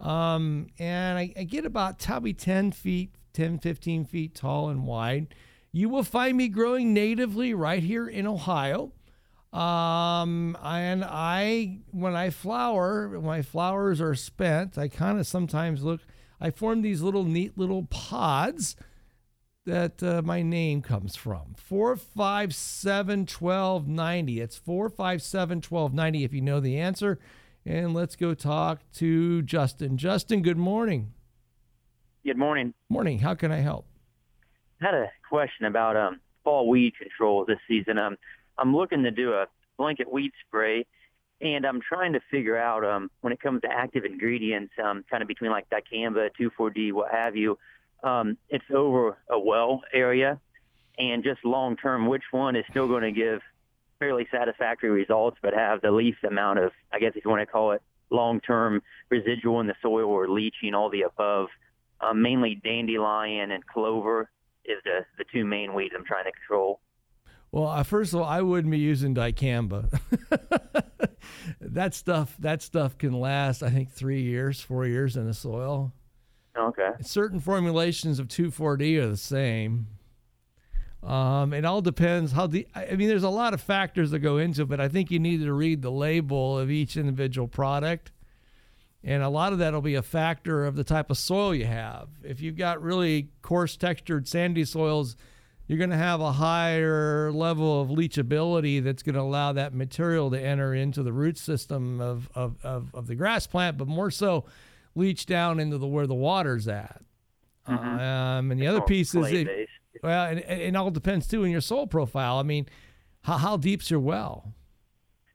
Um, 0.00 0.66
and 0.78 1.18
I, 1.18 1.32
I 1.36 1.44
get 1.44 1.64
about 1.64 2.00
probably 2.00 2.34
10 2.34 2.72
feet, 2.72 3.14
10, 3.34 3.60
15 3.60 4.04
feet 4.04 4.34
tall 4.34 4.68
and 4.68 4.84
wide. 4.84 5.34
You 5.72 5.88
will 5.88 6.02
find 6.02 6.36
me 6.36 6.48
growing 6.48 6.92
natively 6.92 7.54
right 7.54 7.82
here 7.82 8.06
in 8.06 8.26
Ohio. 8.26 8.92
Um, 9.52 10.56
and 10.62 11.04
I, 11.04 11.80
when 11.90 12.14
I 12.14 12.30
flower, 12.30 13.08
when 13.08 13.24
my 13.24 13.42
flowers 13.42 14.00
are 14.00 14.14
spent, 14.14 14.76
I 14.76 14.88
kind 14.88 15.18
of 15.18 15.26
sometimes 15.26 15.82
look, 15.82 16.02
I 16.40 16.50
form 16.50 16.82
these 16.82 17.02
little 17.02 17.24
neat 17.24 17.56
little 17.56 17.84
pods 17.84 18.76
that 19.64 20.02
uh, 20.02 20.22
my 20.22 20.42
name 20.42 20.82
comes 20.82 21.16
from. 21.16 21.54
457 21.56 23.20
1290. 23.20 24.40
It's 24.40 24.56
457 24.56 25.58
1290 25.58 26.24
if 26.24 26.32
you 26.32 26.40
know 26.40 26.60
the 26.60 26.78
answer. 26.78 27.18
And 27.64 27.94
let's 27.94 28.16
go 28.16 28.34
talk 28.34 28.80
to 28.94 29.42
Justin. 29.42 29.96
Justin, 29.96 30.42
good 30.42 30.56
morning. 30.58 31.12
Good 32.24 32.38
morning. 32.38 32.74
Morning. 32.88 33.20
How 33.20 33.34
can 33.34 33.52
I 33.52 33.58
help? 33.58 33.86
I 34.82 34.86
had 34.86 34.94
a 34.94 35.10
question 35.28 35.66
about 35.66 35.96
um, 35.96 36.20
fall 36.42 36.68
weed 36.68 36.94
control 36.96 37.44
this 37.44 37.58
season. 37.68 37.98
Um, 37.98 38.16
I'm 38.58 38.74
looking 38.74 39.04
to 39.04 39.10
do 39.10 39.32
a 39.32 39.46
blanket 39.76 40.10
weed 40.10 40.32
spray, 40.46 40.86
and 41.40 41.64
I'm 41.64 41.80
trying 41.80 42.14
to 42.14 42.20
figure 42.30 42.56
out 42.56 42.84
um, 42.84 43.10
when 43.20 43.32
it 43.32 43.40
comes 43.40 43.62
to 43.62 43.68
active 43.70 44.04
ingredients, 44.04 44.72
um, 44.82 45.04
kind 45.08 45.22
of 45.22 45.28
between 45.28 45.52
like 45.52 45.68
dicamba, 45.70 46.30
2,4-D, 46.40 46.92
what 46.92 47.12
have 47.12 47.36
you. 47.36 47.58
Um, 48.02 48.36
it's 48.48 48.64
over 48.74 49.16
a 49.30 49.38
well 49.38 49.82
area, 49.92 50.40
and 50.98 51.22
just 51.22 51.44
long 51.44 51.76
term, 51.76 52.06
which 52.06 52.24
one 52.32 52.56
is 52.56 52.64
still 52.70 52.88
going 52.88 53.02
to 53.02 53.12
give 53.12 53.40
fairly 54.00 54.26
satisfactory 54.32 54.90
results, 54.90 55.36
but 55.42 55.54
have 55.54 55.80
the 55.80 55.92
least 55.92 56.24
amount 56.24 56.58
of, 56.58 56.72
I 56.92 56.98
guess, 56.98 57.12
if 57.14 57.24
you 57.24 57.30
want 57.30 57.42
to 57.42 57.46
call 57.46 57.70
it 57.70 57.82
long 58.10 58.40
term 58.40 58.82
residual 59.10 59.60
in 59.60 59.68
the 59.68 59.76
soil 59.80 60.08
or 60.08 60.28
leaching, 60.28 60.74
all 60.74 60.90
the 60.90 61.02
above. 61.02 61.48
Um, 62.00 62.20
mainly 62.20 62.60
dandelion 62.64 63.52
and 63.52 63.64
clover 63.64 64.28
is 64.64 64.78
the 64.84 65.00
the 65.18 65.24
two 65.32 65.44
main 65.44 65.74
weeds 65.74 65.94
I'm 65.96 66.04
trying 66.04 66.24
to 66.24 66.32
control. 66.32 66.80
Well, 67.52 67.66
uh, 67.66 67.82
first 67.82 68.14
of 68.14 68.20
all, 68.20 68.26
I 68.26 68.40
wouldn't 68.40 68.70
be 68.70 68.78
using 68.78 69.14
dicamba. 69.14 70.00
that 71.60 71.92
stuff, 71.92 72.34
that 72.38 72.62
stuff 72.62 72.96
can 72.96 73.12
last, 73.12 73.62
I 73.62 73.68
think, 73.68 73.90
three 73.90 74.22
years, 74.22 74.62
four 74.62 74.86
years 74.86 75.18
in 75.18 75.26
the 75.26 75.34
soil. 75.34 75.92
Okay. 76.58 76.90
Certain 77.02 77.40
formulations 77.40 78.18
of 78.18 78.28
2,4-D 78.28 78.98
are 78.98 79.08
the 79.08 79.18
same. 79.18 79.86
Um, 81.02 81.52
it 81.52 81.64
all 81.64 81.82
depends 81.82 82.32
how 82.32 82.46
the. 82.46 82.66
I 82.74 82.86
I 82.86 82.96
mean, 82.96 83.08
there's 83.08 83.24
a 83.24 83.28
lot 83.28 83.54
of 83.54 83.60
factors 83.60 84.12
that 84.12 84.20
go 84.20 84.38
into 84.38 84.62
it, 84.62 84.68
but 84.68 84.80
I 84.80 84.88
think 84.88 85.10
you 85.10 85.18
need 85.18 85.40
to 85.40 85.52
read 85.52 85.82
the 85.82 85.90
label 85.90 86.58
of 86.58 86.70
each 86.70 86.96
individual 86.96 87.48
product, 87.48 88.12
and 89.04 89.22
a 89.22 89.28
lot 89.28 89.52
of 89.52 89.58
that 89.58 89.72
will 89.72 89.82
be 89.82 89.94
a 89.94 90.02
factor 90.02 90.64
of 90.64 90.76
the 90.76 90.84
type 90.84 91.10
of 91.10 91.18
soil 91.18 91.54
you 91.54 91.66
have. 91.66 92.08
If 92.22 92.40
you've 92.40 92.56
got 92.56 92.82
really 92.82 93.28
coarse 93.42 93.76
textured 93.76 94.28
sandy 94.28 94.64
soils, 94.64 95.16
you're 95.66 95.78
going 95.78 95.90
to 95.90 95.96
have 95.96 96.20
a 96.20 96.32
higher 96.32 97.32
level 97.32 97.80
of 97.80 97.88
leachability 97.88 98.82
that's 98.82 99.02
going 99.02 99.14
to 99.14 99.20
allow 99.20 99.52
that 99.52 99.74
material 99.74 100.30
to 100.30 100.40
enter 100.40 100.74
into 100.74 101.02
the 101.02 101.12
root 101.12 101.38
system 101.38 102.00
of, 102.00 102.28
of, 102.34 102.56
of, 102.62 102.94
of 102.94 103.06
the 103.06 103.14
grass 103.14 103.46
plant, 103.46 103.78
but 103.78 103.88
more 103.88 104.10
so 104.10 104.44
leach 104.94 105.26
down 105.26 105.58
into 105.58 105.78
the 105.78 105.86
where 105.86 106.06
the 106.06 106.14
water's 106.14 106.68
at. 106.68 107.02
Um, 107.66 108.50
and 108.50 108.60
the 108.60 108.66
other 108.66 108.80
piece 108.80 109.14
is, 109.14 109.30
it, 109.30 109.68
well, 110.02 110.26
and, 110.26 110.40
and 110.40 110.60
it 110.60 110.76
all 110.76 110.90
depends 110.90 111.26
too 111.28 111.44
in 111.44 111.52
your 111.52 111.60
soil 111.60 111.86
profile. 111.86 112.38
I 112.38 112.42
mean, 112.42 112.66
how, 113.22 113.38
how 113.38 113.56
deep's 113.56 113.90
your 113.90 114.00
well? 114.00 114.52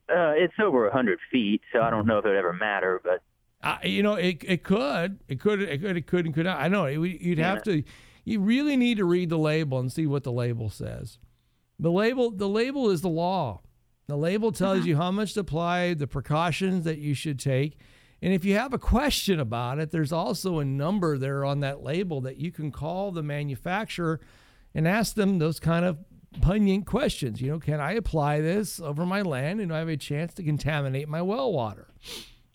Uh, 0.09 0.34
it's 0.36 0.53
over 0.61 0.88
a 0.88 0.91
hundred 0.91 1.20
feet, 1.32 1.61
so 1.74 1.82
I 1.82 1.89
don't 1.89 2.05
know 2.05 2.18
if 2.18 2.26
it 2.26 2.30
would 2.30 2.38
ever 2.38 2.53
matter, 2.53 3.01
but 3.03 3.22
Uh, 3.63 3.77
you 3.83 4.03
know, 4.03 4.13
it, 4.13 4.43
it 4.43 4.63
could, 4.63 5.19
it 5.27 5.39
could, 5.39 5.61
it 5.61 5.81
could, 5.81 5.97
it 5.97 6.07
could, 6.07 6.25
and 6.25 6.33
could 6.33 6.45
not. 6.45 6.59
I 6.59 6.67
know 6.67 6.85
it, 6.85 6.97
you'd 6.99 7.39
have 7.39 7.63
to. 7.63 7.83
You 8.23 8.39
really 8.39 8.77
need 8.77 8.97
to 8.97 9.05
read 9.05 9.29
the 9.29 9.37
label 9.37 9.79
and 9.79 9.91
see 9.91 10.05
what 10.05 10.23
the 10.23 10.31
label 10.31 10.69
says. 10.69 11.17
The 11.79 11.91
label, 11.91 12.31
the 12.31 12.49
label 12.49 12.89
is 12.89 13.01
the 13.01 13.09
law. 13.09 13.61
The 14.07 14.17
label 14.17 14.51
tells 14.51 14.85
you 14.85 14.95
how 14.95 15.11
much 15.11 15.33
to 15.33 15.41
apply, 15.41 15.93
the 15.93 16.07
precautions 16.07 16.85
that 16.85 16.97
you 16.97 17.13
should 17.13 17.39
take, 17.39 17.77
and 18.21 18.33
if 18.33 18.43
you 18.43 18.55
have 18.55 18.73
a 18.73 18.79
question 18.79 19.39
about 19.39 19.79
it, 19.79 19.91
there's 19.91 20.11
also 20.11 20.59
a 20.59 20.65
number 20.65 21.17
there 21.17 21.45
on 21.45 21.59
that 21.59 21.83
label 21.83 22.21
that 22.21 22.37
you 22.37 22.51
can 22.51 22.71
call 22.71 23.11
the 23.11 23.21
manufacturer 23.21 24.19
and 24.73 24.87
ask 24.87 25.15
them 25.15 25.37
those 25.37 25.59
kind 25.59 25.85
of 25.85 25.99
poignant 26.41 26.85
questions. 26.85 27.41
You 27.41 27.51
know, 27.51 27.59
can 27.59 27.79
I 27.79 27.93
apply 27.93 28.41
this 28.41 28.79
over 28.79 29.05
my 29.05 29.21
land 29.21 29.59
and 29.59 29.69
do 29.69 29.75
I 29.75 29.79
have 29.79 29.87
a 29.87 29.97
chance 29.97 30.33
to 30.35 30.43
contaminate 30.43 31.07
my 31.07 31.21
well 31.21 31.51
water? 31.53 31.87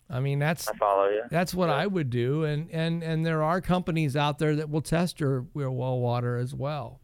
I 0.09 0.19
mean, 0.19 0.39
that's 0.39 0.67
I 0.67 0.73
follow 0.73 1.07
you. 1.09 1.23
that's 1.31 1.53
what 1.53 1.69
I 1.69 1.87
would 1.87 2.09
do, 2.09 2.43
and 2.43 2.69
and 2.71 3.01
and 3.03 3.25
there 3.25 3.41
are 3.41 3.61
companies 3.61 4.15
out 4.15 4.37
there 4.37 4.55
that 4.57 4.69
will 4.69 4.81
test 4.81 5.19
your, 5.19 5.45
your 5.55 5.71
well 5.71 5.99
water 5.99 6.37
as 6.37 6.53
well. 6.53 6.99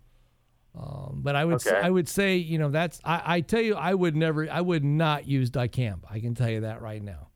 Um, 0.77 1.21
but 1.23 1.35
I 1.35 1.45
would 1.45 1.61
say, 1.61 1.79
I 1.79 1.89
would 1.89 2.07
say 2.07 2.35
you 2.37 2.59
know 2.59 2.69
that's 2.69 2.99
I, 3.03 3.21
I 3.25 3.41
tell 3.41 3.61
you 3.61 3.75
I 3.75 3.93
would 3.93 4.15
never 4.15 4.49
I 4.49 4.61
would 4.61 4.83
not 4.83 5.27
use 5.27 5.49
dicamba. 5.49 6.03
I 6.11 6.19
can 6.19 6.35
tell 6.35 6.49
you 6.49 6.61
that 6.61 6.81
right 6.81 7.01
now. 7.01 7.29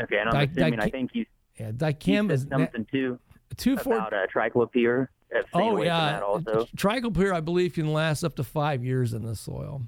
okay. 0.00 0.18
And 0.18 0.28
I'm 0.30 0.40
Dic- 0.40 0.50
assuming 0.58 0.80
I 0.80 0.90
think 0.90 1.10
you 1.14 1.24
Yeah, 1.58 1.70
said 1.78 2.30
is 2.30 2.46
something 2.50 2.86
too 2.92 3.18
two 3.56 3.76
four. 3.78 3.94
about 3.96 4.12
uh, 4.12 4.26
triclopyr. 4.34 5.08
Oh 5.54 5.82
yeah, 5.82 6.20
also. 6.20 6.66
Triclopyr 6.76 7.32
I 7.32 7.40
believe 7.40 7.74
can 7.74 7.92
last 7.92 8.24
up 8.24 8.34
to 8.36 8.44
five 8.44 8.84
years 8.84 9.14
in 9.14 9.22
the 9.24 9.36
soil. 9.36 9.82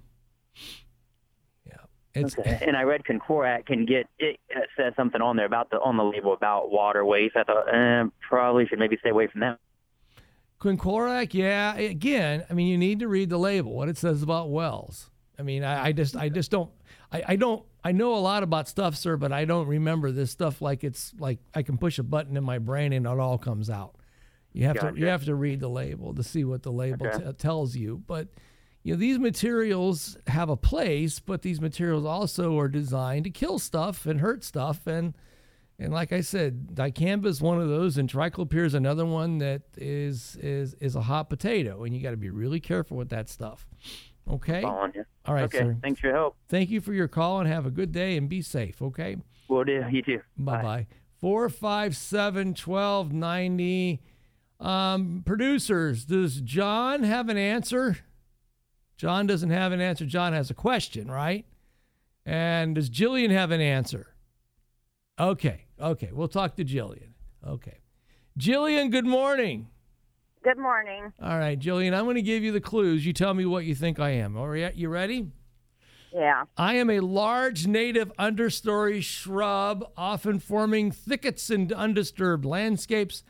It's 2.14 2.38
Okay. 2.38 2.58
And 2.66 2.76
I 2.76 2.82
read 2.82 3.04
Concorac 3.04 3.66
can 3.66 3.86
get 3.86 4.06
it 4.18 4.38
says 4.76 4.92
something 4.96 5.22
on 5.22 5.36
there 5.36 5.46
about 5.46 5.70
the 5.70 5.80
on 5.80 5.96
the 5.96 6.04
label 6.04 6.34
about 6.34 6.70
water 6.70 7.04
waste. 7.04 7.36
I 7.36 7.44
thought 7.44 7.72
eh, 7.72 8.04
probably 8.28 8.66
should 8.66 8.78
maybe 8.78 8.96
stay 8.98 9.10
away 9.10 9.28
from 9.28 9.40
that. 9.40 9.58
Quinclorac, 10.60 11.34
yeah. 11.34 11.74
Again, 11.74 12.44
I 12.48 12.54
mean, 12.54 12.68
you 12.68 12.78
need 12.78 13.00
to 13.00 13.08
read 13.08 13.30
the 13.30 13.38
label, 13.38 13.72
what 13.72 13.88
it 13.88 13.98
says 13.98 14.22
about 14.22 14.50
wells. 14.50 15.10
I 15.38 15.42
mean, 15.42 15.64
I, 15.64 15.86
I 15.86 15.92
just, 15.92 16.16
I 16.16 16.28
just 16.28 16.52
don't, 16.52 16.70
I, 17.10 17.22
I 17.28 17.36
don't, 17.36 17.64
I 17.82 17.90
know 17.90 18.14
a 18.14 18.20
lot 18.20 18.44
about 18.44 18.68
stuff, 18.68 18.94
sir, 18.94 19.16
but 19.16 19.32
I 19.32 19.44
don't 19.44 19.66
remember 19.66 20.12
this 20.12 20.30
stuff 20.30 20.62
like 20.62 20.84
it's 20.84 21.14
like 21.18 21.40
I 21.52 21.62
can 21.62 21.78
push 21.78 21.98
a 21.98 22.04
button 22.04 22.36
in 22.36 22.44
my 22.44 22.58
brain 22.58 22.92
and 22.92 23.06
it 23.06 23.18
all 23.18 23.38
comes 23.38 23.70
out. 23.70 23.96
You 24.52 24.66
have 24.66 24.78
to, 24.78 24.92
you 24.94 25.06
have 25.06 25.24
to 25.24 25.34
read 25.34 25.58
the 25.58 25.68
label 25.68 26.14
to 26.14 26.22
see 26.22 26.44
what 26.44 26.62
the 26.62 26.70
label 26.70 27.08
Okay. 27.08 27.24
t- 27.24 27.32
tells 27.32 27.74
you. 27.74 28.00
But 28.06 28.28
you 28.82 28.94
know, 28.94 28.98
these 28.98 29.18
materials 29.18 30.16
have 30.26 30.48
a 30.48 30.56
place, 30.56 31.20
but 31.20 31.42
these 31.42 31.60
materials 31.60 32.04
also 32.04 32.58
are 32.58 32.68
designed 32.68 33.24
to 33.24 33.30
kill 33.30 33.58
stuff 33.58 34.06
and 34.06 34.20
hurt 34.20 34.44
stuff 34.44 34.86
and. 34.86 35.14
And 35.78 35.92
like 35.92 36.12
I 36.12 36.20
said, 36.20 36.68
dicamba 36.74 37.26
is 37.26 37.40
one 37.40 37.60
of 37.60 37.68
those, 37.68 37.98
and 37.98 38.08
triclopyr 38.08 38.64
is 38.64 38.74
another 38.74 39.04
one 39.04 39.38
that 39.38 39.62
is 39.76 40.36
is 40.40 40.74
is 40.74 40.94
a 40.94 41.00
hot 41.00 41.28
potato, 41.28 41.82
and 41.82 41.92
you 41.92 42.00
got 42.00 42.12
to 42.12 42.16
be 42.16 42.30
really 42.30 42.60
careful 42.60 42.96
with 42.96 43.08
that 43.08 43.28
stuff. 43.28 43.66
Okay. 44.30 44.62
All 44.62 44.88
right, 45.26 45.44
okay. 45.44 45.58
sir. 45.58 45.76
Thanks 45.82 46.00
for 46.00 46.06
your 46.06 46.16
help. 46.16 46.36
Thank 46.48 46.70
you 46.70 46.80
for 46.80 46.92
your 46.92 47.08
call, 47.08 47.40
and 47.40 47.48
have 47.48 47.66
a 47.66 47.70
good 47.70 47.90
day, 47.90 48.16
and 48.16 48.28
be 48.28 48.42
safe. 48.42 48.80
Okay. 48.80 49.16
Will 49.48 49.64
do. 49.64 49.82
You 49.90 50.02
too. 50.02 50.20
Bye 50.38 50.62
bye. 50.62 50.86
Four 51.20 51.48
five 51.48 51.96
seven 51.96 52.54
twelve 52.54 53.12
ninety. 53.12 54.02
Um, 54.60 55.22
producers, 55.26 56.04
does 56.04 56.40
John 56.42 57.02
have 57.02 57.28
an 57.28 57.38
answer? 57.38 57.98
John 58.96 59.26
doesn't 59.26 59.50
have 59.50 59.72
an 59.72 59.80
answer. 59.80 60.06
John 60.06 60.32
has 60.32 60.50
a 60.50 60.54
question, 60.54 61.10
right? 61.10 61.44
And 62.24 62.74
does 62.74 62.88
Jillian 62.88 63.30
have 63.30 63.50
an 63.50 63.60
answer? 63.60 64.14
Okay, 65.18 65.66
okay. 65.80 66.10
We'll 66.12 66.28
talk 66.28 66.56
to 66.56 66.64
Jillian. 66.64 67.12
Okay. 67.46 67.80
Jillian, 68.38 68.90
good 68.90 69.06
morning. 69.06 69.68
Good 70.42 70.58
morning. 70.58 71.12
All 71.22 71.38
right, 71.38 71.58
Jillian, 71.58 71.94
I'm 71.94 72.04
going 72.04 72.16
to 72.16 72.22
give 72.22 72.42
you 72.42 72.52
the 72.52 72.60
clues. 72.60 73.06
You 73.06 73.12
tell 73.12 73.34
me 73.34 73.44
what 73.44 73.64
you 73.64 73.74
think 73.74 74.00
I 74.00 74.10
am. 74.10 74.36
All 74.36 74.48
right, 74.48 74.74
you 74.74 74.88
ready? 74.88 75.30
Yeah. 76.12 76.44
I 76.56 76.74
am 76.74 76.90
a 76.90 77.00
large 77.00 77.66
native 77.66 78.12
understory 78.18 79.02
shrub, 79.02 79.84
often 79.96 80.38
forming 80.38 80.90
thickets 80.90 81.48
in 81.48 81.72
undisturbed 81.72 82.44
landscapes. 82.44 83.22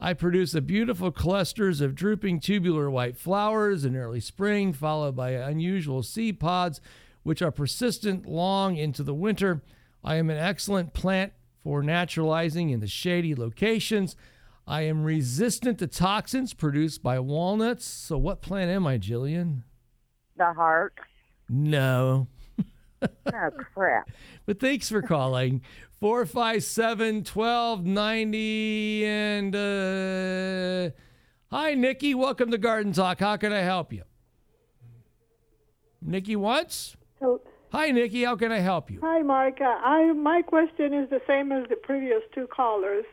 I 0.00 0.12
produce 0.12 0.52
the 0.52 0.60
beautiful 0.60 1.10
clusters 1.10 1.80
of 1.80 1.94
drooping 1.94 2.40
tubular 2.40 2.90
white 2.90 3.16
flowers 3.16 3.84
in 3.84 3.96
early 3.96 4.20
spring, 4.20 4.72
followed 4.72 5.16
by 5.16 5.30
unusual 5.30 6.02
seed 6.02 6.40
pods, 6.40 6.80
which 7.22 7.40
are 7.40 7.50
persistent 7.50 8.26
long 8.26 8.76
into 8.76 9.02
the 9.02 9.14
winter. 9.14 9.62
I 10.02 10.16
am 10.16 10.28
an 10.30 10.36
excellent 10.36 10.92
plant 10.92 11.32
for 11.62 11.82
naturalizing 11.82 12.70
in 12.70 12.80
the 12.80 12.86
shady 12.86 13.34
locations. 13.34 14.16
I 14.66 14.82
am 14.82 15.04
resistant 15.04 15.78
to 15.78 15.86
toxins 15.86 16.52
produced 16.54 17.02
by 17.02 17.18
walnuts. 17.18 17.86
So, 17.86 18.18
what 18.18 18.42
plant 18.42 18.70
am 18.70 18.86
I, 18.86 18.98
Jillian? 18.98 19.62
The 20.36 20.52
heart. 20.52 20.94
No. 21.48 22.28
Oh, 23.02 23.50
crap. 23.74 24.10
But 24.46 24.60
thanks 24.60 24.90
for 24.90 25.00
calling. 25.00 25.62
457 26.04 27.24
1290. 27.24 29.06
And 29.06 29.56
uh, 29.56 30.90
hi, 31.50 31.72
Nikki. 31.72 32.14
Welcome 32.14 32.50
to 32.50 32.58
Garden 32.58 32.92
Talk. 32.92 33.20
How 33.20 33.38
can 33.38 33.54
I 33.54 33.60
help 33.60 33.90
you? 33.90 34.02
Nikki? 36.02 36.34
So, 36.34 37.40
Hi, 37.72 37.90
Nikki. 37.90 38.22
How 38.24 38.36
can 38.36 38.52
I 38.52 38.58
help 38.58 38.90
you? 38.90 39.00
hi, 39.00 39.22
Mark. 39.22 39.62
Uh, 39.62 39.64
I 39.64 40.12
my 40.12 40.42
question 40.42 40.92
is 40.92 41.08
the 41.08 41.22
same 41.26 41.50
as 41.52 41.66
the 41.70 41.76
previous 41.76 42.20
two 42.34 42.48
callers. 42.48 43.06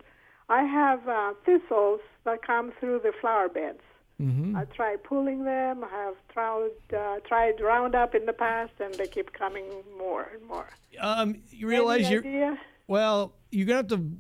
I 0.50 0.64
have 0.64 1.08
uh, 1.08 1.32
thistles 1.46 2.02
that 2.26 2.46
come 2.46 2.74
through 2.78 3.00
the 3.04 3.14
flower 3.22 3.48
beds. 3.48 3.80
Mm-hmm. 4.22 4.58
I 4.58 4.66
tried 4.66 5.02
pulling 5.06 5.46
them. 5.46 5.86
I 5.86 5.90
have 5.90 6.16
tried 6.34 6.72
uh, 6.94 7.20
tried 7.26 7.62
Roundup 7.62 8.16
in 8.16 8.26
the 8.26 8.34
past, 8.34 8.74
and 8.82 8.94
they 8.96 9.08
keep 9.08 9.32
coming 9.32 9.64
more 9.98 10.28
and 10.34 10.46
more. 10.46 10.68
Um, 11.00 11.42
you 11.52 11.70
realize 11.70 12.02
Any 12.08 12.12
you're. 12.16 12.28
idea? 12.28 12.60
Well, 12.88 13.34
you're 13.52 13.68
going 13.68 13.88
to 13.88 13.96
have 13.96 14.02
to 14.02 14.12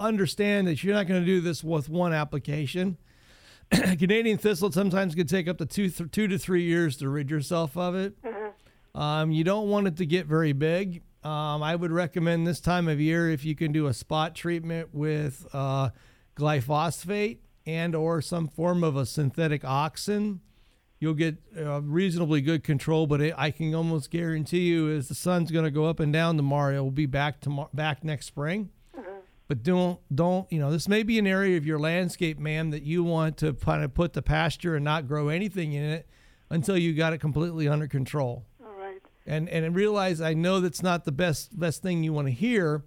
understand 0.00 0.66
that 0.68 0.82
you're 0.82 0.94
not 0.94 1.06
going 1.06 1.20
to 1.20 1.26
do 1.26 1.40
this 1.40 1.62
with 1.64 1.88
one 1.88 2.12
application. 2.12 2.98
Canadian 3.70 4.38
thistle 4.38 4.70
sometimes 4.70 5.14
can 5.14 5.26
take 5.26 5.48
up 5.48 5.58
to 5.58 5.66
two, 5.66 5.88
th- 5.88 6.10
two 6.10 6.28
to 6.28 6.38
three 6.38 6.62
years 6.62 6.96
to 6.98 7.08
rid 7.08 7.30
yourself 7.30 7.76
of 7.76 7.94
it. 7.94 8.14
Um, 8.94 9.30
you 9.30 9.42
don't 9.44 9.68
want 9.68 9.86
it 9.86 9.96
to 9.96 10.06
get 10.06 10.26
very 10.26 10.52
big. 10.52 11.02
Um, 11.24 11.62
I 11.62 11.74
would 11.74 11.90
recommend 11.90 12.46
this 12.46 12.60
time 12.60 12.86
of 12.86 13.00
year 13.00 13.30
if 13.30 13.44
you 13.44 13.54
can 13.54 13.72
do 13.72 13.86
a 13.86 13.94
spot 13.94 14.34
treatment 14.34 14.90
with 14.92 15.46
uh, 15.52 15.90
glyphosate 16.36 17.38
and 17.66 17.94
or 17.94 18.20
some 18.20 18.46
form 18.46 18.84
of 18.84 18.96
a 18.96 19.06
synthetic 19.06 19.62
auxin. 19.62 20.40
You'll 21.04 21.12
get 21.12 21.36
uh, 21.54 21.82
reasonably 21.82 22.40
good 22.40 22.64
control, 22.64 23.06
but 23.06 23.20
it, 23.20 23.34
I 23.36 23.50
can 23.50 23.74
almost 23.74 24.10
guarantee 24.10 24.60
you, 24.60 24.90
as 24.90 25.08
the 25.08 25.14
sun's 25.14 25.50
going 25.50 25.66
to 25.66 25.70
go 25.70 25.84
up 25.84 26.00
and 26.00 26.10
down 26.10 26.38
tomorrow, 26.38 26.78
it 26.78 26.80
will 26.80 26.90
be 26.90 27.04
back 27.04 27.42
tomorrow, 27.42 27.68
back 27.74 28.02
next 28.02 28.24
spring. 28.24 28.70
But 29.48 29.62
don't 29.62 30.00
don't 30.14 30.50
you 30.50 30.58
know 30.58 30.70
this 30.70 30.88
may 30.88 31.02
be 31.02 31.18
an 31.18 31.26
area 31.26 31.58
of 31.58 31.66
your 31.66 31.78
landscape, 31.78 32.38
ma'am, 32.38 32.70
that 32.70 32.84
you 32.84 33.04
want 33.04 33.36
to 33.36 33.52
kind 33.52 33.84
of 33.84 33.92
put 33.92 34.14
the 34.14 34.22
pasture 34.22 34.76
and 34.76 34.82
not 34.82 35.06
grow 35.06 35.28
anything 35.28 35.74
in 35.74 35.84
it 35.84 36.08
until 36.48 36.78
you 36.78 36.94
got 36.94 37.12
it 37.12 37.18
completely 37.18 37.68
under 37.68 37.86
control. 37.86 38.46
All 38.64 38.72
right. 38.72 39.02
And 39.26 39.46
and 39.50 39.76
realize 39.76 40.22
I 40.22 40.32
know 40.32 40.60
that's 40.60 40.82
not 40.82 41.04
the 41.04 41.12
best 41.12 41.58
best 41.58 41.82
thing 41.82 42.02
you 42.02 42.14
want 42.14 42.28
to 42.28 42.32
hear, 42.32 42.82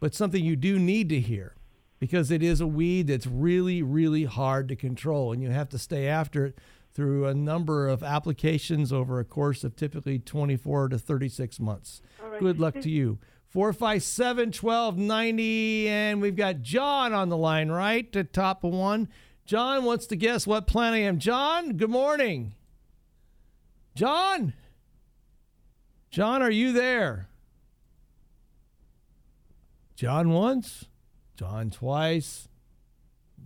but 0.00 0.14
something 0.14 0.42
you 0.42 0.56
do 0.56 0.78
need 0.78 1.10
to 1.10 1.20
hear 1.20 1.56
because 1.98 2.30
it 2.30 2.42
is 2.42 2.62
a 2.62 2.66
weed 2.66 3.08
that's 3.08 3.26
really 3.26 3.82
really 3.82 4.24
hard 4.24 4.68
to 4.68 4.76
control 4.76 5.34
and 5.34 5.42
you 5.42 5.50
have 5.50 5.68
to 5.68 5.78
stay 5.78 6.08
after 6.08 6.46
it 6.46 6.58
through 6.92 7.26
a 7.26 7.34
number 7.34 7.88
of 7.88 8.02
applications 8.02 8.92
over 8.92 9.20
a 9.20 9.24
course 9.24 9.64
of 9.64 9.76
typically 9.76 10.18
24 10.18 10.88
to 10.88 10.98
36 10.98 11.60
months. 11.60 12.02
Right. 12.22 12.40
Good 12.40 12.58
luck 12.58 12.80
to 12.80 12.90
you. 12.90 13.18
457 13.48 14.48
1290. 14.48 15.88
And 15.88 16.20
we've 16.20 16.36
got 16.36 16.62
John 16.62 17.12
on 17.12 17.28
the 17.28 17.36
line, 17.36 17.68
right? 17.70 18.10
To 18.12 18.24
top 18.24 18.64
of 18.64 18.72
one. 18.72 19.08
John 19.44 19.84
wants 19.84 20.06
to 20.06 20.16
guess 20.16 20.46
what 20.46 20.66
plant 20.66 20.94
I 20.94 20.98
am. 20.98 21.18
John, 21.18 21.76
good 21.76 21.90
morning. 21.90 22.54
John? 23.94 24.54
John, 26.10 26.42
are 26.42 26.50
you 26.50 26.72
there? 26.72 27.28
John 29.96 30.30
once, 30.30 30.86
John 31.36 31.70
twice, 31.70 32.48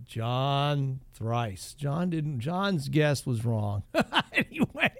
John 0.05 1.01
thrice. 1.13 1.73
John 1.73 2.09
didn't 2.09 2.39
John's 2.39 2.89
guess 2.89 3.25
was 3.25 3.43
wrong. 3.43 3.83
anyway, 4.33 4.93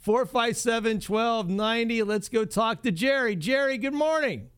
457 0.00 0.96
1290. 0.96 2.02
Let's 2.02 2.28
go 2.28 2.44
talk 2.44 2.82
to 2.82 2.90
Jerry. 2.90 3.36
Jerry, 3.36 3.78
good 3.78 3.94
morning. 3.94 4.48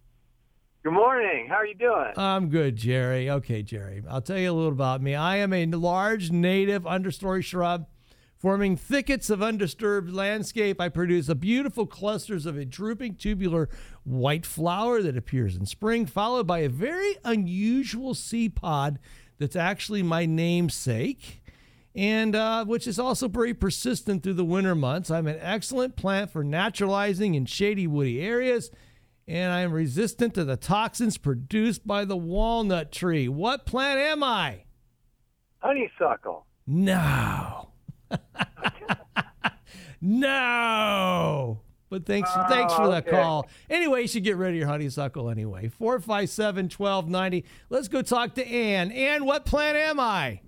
Good 0.83 0.93
morning. 0.93 1.47
How 1.49 1.57
are 1.57 1.67
you 1.67 1.75
doing? 1.75 2.13
I'm 2.17 2.49
good, 2.49 2.77
Jerry. 2.77 3.29
Okay, 3.29 3.63
Jerry. 3.63 4.03
I'll 4.09 4.23
tell 4.23 4.39
you 4.39 4.51
a 4.51 4.55
little 4.55 4.73
about 4.73 5.03
me. 5.03 5.15
I 5.15 5.37
am 5.37 5.53
a 5.53 5.67
large 5.67 6.31
native 6.31 6.85
understory 6.85 7.45
shrub 7.45 7.87
forming 8.39 8.75
thickets 8.75 9.29
of 9.29 9.43
undisturbed 9.43 10.11
landscape. 10.11 10.81
I 10.81 10.89
produce 10.89 11.29
a 11.29 11.35
beautiful 11.35 11.87
clusters 11.87 12.47
of 12.47 12.57
a 12.57 12.65
drooping 12.65 13.17
tubular 13.17 13.69
white 14.05 14.47
flower 14.47 15.03
that 15.03 15.19
appears 15.19 15.55
in 15.55 15.67
spring, 15.67 16.07
followed 16.07 16.47
by 16.47 16.61
a 16.61 16.71
very 16.71 17.17
unusual 17.25 18.15
seed 18.15 18.55
pod 18.57 18.99
that's 19.41 19.57
actually 19.57 20.05
my 20.05 20.27
namesake. 20.27 21.43
And 21.97 22.37
uh, 22.37 22.65
which 22.67 22.87
is 22.87 23.01
also 23.01 23.27
very 23.27 23.53
persistent 23.53 24.23
through 24.23 24.35
the 24.35 24.45
winter 24.45 24.77
months. 24.77 25.11
I'm 25.11 25.27
an 25.27 25.39
excellent 25.41 25.97
plant 25.97 26.31
for 26.31 26.45
naturalizing 26.45 27.35
in 27.35 27.47
shady, 27.47 27.89
woody 27.89 28.21
areas 28.21 28.71
and 29.31 29.53
I 29.53 29.61
am 29.61 29.73
resistant 29.73 30.35
to 30.35 30.45
the 30.45 30.57
toxins 30.57 31.17
produced 31.17 31.87
by 31.87 32.05
the 32.05 32.17
walnut 32.17 32.91
tree. 32.91 33.29
What 33.29 33.65
plant 33.65 34.01
am 34.01 34.25
I? 34.25 34.65
Honeysuckle. 35.59 36.47
No. 36.67 37.69
no. 40.01 41.61
But 41.91 42.07
thanks 42.07 42.31
Oh, 42.35 42.47
thanks 42.49 42.73
for 42.73 42.87
the 42.87 42.99
okay. 42.99 43.11
call. 43.11 43.49
Anyway, 43.69 44.03
you 44.03 44.09
should 44.09 44.23
get 44.25 44.37
rid 44.37 44.51
of 44.51 44.55
your 44.57 44.69
honeysuckle 44.69 45.29
anyway. 45.29 45.69
457 45.69 46.67
1290. 46.71 47.45
Let's 47.69 47.89
go 47.89 48.01
talk 48.01 48.35
to 48.37 48.47
Ann. 48.47 48.93
Ann, 48.93 49.25
what 49.25 49.45
plant 49.45 49.77
am 49.77 49.99
I? 50.01 50.41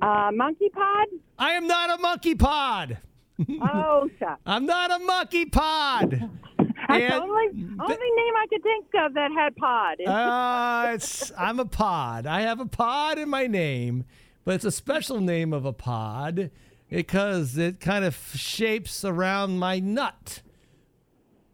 Uh, 0.00 0.30
monkey 0.32 0.68
pod? 0.68 1.08
I 1.38 1.52
am 1.52 1.66
not 1.66 1.98
a 1.98 2.00
monkey 2.00 2.36
pod. 2.36 2.98
Oh, 3.60 4.08
shucks. 4.18 4.40
I'm 4.46 4.64
not 4.64 4.92
a 4.92 4.98
monkey 5.04 5.46
pod. 5.46 6.10
That's 6.58 7.02
And- 7.02 7.12
the 7.12 7.16
only, 7.20 7.46
only 7.80 8.10
name 8.16 8.34
I 8.36 8.46
could 8.48 8.62
think 8.62 8.86
of 8.94 9.14
that 9.14 9.30
had 9.32 9.56
pod. 9.56 9.96
Uh, 10.06 10.90
it's 10.94 11.32
I'm 11.36 11.58
a 11.60 11.64
pod. 11.66 12.26
I 12.26 12.42
have 12.42 12.60
a 12.60 12.66
pod 12.66 13.18
in 13.18 13.28
my 13.28 13.46
name, 13.48 14.04
but 14.44 14.54
it's 14.54 14.64
a 14.64 14.70
special 14.72 15.20
name 15.20 15.52
of 15.52 15.64
a 15.64 15.72
pod 15.72 16.50
because 16.90 17.56
it 17.58 17.80
kind 17.80 18.04
of 18.04 18.16
shapes 18.34 19.04
around 19.04 19.58
my 19.58 19.78
nut. 19.78 20.42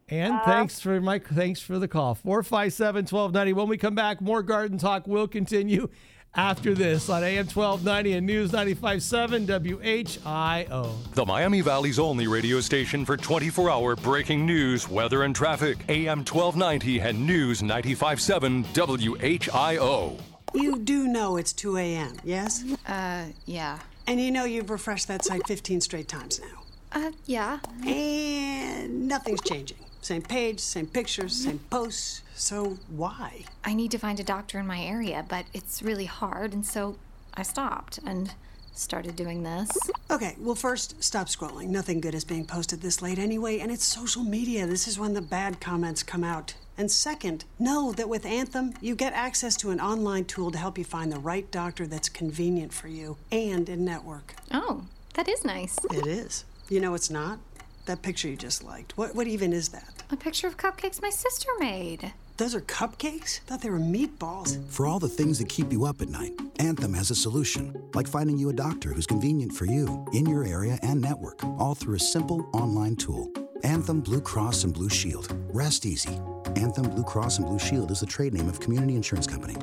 And 0.09 0.39
thanks 0.45 0.80
for 0.80 1.01
Mike. 1.01 1.28
Thanks 1.28 1.61
for 1.61 1.78
the 1.78 1.89
call. 1.89 2.14
457 2.14 3.05
1290. 3.05 3.53
When 3.55 3.68
we 3.68 3.78
come 3.78 3.95
back, 3.95 4.20
more 4.20 4.43
garden 4.43 4.78
talk 4.78 5.07
will 5.07 5.26
continue 5.26 5.89
after 6.37 6.74
this 6.74 7.09
on 7.09 7.22
AM 7.22 7.47
1290 7.47 8.12
and 8.12 8.26
News 8.26 8.53
957 8.53 9.47
WHIO. 9.47 11.14
The 11.14 11.24
Miami 11.24 11.61
Valley's 11.62 11.99
only 11.99 12.26
radio 12.26 12.61
station 12.61 13.05
for 13.05 13.16
24 13.16 13.70
hour 13.70 13.97
breaking 13.97 14.45
news, 14.45 14.89
weather, 14.89 15.22
and 15.22 15.35
traffic. 15.35 15.78
AM 15.89 16.18
1290 16.18 17.01
and 17.01 17.26
News 17.26 17.62
957 17.62 18.64
WHIO. 18.64 20.20
You 20.55 20.78
do 20.78 21.09
know 21.09 21.37
it's 21.37 21.53
2 21.53 21.78
a.m., 21.78 22.16
yes? 22.22 22.64
Uh, 22.87 23.24
yeah. 23.45 23.78
And 24.07 24.21
you 24.21 24.31
know 24.31 24.45
you've 24.45 24.71
refreshed 24.71 25.09
that 25.09 25.25
site 25.25 25.47
15 25.47 25.81
straight 25.81 26.09
times 26.09 26.41
now. 26.41 26.63
Uh, 26.93 27.11
yeah. 27.27 27.59
And 27.87 29.09
nothing's 29.09 29.41
changing. 29.43 29.79
Same 30.03 30.23
page, 30.23 30.61
same 30.61 30.87
pictures, 30.87 31.35
same 31.35 31.59
posts. 31.71 32.23
So 32.35 32.77
why? 32.89 33.47
I 33.65 33.73
need 33.73 33.91
to 33.93 33.99
find 33.99 34.21
a 34.21 34.25
doctor 34.25 34.59
in 34.59 34.67
my 34.67 34.81
area, 34.81 35.25
but 35.27 35.47
it's 35.55 35.83
really 35.83 36.05
hard, 36.05 36.53
and 36.53 36.67
so 36.67 36.97
I 37.33 37.43
stopped 37.43 37.99
and 38.05 38.35
started 38.75 39.16
doing 39.16 39.43
this. 39.43 39.70
Okay, 40.11 40.37
well, 40.39 40.55
first, 40.55 41.03
stop 41.03 41.29
scrolling. 41.29 41.68
Nothing 41.68 42.01
good 42.01 42.14
is 42.14 42.25
being 42.25 42.47
posted 42.47 42.81
this 42.81 43.01
late 43.01 43.18
anyway, 43.18 43.61
and 43.61 43.70
it's 43.70 43.85
social 43.85 44.22
media. 44.22 44.66
This 44.66 44.87
is 44.87 44.99
when 44.99 45.14
the 45.14 45.22
bad 45.22 45.61
comments 45.61 46.03
come 46.03 46.25
out. 46.25 46.55
And 46.77 46.91
second, 46.91 47.45
know 47.59 47.93
that 47.93 48.09
with 48.09 48.27
Anthem, 48.27 48.75
you 48.81 48.97
get 48.97 49.12
access 49.12 49.57
to 49.59 49.70
an 49.70 49.81
online 49.81 50.25
tool 50.25 50.51
to 50.51 50.59
help 50.59 50.77
you 50.77 50.85
find 50.85 51.12
the 51.12 51.18
right 51.20 51.49
doctor 51.51 51.87
that's 51.87 52.09
convenient 52.09 52.72
for 52.72 52.89
you 52.89 53.16
and 53.31 53.68
in 53.68 53.85
network. 53.85 54.35
Oh, 54.51 54.85
that 55.14 55.29
is 55.29 55.45
nice. 55.45 55.79
It 55.93 56.07
is. 56.07 56.45
You 56.68 56.81
know 56.81 56.95
it's 56.95 57.11
not? 57.11 57.39
That 57.87 58.03
picture 58.03 58.29
you 58.29 58.37
just 58.37 58.64
liked. 58.64 58.97
What, 58.97 59.14
what 59.14 59.29
even 59.29 59.53
is 59.53 59.68
that? 59.68 60.03
A 60.11 60.16
picture 60.16 60.49
of 60.49 60.57
cupcakes 60.57 61.01
my 61.01 61.11
sister 61.11 61.49
made. 61.61 62.12
Those 62.37 62.57
are 62.57 62.61
cupcakes? 62.62 63.39
Thought 63.41 63.62
they 63.62 63.70
were 63.70 63.78
meatballs. 63.78 64.59
For 64.68 64.87
all 64.87 64.99
the 64.99 65.09
things 65.09 65.39
that 65.39 65.49
keep 65.49 65.70
you 65.70 65.85
up 65.85 66.03
at 66.03 66.09
night, 66.09 66.32
Anthem 66.59 66.93
has 66.95 67.12
a 67.12 67.14
solution, 67.14 67.80
like 67.95 68.09
finding 68.09 68.37
you 68.37 68.49
a 68.49 68.53
doctor 68.53 68.93
who's 68.93 69.07
convenient 69.07 69.53
for 69.53 69.66
you, 69.66 70.05
in 70.12 70.26
your 70.26 70.45
area 70.45 70.76
and 70.82 71.01
network, 71.01 71.45
all 71.45 71.76
through 71.76 71.95
a 71.95 72.01
simple 72.01 72.49
online 72.53 72.97
tool. 72.97 73.30
Anthem 73.62 74.01
Blue 74.01 74.20
Cross 74.20 74.64
and 74.64 74.74
Blue 74.74 74.89
Shield. 74.89 75.32
Rest 75.53 75.87
easy. 75.87 76.18
Anthem 76.57 76.91
Blue 76.91 77.05
Cross 77.05 77.39
and 77.39 77.47
Blue 77.47 77.59
Shield 77.61 77.93
is 77.93 78.01
the 78.01 78.07
trade 78.07 78.35
name 78.35 78.49
of 78.49 78.59
Community 78.59 78.97
Insurance 78.97 79.28
Company. 79.28 79.55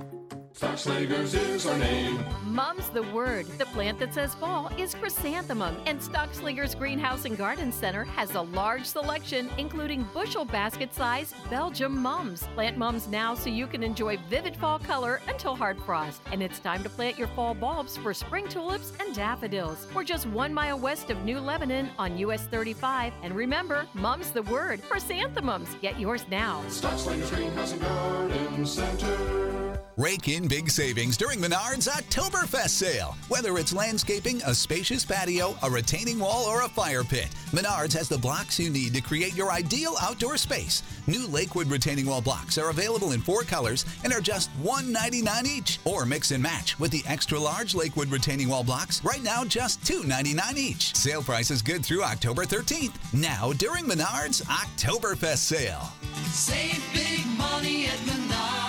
Stockslagers 0.54 1.34
is 1.34 1.66
our 1.66 1.78
name. 1.78 2.24
Mum's 2.46 2.90
the 2.90 3.04
word. 3.04 3.46
The 3.58 3.66
plant 3.68 4.00
that 4.00 4.14
says 4.14 4.36
fall 4.36 4.70
is 4.78 4.94
chrysanthemum, 4.94 5.78
and 5.86 6.00
Stockslagers 6.00 6.78
Greenhouse 6.78 7.26
and 7.26 7.38
Garden 7.38 7.72
Center 7.72 8.04
has 8.04 8.36
a 8.36 8.42
large 8.42 8.86
selection, 8.86 9.50
including 9.58 10.06
bushel 10.14 10.44
basket 10.44 10.94
size 10.94 11.34
Belgium 11.50 11.98
mums. 11.98 12.44
Plant 12.54 12.78
mums 12.78 13.08
now 13.08 13.34
so 13.34 13.50
you 13.50 13.66
can 13.66 13.82
enjoy 13.82 14.18
vivid 14.30 14.56
fall 14.58 14.78
color 14.78 15.22
until 15.28 15.56
hard 15.56 15.82
frost. 15.84 16.22
And 16.32 16.44
it's 16.44 16.60
time 16.60 16.84
to 16.84 16.90
plant 16.90 17.18
your 17.18 17.30
fall 17.30 17.54
bulbs 17.54 17.96
for 17.96 18.14
spring 18.14 18.48
tulips 18.48 18.92
and 19.00 19.16
daffodils. 19.16 19.88
We're 19.96 20.04
just 20.04 20.28
one 20.28 20.54
mile 20.54 20.78
west 20.78 21.10
of 21.10 21.24
New 21.24 21.40
Lebanon 21.40 21.90
on 21.98 22.18
US 22.18 22.46
35. 22.48 23.14
And 23.24 23.34
remember, 23.34 23.88
mum's 23.94 24.32
the 24.32 24.44
word. 24.44 24.82
Chrysanthemums. 24.90 25.70
Get 25.82 26.00
yours 26.00 26.26
now. 26.30 26.62
Stockslagers 26.68 27.34
Greenhouse 27.34 27.72
and 27.72 27.82
Garden 27.82 28.66
Center. 28.66 29.51
Rake 29.98 30.30
in 30.30 30.48
big 30.48 30.70
savings 30.70 31.18
during 31.18 31.40
Menards 31.40 31.90
Oktoberfest 31.90 32.70
sale. 32.70 33.18
Whether 33.28 33.58
it's 33.58 33.74
landscaping, 33.74 34.42
a 34.44 34.56
spacious 34.56 35.06
patio, 35.06 35.58
a 35.64 35.70
retaining 35.70 36.20
wall, 36.20 36.46
or 36.46 36.62
a 36.62 36.70
fire 36.70 37.04
pit, 37.04 37.28
Menards 37.52 37.94
has 37.94 38.08
the 38.08 38.18
blocks 38.18 38.60
you 38.60 38.70
need 38.70 38.94
to 38.94 39.02
create 39.02 39.36
your 39.36 39.52
ideal 39.52 39.96
outdoor 40.02 40.38
space. 40.38 40.82
New 41.08 41.28
Lakewood 41.28 41.68
retaining 41.68 42.06
wall 42.06 42.22
blocks 42.22 42.58
are 42.58 42.70
available 42.70 43.12
in 43.12 43.22
four 43.22 43.44
colors 43.44 43.86
and 44.04 44.14
are 44.14 44.22
just 44.22 44.50
$1.99 44.64 45.46
each. 45.46 45.80
Or 45.84 46.06
mix 46.06 46.32
and 46.32 46.42
match 46.42 46.80
with 46.80 46.92
the 46.92 47.04
extra 47.06 47.38
large 47.38 47.76
Lakewood 47.76 48.10
retaining 48.10 48.48
wall 48.48 48.64
blocks, 48.64 49.04
right 49.04 49.22
now 49.22 49.44
just 49.44 49.82
$2.99 49.82 50.58
each. 50.58 50.96
Sale 50.96 51.24
price 51.24 51.52
is 51.52 51.62
good 51.62 51.86
through 51.86 52.04
October 52.04 52.46
13th. 52.46 52.94
Now 53.14 53.52
during 53.54 53.86
Menards 53.86 54.42
Oktoberfest 54.44 55.38
sale. 55.38 55.92
Save 56.32 56.82
big 56.94 57.26
money 57.38 57.88
at 57.88 57.98
Menards. 58.00 58.61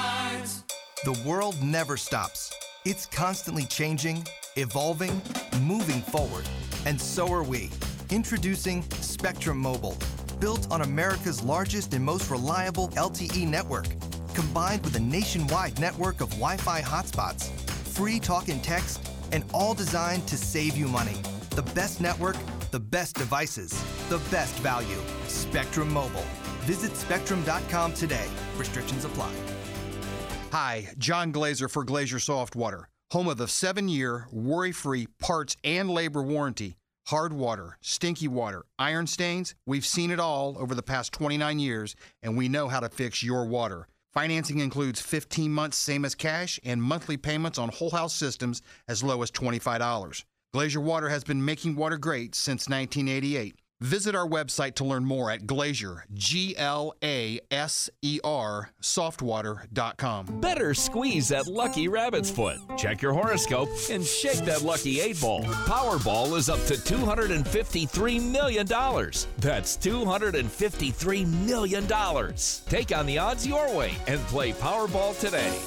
The 1.05 1.21
world 1.27 1.61
never 1.61 1.97
stops. 1.97 2.55
It's 2.85 3.07
constantly 3.07 3.65
changing, 3.65 4.25
evolving, 4.55 5.21
moving 5.63 6.01
forward. 6.01 6.49
And 6.87 7.01
so 7.01 7.27
are 7.33 7.43
we. 7.43 7.71
Introducing 8.11 8.83
Spectrum 8.93 9.59
Mobile, 9.59 9.99
built 10.39 10.71
on 10.71 10.83
America's 10.83 11.43
largest 11.43 11.93
and 11.93 12.05
most 12.05 12.31
reliable 12.31 12.87
LTE 12.91 13.49
network, 13.49 13.89
combined 14.33 14.85
with 14.85 14.95
a 14.95 15.01
nationwide 15.01 15.81
network 15.81 16.21
of 16.21 16.31
Wi 16.35 16.57
Fi 16.59 16.81
hotspots, 16.81 17.51
free 17.69 18.21
talk 18.21 18.49
and 18.49 18.63
text, 18.63 19.05
and 19.33 19.45
all 19.53 19.75
designed 19.75 20.29
to 20.29 20.37
save 20.37 20.77
you 20.77 20.87
money. 20.87 21.17
The 21.57 21.65
best 21.75 22.01
network, 22.01 22.37
the 22.71 22.79
best 22.79 23.17
devices, 23.17 23.73
the 24.09 24.19
best 24.31 24.55
value. 24.61 25.01
Spectrum 25.27 25.93
Mobile. 25.93 26.27
Visit 26.61 26.97
spectrum.com 26.97 27.93
today. 27.95 28.29
Restrictions 28.57 29.05
apply. 29.05 29.33
Hi, 30.53 30.89
John 30.99 31.33
Glaser 31.33 31.67
for 31.67 31.83
Glaser 31.83 32.19
Soft 32.19 32.55
Water, 32.55 32.91
home 33.11 33.27
of 33.27 33.39
the 33.39 33.49
seven 33.49 33.89
year, 33.89 34.27
worry 34.31 34.71
free 34.71 35.07
parts 35.19 35.57
and 35.65 35.89
labor 35.89 36.23
warranty. 36.23 36.77
Hard 37.07 37.33
water, 37.33 37.79
stinky 37.81 38.29
water, 38.29 38.67
iron 38.79 39.07
stains, 39.07 39.55
we've 39.65 39.87
seen 39.87 40.11
it 40.11 40.21
all 40.21 40.59
over 40.59 40.75
the 40.75 40.83
past 40.83 41.11
29 41.15 41.59
years, 41.59 41.97
and 42.23 42.37
we 42.37 42.51
know 42.51 42.69
how 42.69 42.81
to 42.81 42.91
fix 42.91 43.23
your 43.23 43.47
water. 43.47 43.89
Financing 44.13 44.59
includes 44.59 45.01
15 45.01 45.51
months, 45.51 45.79
same 45.79 46.05
as 46.05 46.15
cash, 46.15 46.61
and 46.63 46.83
monthly 46.83 47.17
payments 47.17 47.59
on 47.59 47.71
whole 47.71 47.89
house 47.89 48.15
systems 48.15 48.61
as 48.89 49.03
low 49.03 49.23
as 49.23 49.31
$25. 49.31 50.25
Glaser 50.53 50.83
Water 50.83 51.09
has 51.09 51.25
been 51.25 51.43
making 51.43 51.77
water 51.77 51.97
great 51.97 52.35
since 52.35 52.69
1988. 52.69 53.55
Visit 53.83 54.15
our 54.15 54.29
website 54.29 54.77
to 54.77 54.85
learn 54.85 55.05
more 55.05 55.29
at 55.29 55.45
Glaser, 55.45 56.05
G 56.15 56.57
L 56.57 56.95
A 57.03 57.41
S 57.51 57.91
E 58.01 58.21
R, 58.23 58.71
softwater.com. 58.81 60.41
Better 60.41 60.73
squeeze 60.73 61.27
that 61.31 61.49
lucky 61.49 61.89
rabbit's 61.89 62.31
foot. 62.31 62.59
Check 62.79 63.03
your 63.03 63.13
horoscope 63.13 63.69
and 63.91 64.05
shake 64.05 64.45
that 64.45 64.63
lucky 64.63 65.01
eight 65.01 65.21
ball. 65.21 65.43
Powerball 65.67 66.37
is 66.37 66.49
up 66.49 66.65
to 66.67 66.75
$253 66.75 68.31
million. 68.31 68.67
That's 68.69 69.77
$253 69.77 71.45
million. 71.45 72.35
Take 72.69 72.97
on 72.97 73.07
the 73.07 73.19
odds 73.19 73.45
your 73.45 73.77
way 73.77 73.97
and 74.07 74.21
play 74.27 74.53
Powerball 74.53 75.19
today. 75.19 75.59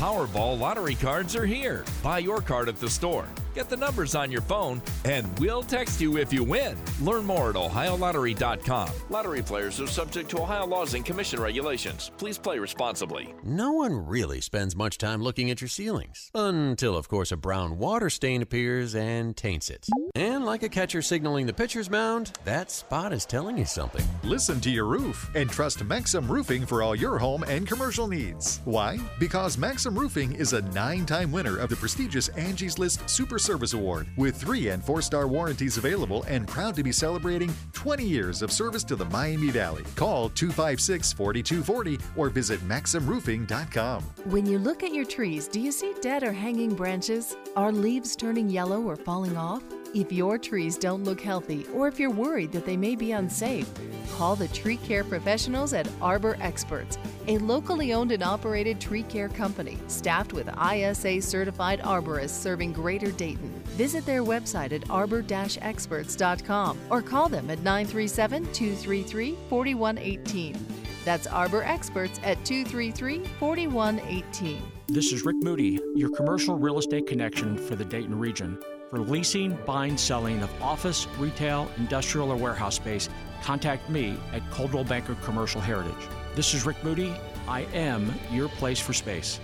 Powerball 0.00 0.58
lottery 0.58 0.96
cards 0.96 1.36
are 1.36 1.46
here. 1.46 1.84
Buy 2.02 2.18
your 2.18 2.40
card 2.40 2.68
at 2.68 2.80
the 2.80 2.90
store. 2.90 3.28
Get 3.60 3.68
the 3.68 3.76
numbers 3.76 4.14
on 4.14 4.32
your 4.32 4.40
phone, 4.40 4.80
and 5.04 5.38
we'll 5.38 5.62
text 5.62 6.00
you 6.00 6.16
if 6.16 6.32
you 6.32 6.42
win. 6.42 6.78
Learn 7.02 7.26
more 7.26 7.50
at 7.50 7.56
OhioLottery.com. 7.56 8.88
Lottery 9.10 9.42
players 9.42 9.78
are 9.82 9.86
subject 9.86 10.30
to 10.30 10.38
Ohio 10.38 10.66
laws 10.66 10.94
and 10.94 11.04
commission 11.04 11.38
regulations. 11.38 12.10
Please 12.16 12.38
play 12.38 12.58
responsibly. 12.58 13.34
No 13.44 13.72
one 13.72 14.06
really 14.06 14.40
spends 14.40 14.74
much 14.74 14.96
time 14.96 15.22
looking 15.22 15.50
at 15.50 15.60
your 15.60 15.68
ceilings. 15.68 16.30
Until, 16.34 16.96
of 16.96 17.08
course, 17.08 17.32
a 17.32 17.36
brown 17.36 17.76
water 17.76 18.08
stain 18.08 18.40
appears 18.40 18.94
and 18.94 19.36
taints 19.36 19.68
it. 19.68 19.86
And 20.14 20.46
like 20.46 20.62
a 20.62 20.68
catcher 20.70 21.02
signaling 21.02 21.44
the 21.44 21.52
pitcher's 21.52 21.90
mound, 21.90 22.32
that 22.46 22.70
spot 22.70 23.12
is 23.12 23.26
telling 23.26 23.58
you 23.58 23.66
something. 23.66 24.06
Listen 24.22 24.58
to 24.62 24.70
your 24.70 24.86
roof 24.86 25.30
and 25.34 25.50
trust 25.50 25.84
Maxim 25.84 26.32
Roofing 26.32 26.64
for 26.64 26.82
all 26.82 26.96
your 26.96 27.18
home 27.18 27.42
and 27.42 27.66
commercial 27.66 28.08
needs. 28.08 28.62
Why? 28.64 28.98
Because 29.18 29.58
Maxim 29.58 29.98
Roofing 29.98 30.32
is 30.32 30.54
a 30.54 30.62
nine 30.72 31.04
time 31.04 31.30
winner 31.30 31.58
of 31.58 31.68
the 31.68 31.76
prestigious 31.76 32.28
Angie's 32.30 32.78
List 32.78 33.06
Super 33.10 33.38
Service 33.50 33.72
Award 33.72 34.06
with 34.16 34.36
three 34.36 34.68
and 34.68 34.80
four 34.80 35.02
star 35.02 35.26
warranties 35.26 35.76
available 35.76 36.22
and 36.28 36.46
proud 36.46 36.76
to 36.76 36.84
be 36.84 36.92
celebrating 36.92 37.52
20 37.72 38.04
years 38.04 38.42
of 38.42 38.52
service 38.52 38.84
to 38.84 38.94
the 38.94 39.04
Miami 39.06 39.50
Valley. 39.50 39.82
Call 39.96 40.28
256 40.28 41.12
4240 41.12 41.98
or 42.16 42.28
visit 42.28 42.60
MaximRoofing.com. 42.68 44.04
When 44.26 44.46
you 44.46 44.60
look 44.60 44.84
at 44.84 44.94
your 44.94 45.04
trees, 45.04 45.48
do 45.48 45.58
you 45.58 45.72
see 45.72 45.94
dead 46.00 46.22
or 46.22 46.32
hanging 46.32 46.76
branches? 46.76 47.36
Are 47.56 47.72
leaves 47.72 48.14
turning 48.14 48.48
yellow 48.48 48.82
or 48.82 48.94
falling 48.94 49.36
off? 49.36 49.64
If 49.92 50.12
your 50.12 50.38
trees 50.38 50.78
don't 50.78 51.02
look 51.02 51.20
healthy 51.20 51.66
or 51.74 51.88
if 51.88 51.98
you're 51.98 52.12
worried 52.12 52.52
that 52.52 52.64
they 52.64 52.76
may 52.76 52.94
be 52.94 53.10
unsafe, 53.10 53.68
call 54.12 54.36
the 54.36 54.46
tree 54.48 54.76
care 54.76 55.02
professionals 55.02 55.72
at 55.72 55.88
Arbor 56.00 56.36
Experts, 56.40 56.96
a 57.26 57.38
locally 57.38 57.92
owned 57.92 58.12
and 58.12 58.22
operated 58.22 58.80
tree 58.80 59.02
care 59.02 59.28
company 59.28 59.78
staffed 59.88 60.32
with 60.32 60.48
ISA 60.48 61.20
certified 61.20 61.80
arborists 61.80 62.40
serving 62.40 62.72
Greater 62.72 63.10
Dayton. 63.10 63.50
Visit 63.76 64.06
their 64.06 64.22
website 64.22 64.70
at 64.70 64.88
arbor 64.88 65.24
experts.com 65.28 66.78
or 66.88 67.02
call 67.02 67.28
them 67.28 67.50
at 67.50 67.58
937 67.58 68.44
233 68.52 69.36
4118. 69.48 70.66
That's 71.04 71.26
Arbor 71.26 71.64
Experts 71.64 72.20
at 72.22 72.44
233 72.44 73.24
4118. 73.40 74.62
This 74.86 75.12
is 75.12 75.24
Rick 75.24 75.36
Moody, 75.40 75.80
your 75.96 76.10
commercial 76.10 76.56
real 76.56 76.78
estate 76.78 77.08
connection 77.08 77.56
for 77.56 77.74
the 77.74 77.84
Dayton 77.84 78.16
region. 78.16 78.56
For 78.90 78.98
leasing, 78.98 79.56
buying, 79.64 79.96
selling 79.96 80.42
of 80.42 80.50
office, 80.60 81.06
retail, 81.16 81.70
industrial, 81.76 82.32
or 82.32 82.36
warehouse 82.36 82.74
space, 82.74 83.08
contact 83.40 83.88
me 83.88 84.16
at 84.32 84.42
Coldwell 84.50 84.82
Banker 84.82 85.14
Commercial 85.22 85.60
Heritage. 85.60 85.94
This 86.34 86.54
is 86.54 86.66
Rick 86.66 86.82
Moody. 86.82 87.14
I 87.46 87.60
am 87.72 88.12
your 88.32 88.48
place 88.48 88.80
for 88.80 88.92
space. 88.92 89.38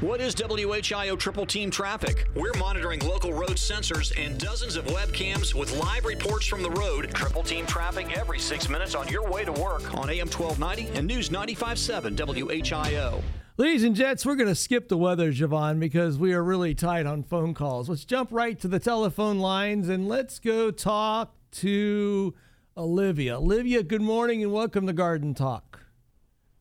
What 0.00 0.20
is 0.20 0.36
WHIO 0.36 1.18
Triple 1.18 1.46
Team 1.46 1.68
Traffic? 1.68 2.28
We're 2.36 2.54
monitoring 2.60 3.00
local 3.00 3.32
road 3.32 3.56
sensors 3.56 4.12
and 4.16 4.38
dozens 4.38 4.76
of 4.76 4.84
webcams 4.86 5.52
with 5.52 5.76
live 5.76 6.04
reports 6.04 6.46
from 6.46 6.62
the 6.62 6.70
road. 6.70 7.10
Triple 7.12 7.42
Team 7.42 7.66
Traffic 7.66 8.16
every 8.16 8.38
six 8.38 8.68
minutes 8.68 8.94
on 8.94 9.08
your 9.08 9.28
way 9.28 9.44
to 9.44 9.52
work 9.52 9.92
on 9.94 10.08
AM 10.08 10.28
1290 10.28 10.96
and 10.96 11.08
News 11.08 11.28
95.7 11.28 12.16
WHIO. 12.16 13.20
Ladies 13.60 13.84
and 13.84 13.94
gents, 13.94 14.24
we're 14.24 14.36
going 14.36 14.48
to 14.48 14.54
skip 14.54 14.88
the 14.88 14.96
weather, 14.96 15.30
Javon, 15.30 15.80
because 15.80 16.16
we 16.16 16.32
are 16.32 16.42
really 16.42 16.74
tight 16.74 17.04
on 17.04 17.22
phone 17.22 17.52
calls. 17.52 17.90
Let's 17.90 18.06
jump 18.06 18.30
right 18.32 18.58
to 18.58 18.68
the 18.68 18.78
telephone 18.78 19.38
lines 19.38 19.90
and 19.90 20.08
let's 20.08 20.38
go 20.38 20.70
talk 20.70 21.34
to 21.56 22.34
Olivia. 22.74 23.36
Olivia, 23.36 23.82
good 23.82 24.00
morning 24.00 24.42
and 24.42 24.50
welcome 24.50 24.86
to 24.86 24.94
Garden 24.94 25.34
Talk. 25.34 25.82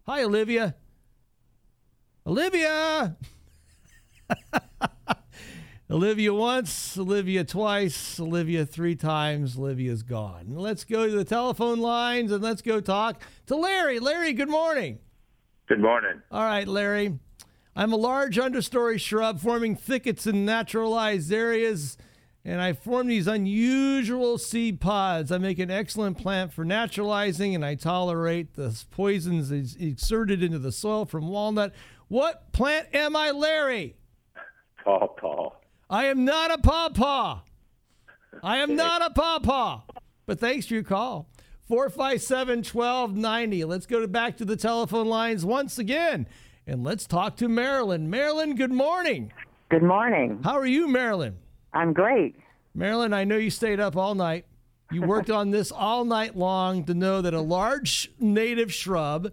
Hi, 0.07 0.25
Olivia. 0.25 0.75
Olivia! 2.27 3.15
Olivia 5.89 6.33
once, 6.33 6.97
Olivia 6.97 7.45
twice, 7.45 8.19
Olivia 8.19 8.65
three 8.65 8.97
times, 8.97 9.57
Olivia's 9.57 10.03
gone. 10.03 10.47
Let's 10.49 10.83
go 10.83 11.07
to 11.07 11.15
the 11.15 11.23
telephone 11.23 11.79
lines 11.79 12.33
and 12.33 12.43
let's 12.43 12.61
go 12.61 12.81
talk 12.81 13.21
to 13.45 13.55
Larry. 13.55 13.99
Larry, 14.01 14.33
good 14.33 14.49
morning. 14.49 14.99
Good 15.69 15.81
morning. 15.81 16.23
All 16.31 16.43
right, 16.43 16.67
Larry. 16.67 17.19
I'm 17.75 17.93
a 17.93 17.95
large 17.95 18.37
understory 18.37 18.99
shrub 18.99 19.39
forming 19.39 19.75
thickets 19.75 20.25
in 20.25 20.43
naturalized 20.43 21.31
areas, 21.31 21.95
and 22.43 22.59
I 22.59 22.73
form 22.73 23.05
these 23.05 23.27
unusual 23.27 24.39
seed 24.39 24.81
pods. 24.81 25.31
I 25.31 25.37
make 25.37 25.59
an 25.59 25.69
excellent 25.69 26.17
plant 26.17 26.53
for 26.53 26.65
naturalizing, 26.65 27.53
and 27.53 27.63
I 27.63 27.75
tolerate 27.75 28.55
the 28.55 28.83
poisons 28.89 29.51
exerted 29.51 30.41
into 30.41 30.57
the 30.57 30.71
soil 30.71 31.05
from 31.05 31.27
walnut. 31.29 31.71
What 32.07 32.51
plant 32.51 32.87
am 32.95 33.15
I, 33.15 33.29
Larry? 33.29 33.95
Pawpaw. 34.83 35.51
I 35.87 36.05
am 36.05 36.25
not 36.25 36.49
a 36.49 36.57
pawpaw. 36.57 37.41
I 38.41 38.57
am 38.57 38.75
not 38.75 39.03
a 39.03 39.11
pawpaw. 39.11 39.83
But 40.25 40.39
thanks 40.39 40.65
for 40.65 40.73
your 40.73 40.83
call. 40.83 41.29
457 41.69 42.63
1290. 42.63 43.63
Let's 43.63 43.85
go 43.85 43.99
to 43.99 44.07
back 44.07 44.37
to 44.37 44.45
the 44.45 44.55
telephone 44.55 45.05
lines 45.05 45.45
once 45.45 45.77
again. 45.77 46.25
And 46.65 46.83
let's 46.83 47.05
talk 47.05 47.37
to 47.37 47.47
Marilyn. 47.47 48.09
Marilyn, 48.09 48.55
good 48.55 48.71
morning. 48.71 49.31
Good 49.69 49.83
morning. 49.83 50.39
How 50.43 50.57
are 50.57 50.65
you, 50.65 50.87
Marilyn? 50.87 51.37
I'm 51.71 51.93
great. 51.93 52.35
Marilyn, 52.73 53.13
I 53.13 53.23
know 53.23 53.37
you 53.37 53.51
stayed 53.51 53.79
up 53.79 53.95
all 53.95 54.15
night. 54.15 54.45
You 54.91 55.01
worked 55.07 55.29
on 55.29 55.51
this 55.51 55.71
all 55.71 56.05
night 56.05 56.35
long 56.35 56.85
to 56.85 56.95
know 56.95 57.21
that 57.21 57.35
a 57.35 57.41
large 57.41 58.11
native 58.19 58.73
shrub 58.73 59.31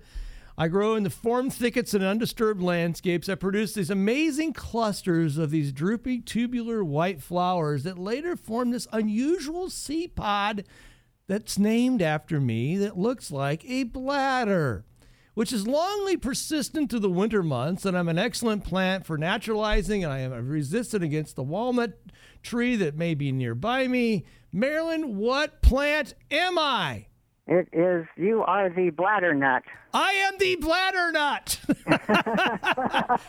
I 0.58 0.68
grow 0.68 0.94
in 0.94 1.04
the 1.04 1.10
formed 1.10 1.54
thickets 1.54 1.94
and 1.94 2.04
undisturbed 2.04 2.62
landscapes 2.62 3.28
that 3.28 3.40
produce 3.40 3.72
these 3.72 3.90
amazing 3.90 4.52
clusters 4.52 5.38
of 5.38 5.50
these 5.50 5.72
droopy 5.72 6.20
tubular 6.20 6.84
white 6.84 7.22
flowers 7.22 7.82
that 7.84 7.98
later 7.98 8.36
form 8.36 8.72
this 8.72 8.88
unusual 8.92 9.70
seed 9.70 10.14
pod 10.14 10.64
that's 11.28 11.58
named 11.58 12.02
after 12.02 12.40
me 12.40 12.76
that 12.78 12.98
looks 12.98 13.30
like 13.30 13.64
a 13.64 13.84
bladder, 13.84 14.84
which 15.34 15.52
is 15.52 15.64
longly 15.64 16.20
persistent 16.20 16.90
to 16.90 16.98
the 16.98 17.10
winter 17.10 17.42
months. 17.42 17.84
And 17.84 17.96
I'm 17.96 18.08
an 18.08 18.18
excellent 18.18 18.64
plant 18.64 19.06
for 19.06 19.18
naturalizing, 19.18 20.04
and 20.04 20.12
I 20.12 20.20
am 20.20 20.48
resistant 20.48 21.02
against 21.02 21.36
the 21.36 21.42
walnut 21.42 21.98
tree 22.42 22.76
that 22.76 22.96
may 22.96 23.14
be 23.14 23.32
nearby 23.32 23.88
me. 23.88 24.24
Marilyn, 24.52 25.16
what 25.16 25.62
plant 25.62 26.14
am 26.30 26.58
I? 26.58 27.06
It 27.48 27.68
is, 27.72 28.06
you 28.16 28.42
are 28.42 28.68
the 28.70 28.90
bladder 28.90 29.32
nut. 29.32 29.62
I 29.94 30.12
am 30.12 30.34
the 30.38 30.56
bladder 30.56 31.12
nut. 31.12 31.60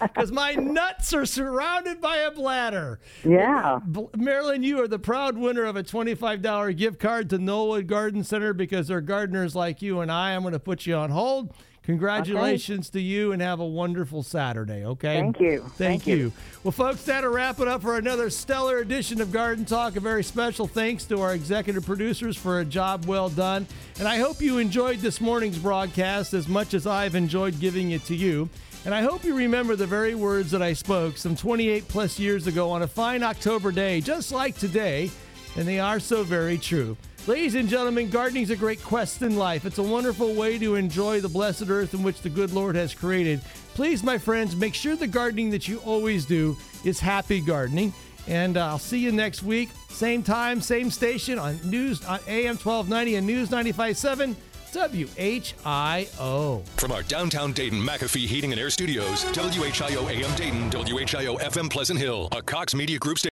Because 0.02 0.32
my 0.32 0.54
nuts 0.54 1.14
are 1.14 1.26
surrounded 1.26 2.02
by 2.02 2.18
a 2.18 2.32
bladder. 2.32 3.00
Yeah. 3.24 3.80
Marilyn, 4.16 4.64
you 4.64 4.82
are 4.82 4.88
the 4.88 4.98
proud 5.00 5.38
winner 5.38 5.64
of 5.66 5.76
a 5.76 5.84
$25 5.84 6.76
gift 6.76 7.00
card 7.00 7.30
to 7.30 7.38
Knollwood 7.38 7.86
Garden 7.86 8.24
Center 8.24 8.54
because 8.54 8.88
they're 8.88 9.02
gardeners 9.02 9.56
like 9.56 9.82
you 9.82 10.00
and 10.02 10.12
I. 10.12 10.34
I'm 10.36 10.42
going 10.42 10.54
to 10.54 10.60
put 10.60 10.86
you 10.88 10.96
on 10.96 11.12
hold. 11.12 11.54
Congratulations 11.88 12.90
okay. 12.90 13.00
to 13.00 13.02
you 13.02 13.32
and 13.32 13.42
have 13.42 13.62
a 13.62 13.66
wonderful 13.66 14.22
Saturday, 14.22 14.84
okay? 14.84 15.22
Thank 15.22 15.40
you. 15.40 15.60
Thank, 15.62 15.74
Thank 15.76 16.08
you. 16.08 16.18
you. 16.18 16.34
Well, 16.62 16.74
folks, 16.74 17.04
that'll 17.04 17.32
wrap 17.32 17.62
it 17.62 17.70
up 17.70 17.82
for 17.82 17.96
another 17.96 18.30
stellar 18.30 18.80
edition 18.80 19.22
of 19.22 19.32
Garden 19.32 19.64
Talk. 19.64 19.96
A 19.96 20.02
very 20.02 20.22
special 20.22 20.68
thanks 20.68 21.06
to 21.06 21.22
our 21.22 21.34
executive 21.34 21.86
producers 21.86 22.36
for 22.36 22.60
a 22.60 22.66
job 22.66 23.06
well 23.06 23.30
done. 23.30 23.66
And 24.00 24.08
I 24.08 24.18
hope 24.18 24.42
you 24.42 24.58
enjoyed 24.58 25.00
this 25.00 25.22
morning's 25.22 25.58
broadcast 25.58 26.34
as 26.34 26.50
much 26.50 26.74
as 26.74 26.86
I've 26.86 27.16
enjoyed 27.16 27.58
giving 27.58 27.92
it 27.92 28.04
to 28.08 28.16
you. 28.16 28.50
And 28.84 28.94
I 28.94 29.02
hope 29.02 29.24
you 29.24 29.34
remember 29.34 29.78
the 29.78 29.88
very 29.88 30.14
words 30.14 30.52
that 30.52 30.62
I 30.62 30.74
spoke 30.74 31.18
some 31.18 31.38
28 31.38 31.88
plus 31.88 32.20
years 32.20 32.48
ago 32.48 32.70
on 32.70 32.82
a 32.82 32.88
fine 32.88 33.24
October 33.24 33.72
day, 33.72 34.02
just 34.02 34.34
like 34.34 34.58
today, 34.58 35.10
and 35.56 35.66
they 35.66 35.80
are 35.80 36.02
so 36.02 36.24
very 36.24 36.58
true. 36.58 36.98
Ladies 37.28 37.56
and 37.56 37.68
gentlemen, 37.68 38.10
gardening 38.10 38.44
is 38.44 38.52
a 38.52 38.56
great 38.56 38.82
quest 38.82 39.22
in 39.22 39.36
life. 39.36 39.66
It's 39.66 39.80
a 39.80 39.84
wonderful 39.84 40.34
way 40.34 40.58
to 40.60 40.76
enjoy 40.76 41.20
the 41.20 41.28
blessed 41.28 41.70
earth 41.70 41.94
in 41.94 42.02
which 42.02 42.22
the 42.22 42.30
good 42.30 42.54
Lord 42.54 42.78
has 42.78 42.94
created. 42.94 43.42
Please, 43.74 44.02
my 44.02 44.18
friends, 44.18 44.56
make 44.56 44.74
sure 44.74 44.96
the 44.96 45.08
gardening 45.08 45.50
that 45.50 45.68
you 45.68 45.80
always 45.80 46.26
do 46.26 46.56
is 46.86 47.02
happy 47.02 47.42
gardening. 47.42 47.92
And 48.30 48.56
uh, 48.56 48.68
I'll 48.68 48.80
see 48.80 49.00
you 49.00 49.12
next 49.12 49.44
week, 49.44 49.68
same 49.90 50.24
time, 50.24 50.62
same 50.62 50.90
station 50.90 51.38
on 51.38 51.60
News 51.70 52.02
on 52.06 52.22
AM 52.28 52.56
1290 52.56 53.16
and 53.16 53.28
News 53.28 53.50
95.7. 53.50 54.34
WHIO. 54.74 56.66
From 56.76 56.92
our 56.92 57.02
downtown 57.04 57.52
Dayton 57.54 57.82
McAfee 57.82 58.28
Heating 58.28 58.52
and 58.52 58.60
Air 58.60 58.70
Studios, 58.70 59.24
WHIO 59.26 60.10
AM 60.10 60.36
Dayton, 60.36 60.70
WHIO 60.70 61.40
FM 61.40 61.70
Pleasant 61.70 62.00
Hill, 62.00 62.28
a 62.34 62.42
Cox 62.42 62.76
Media 62.76 63.00
Group 63.00 63.18
station. 63.18 63.26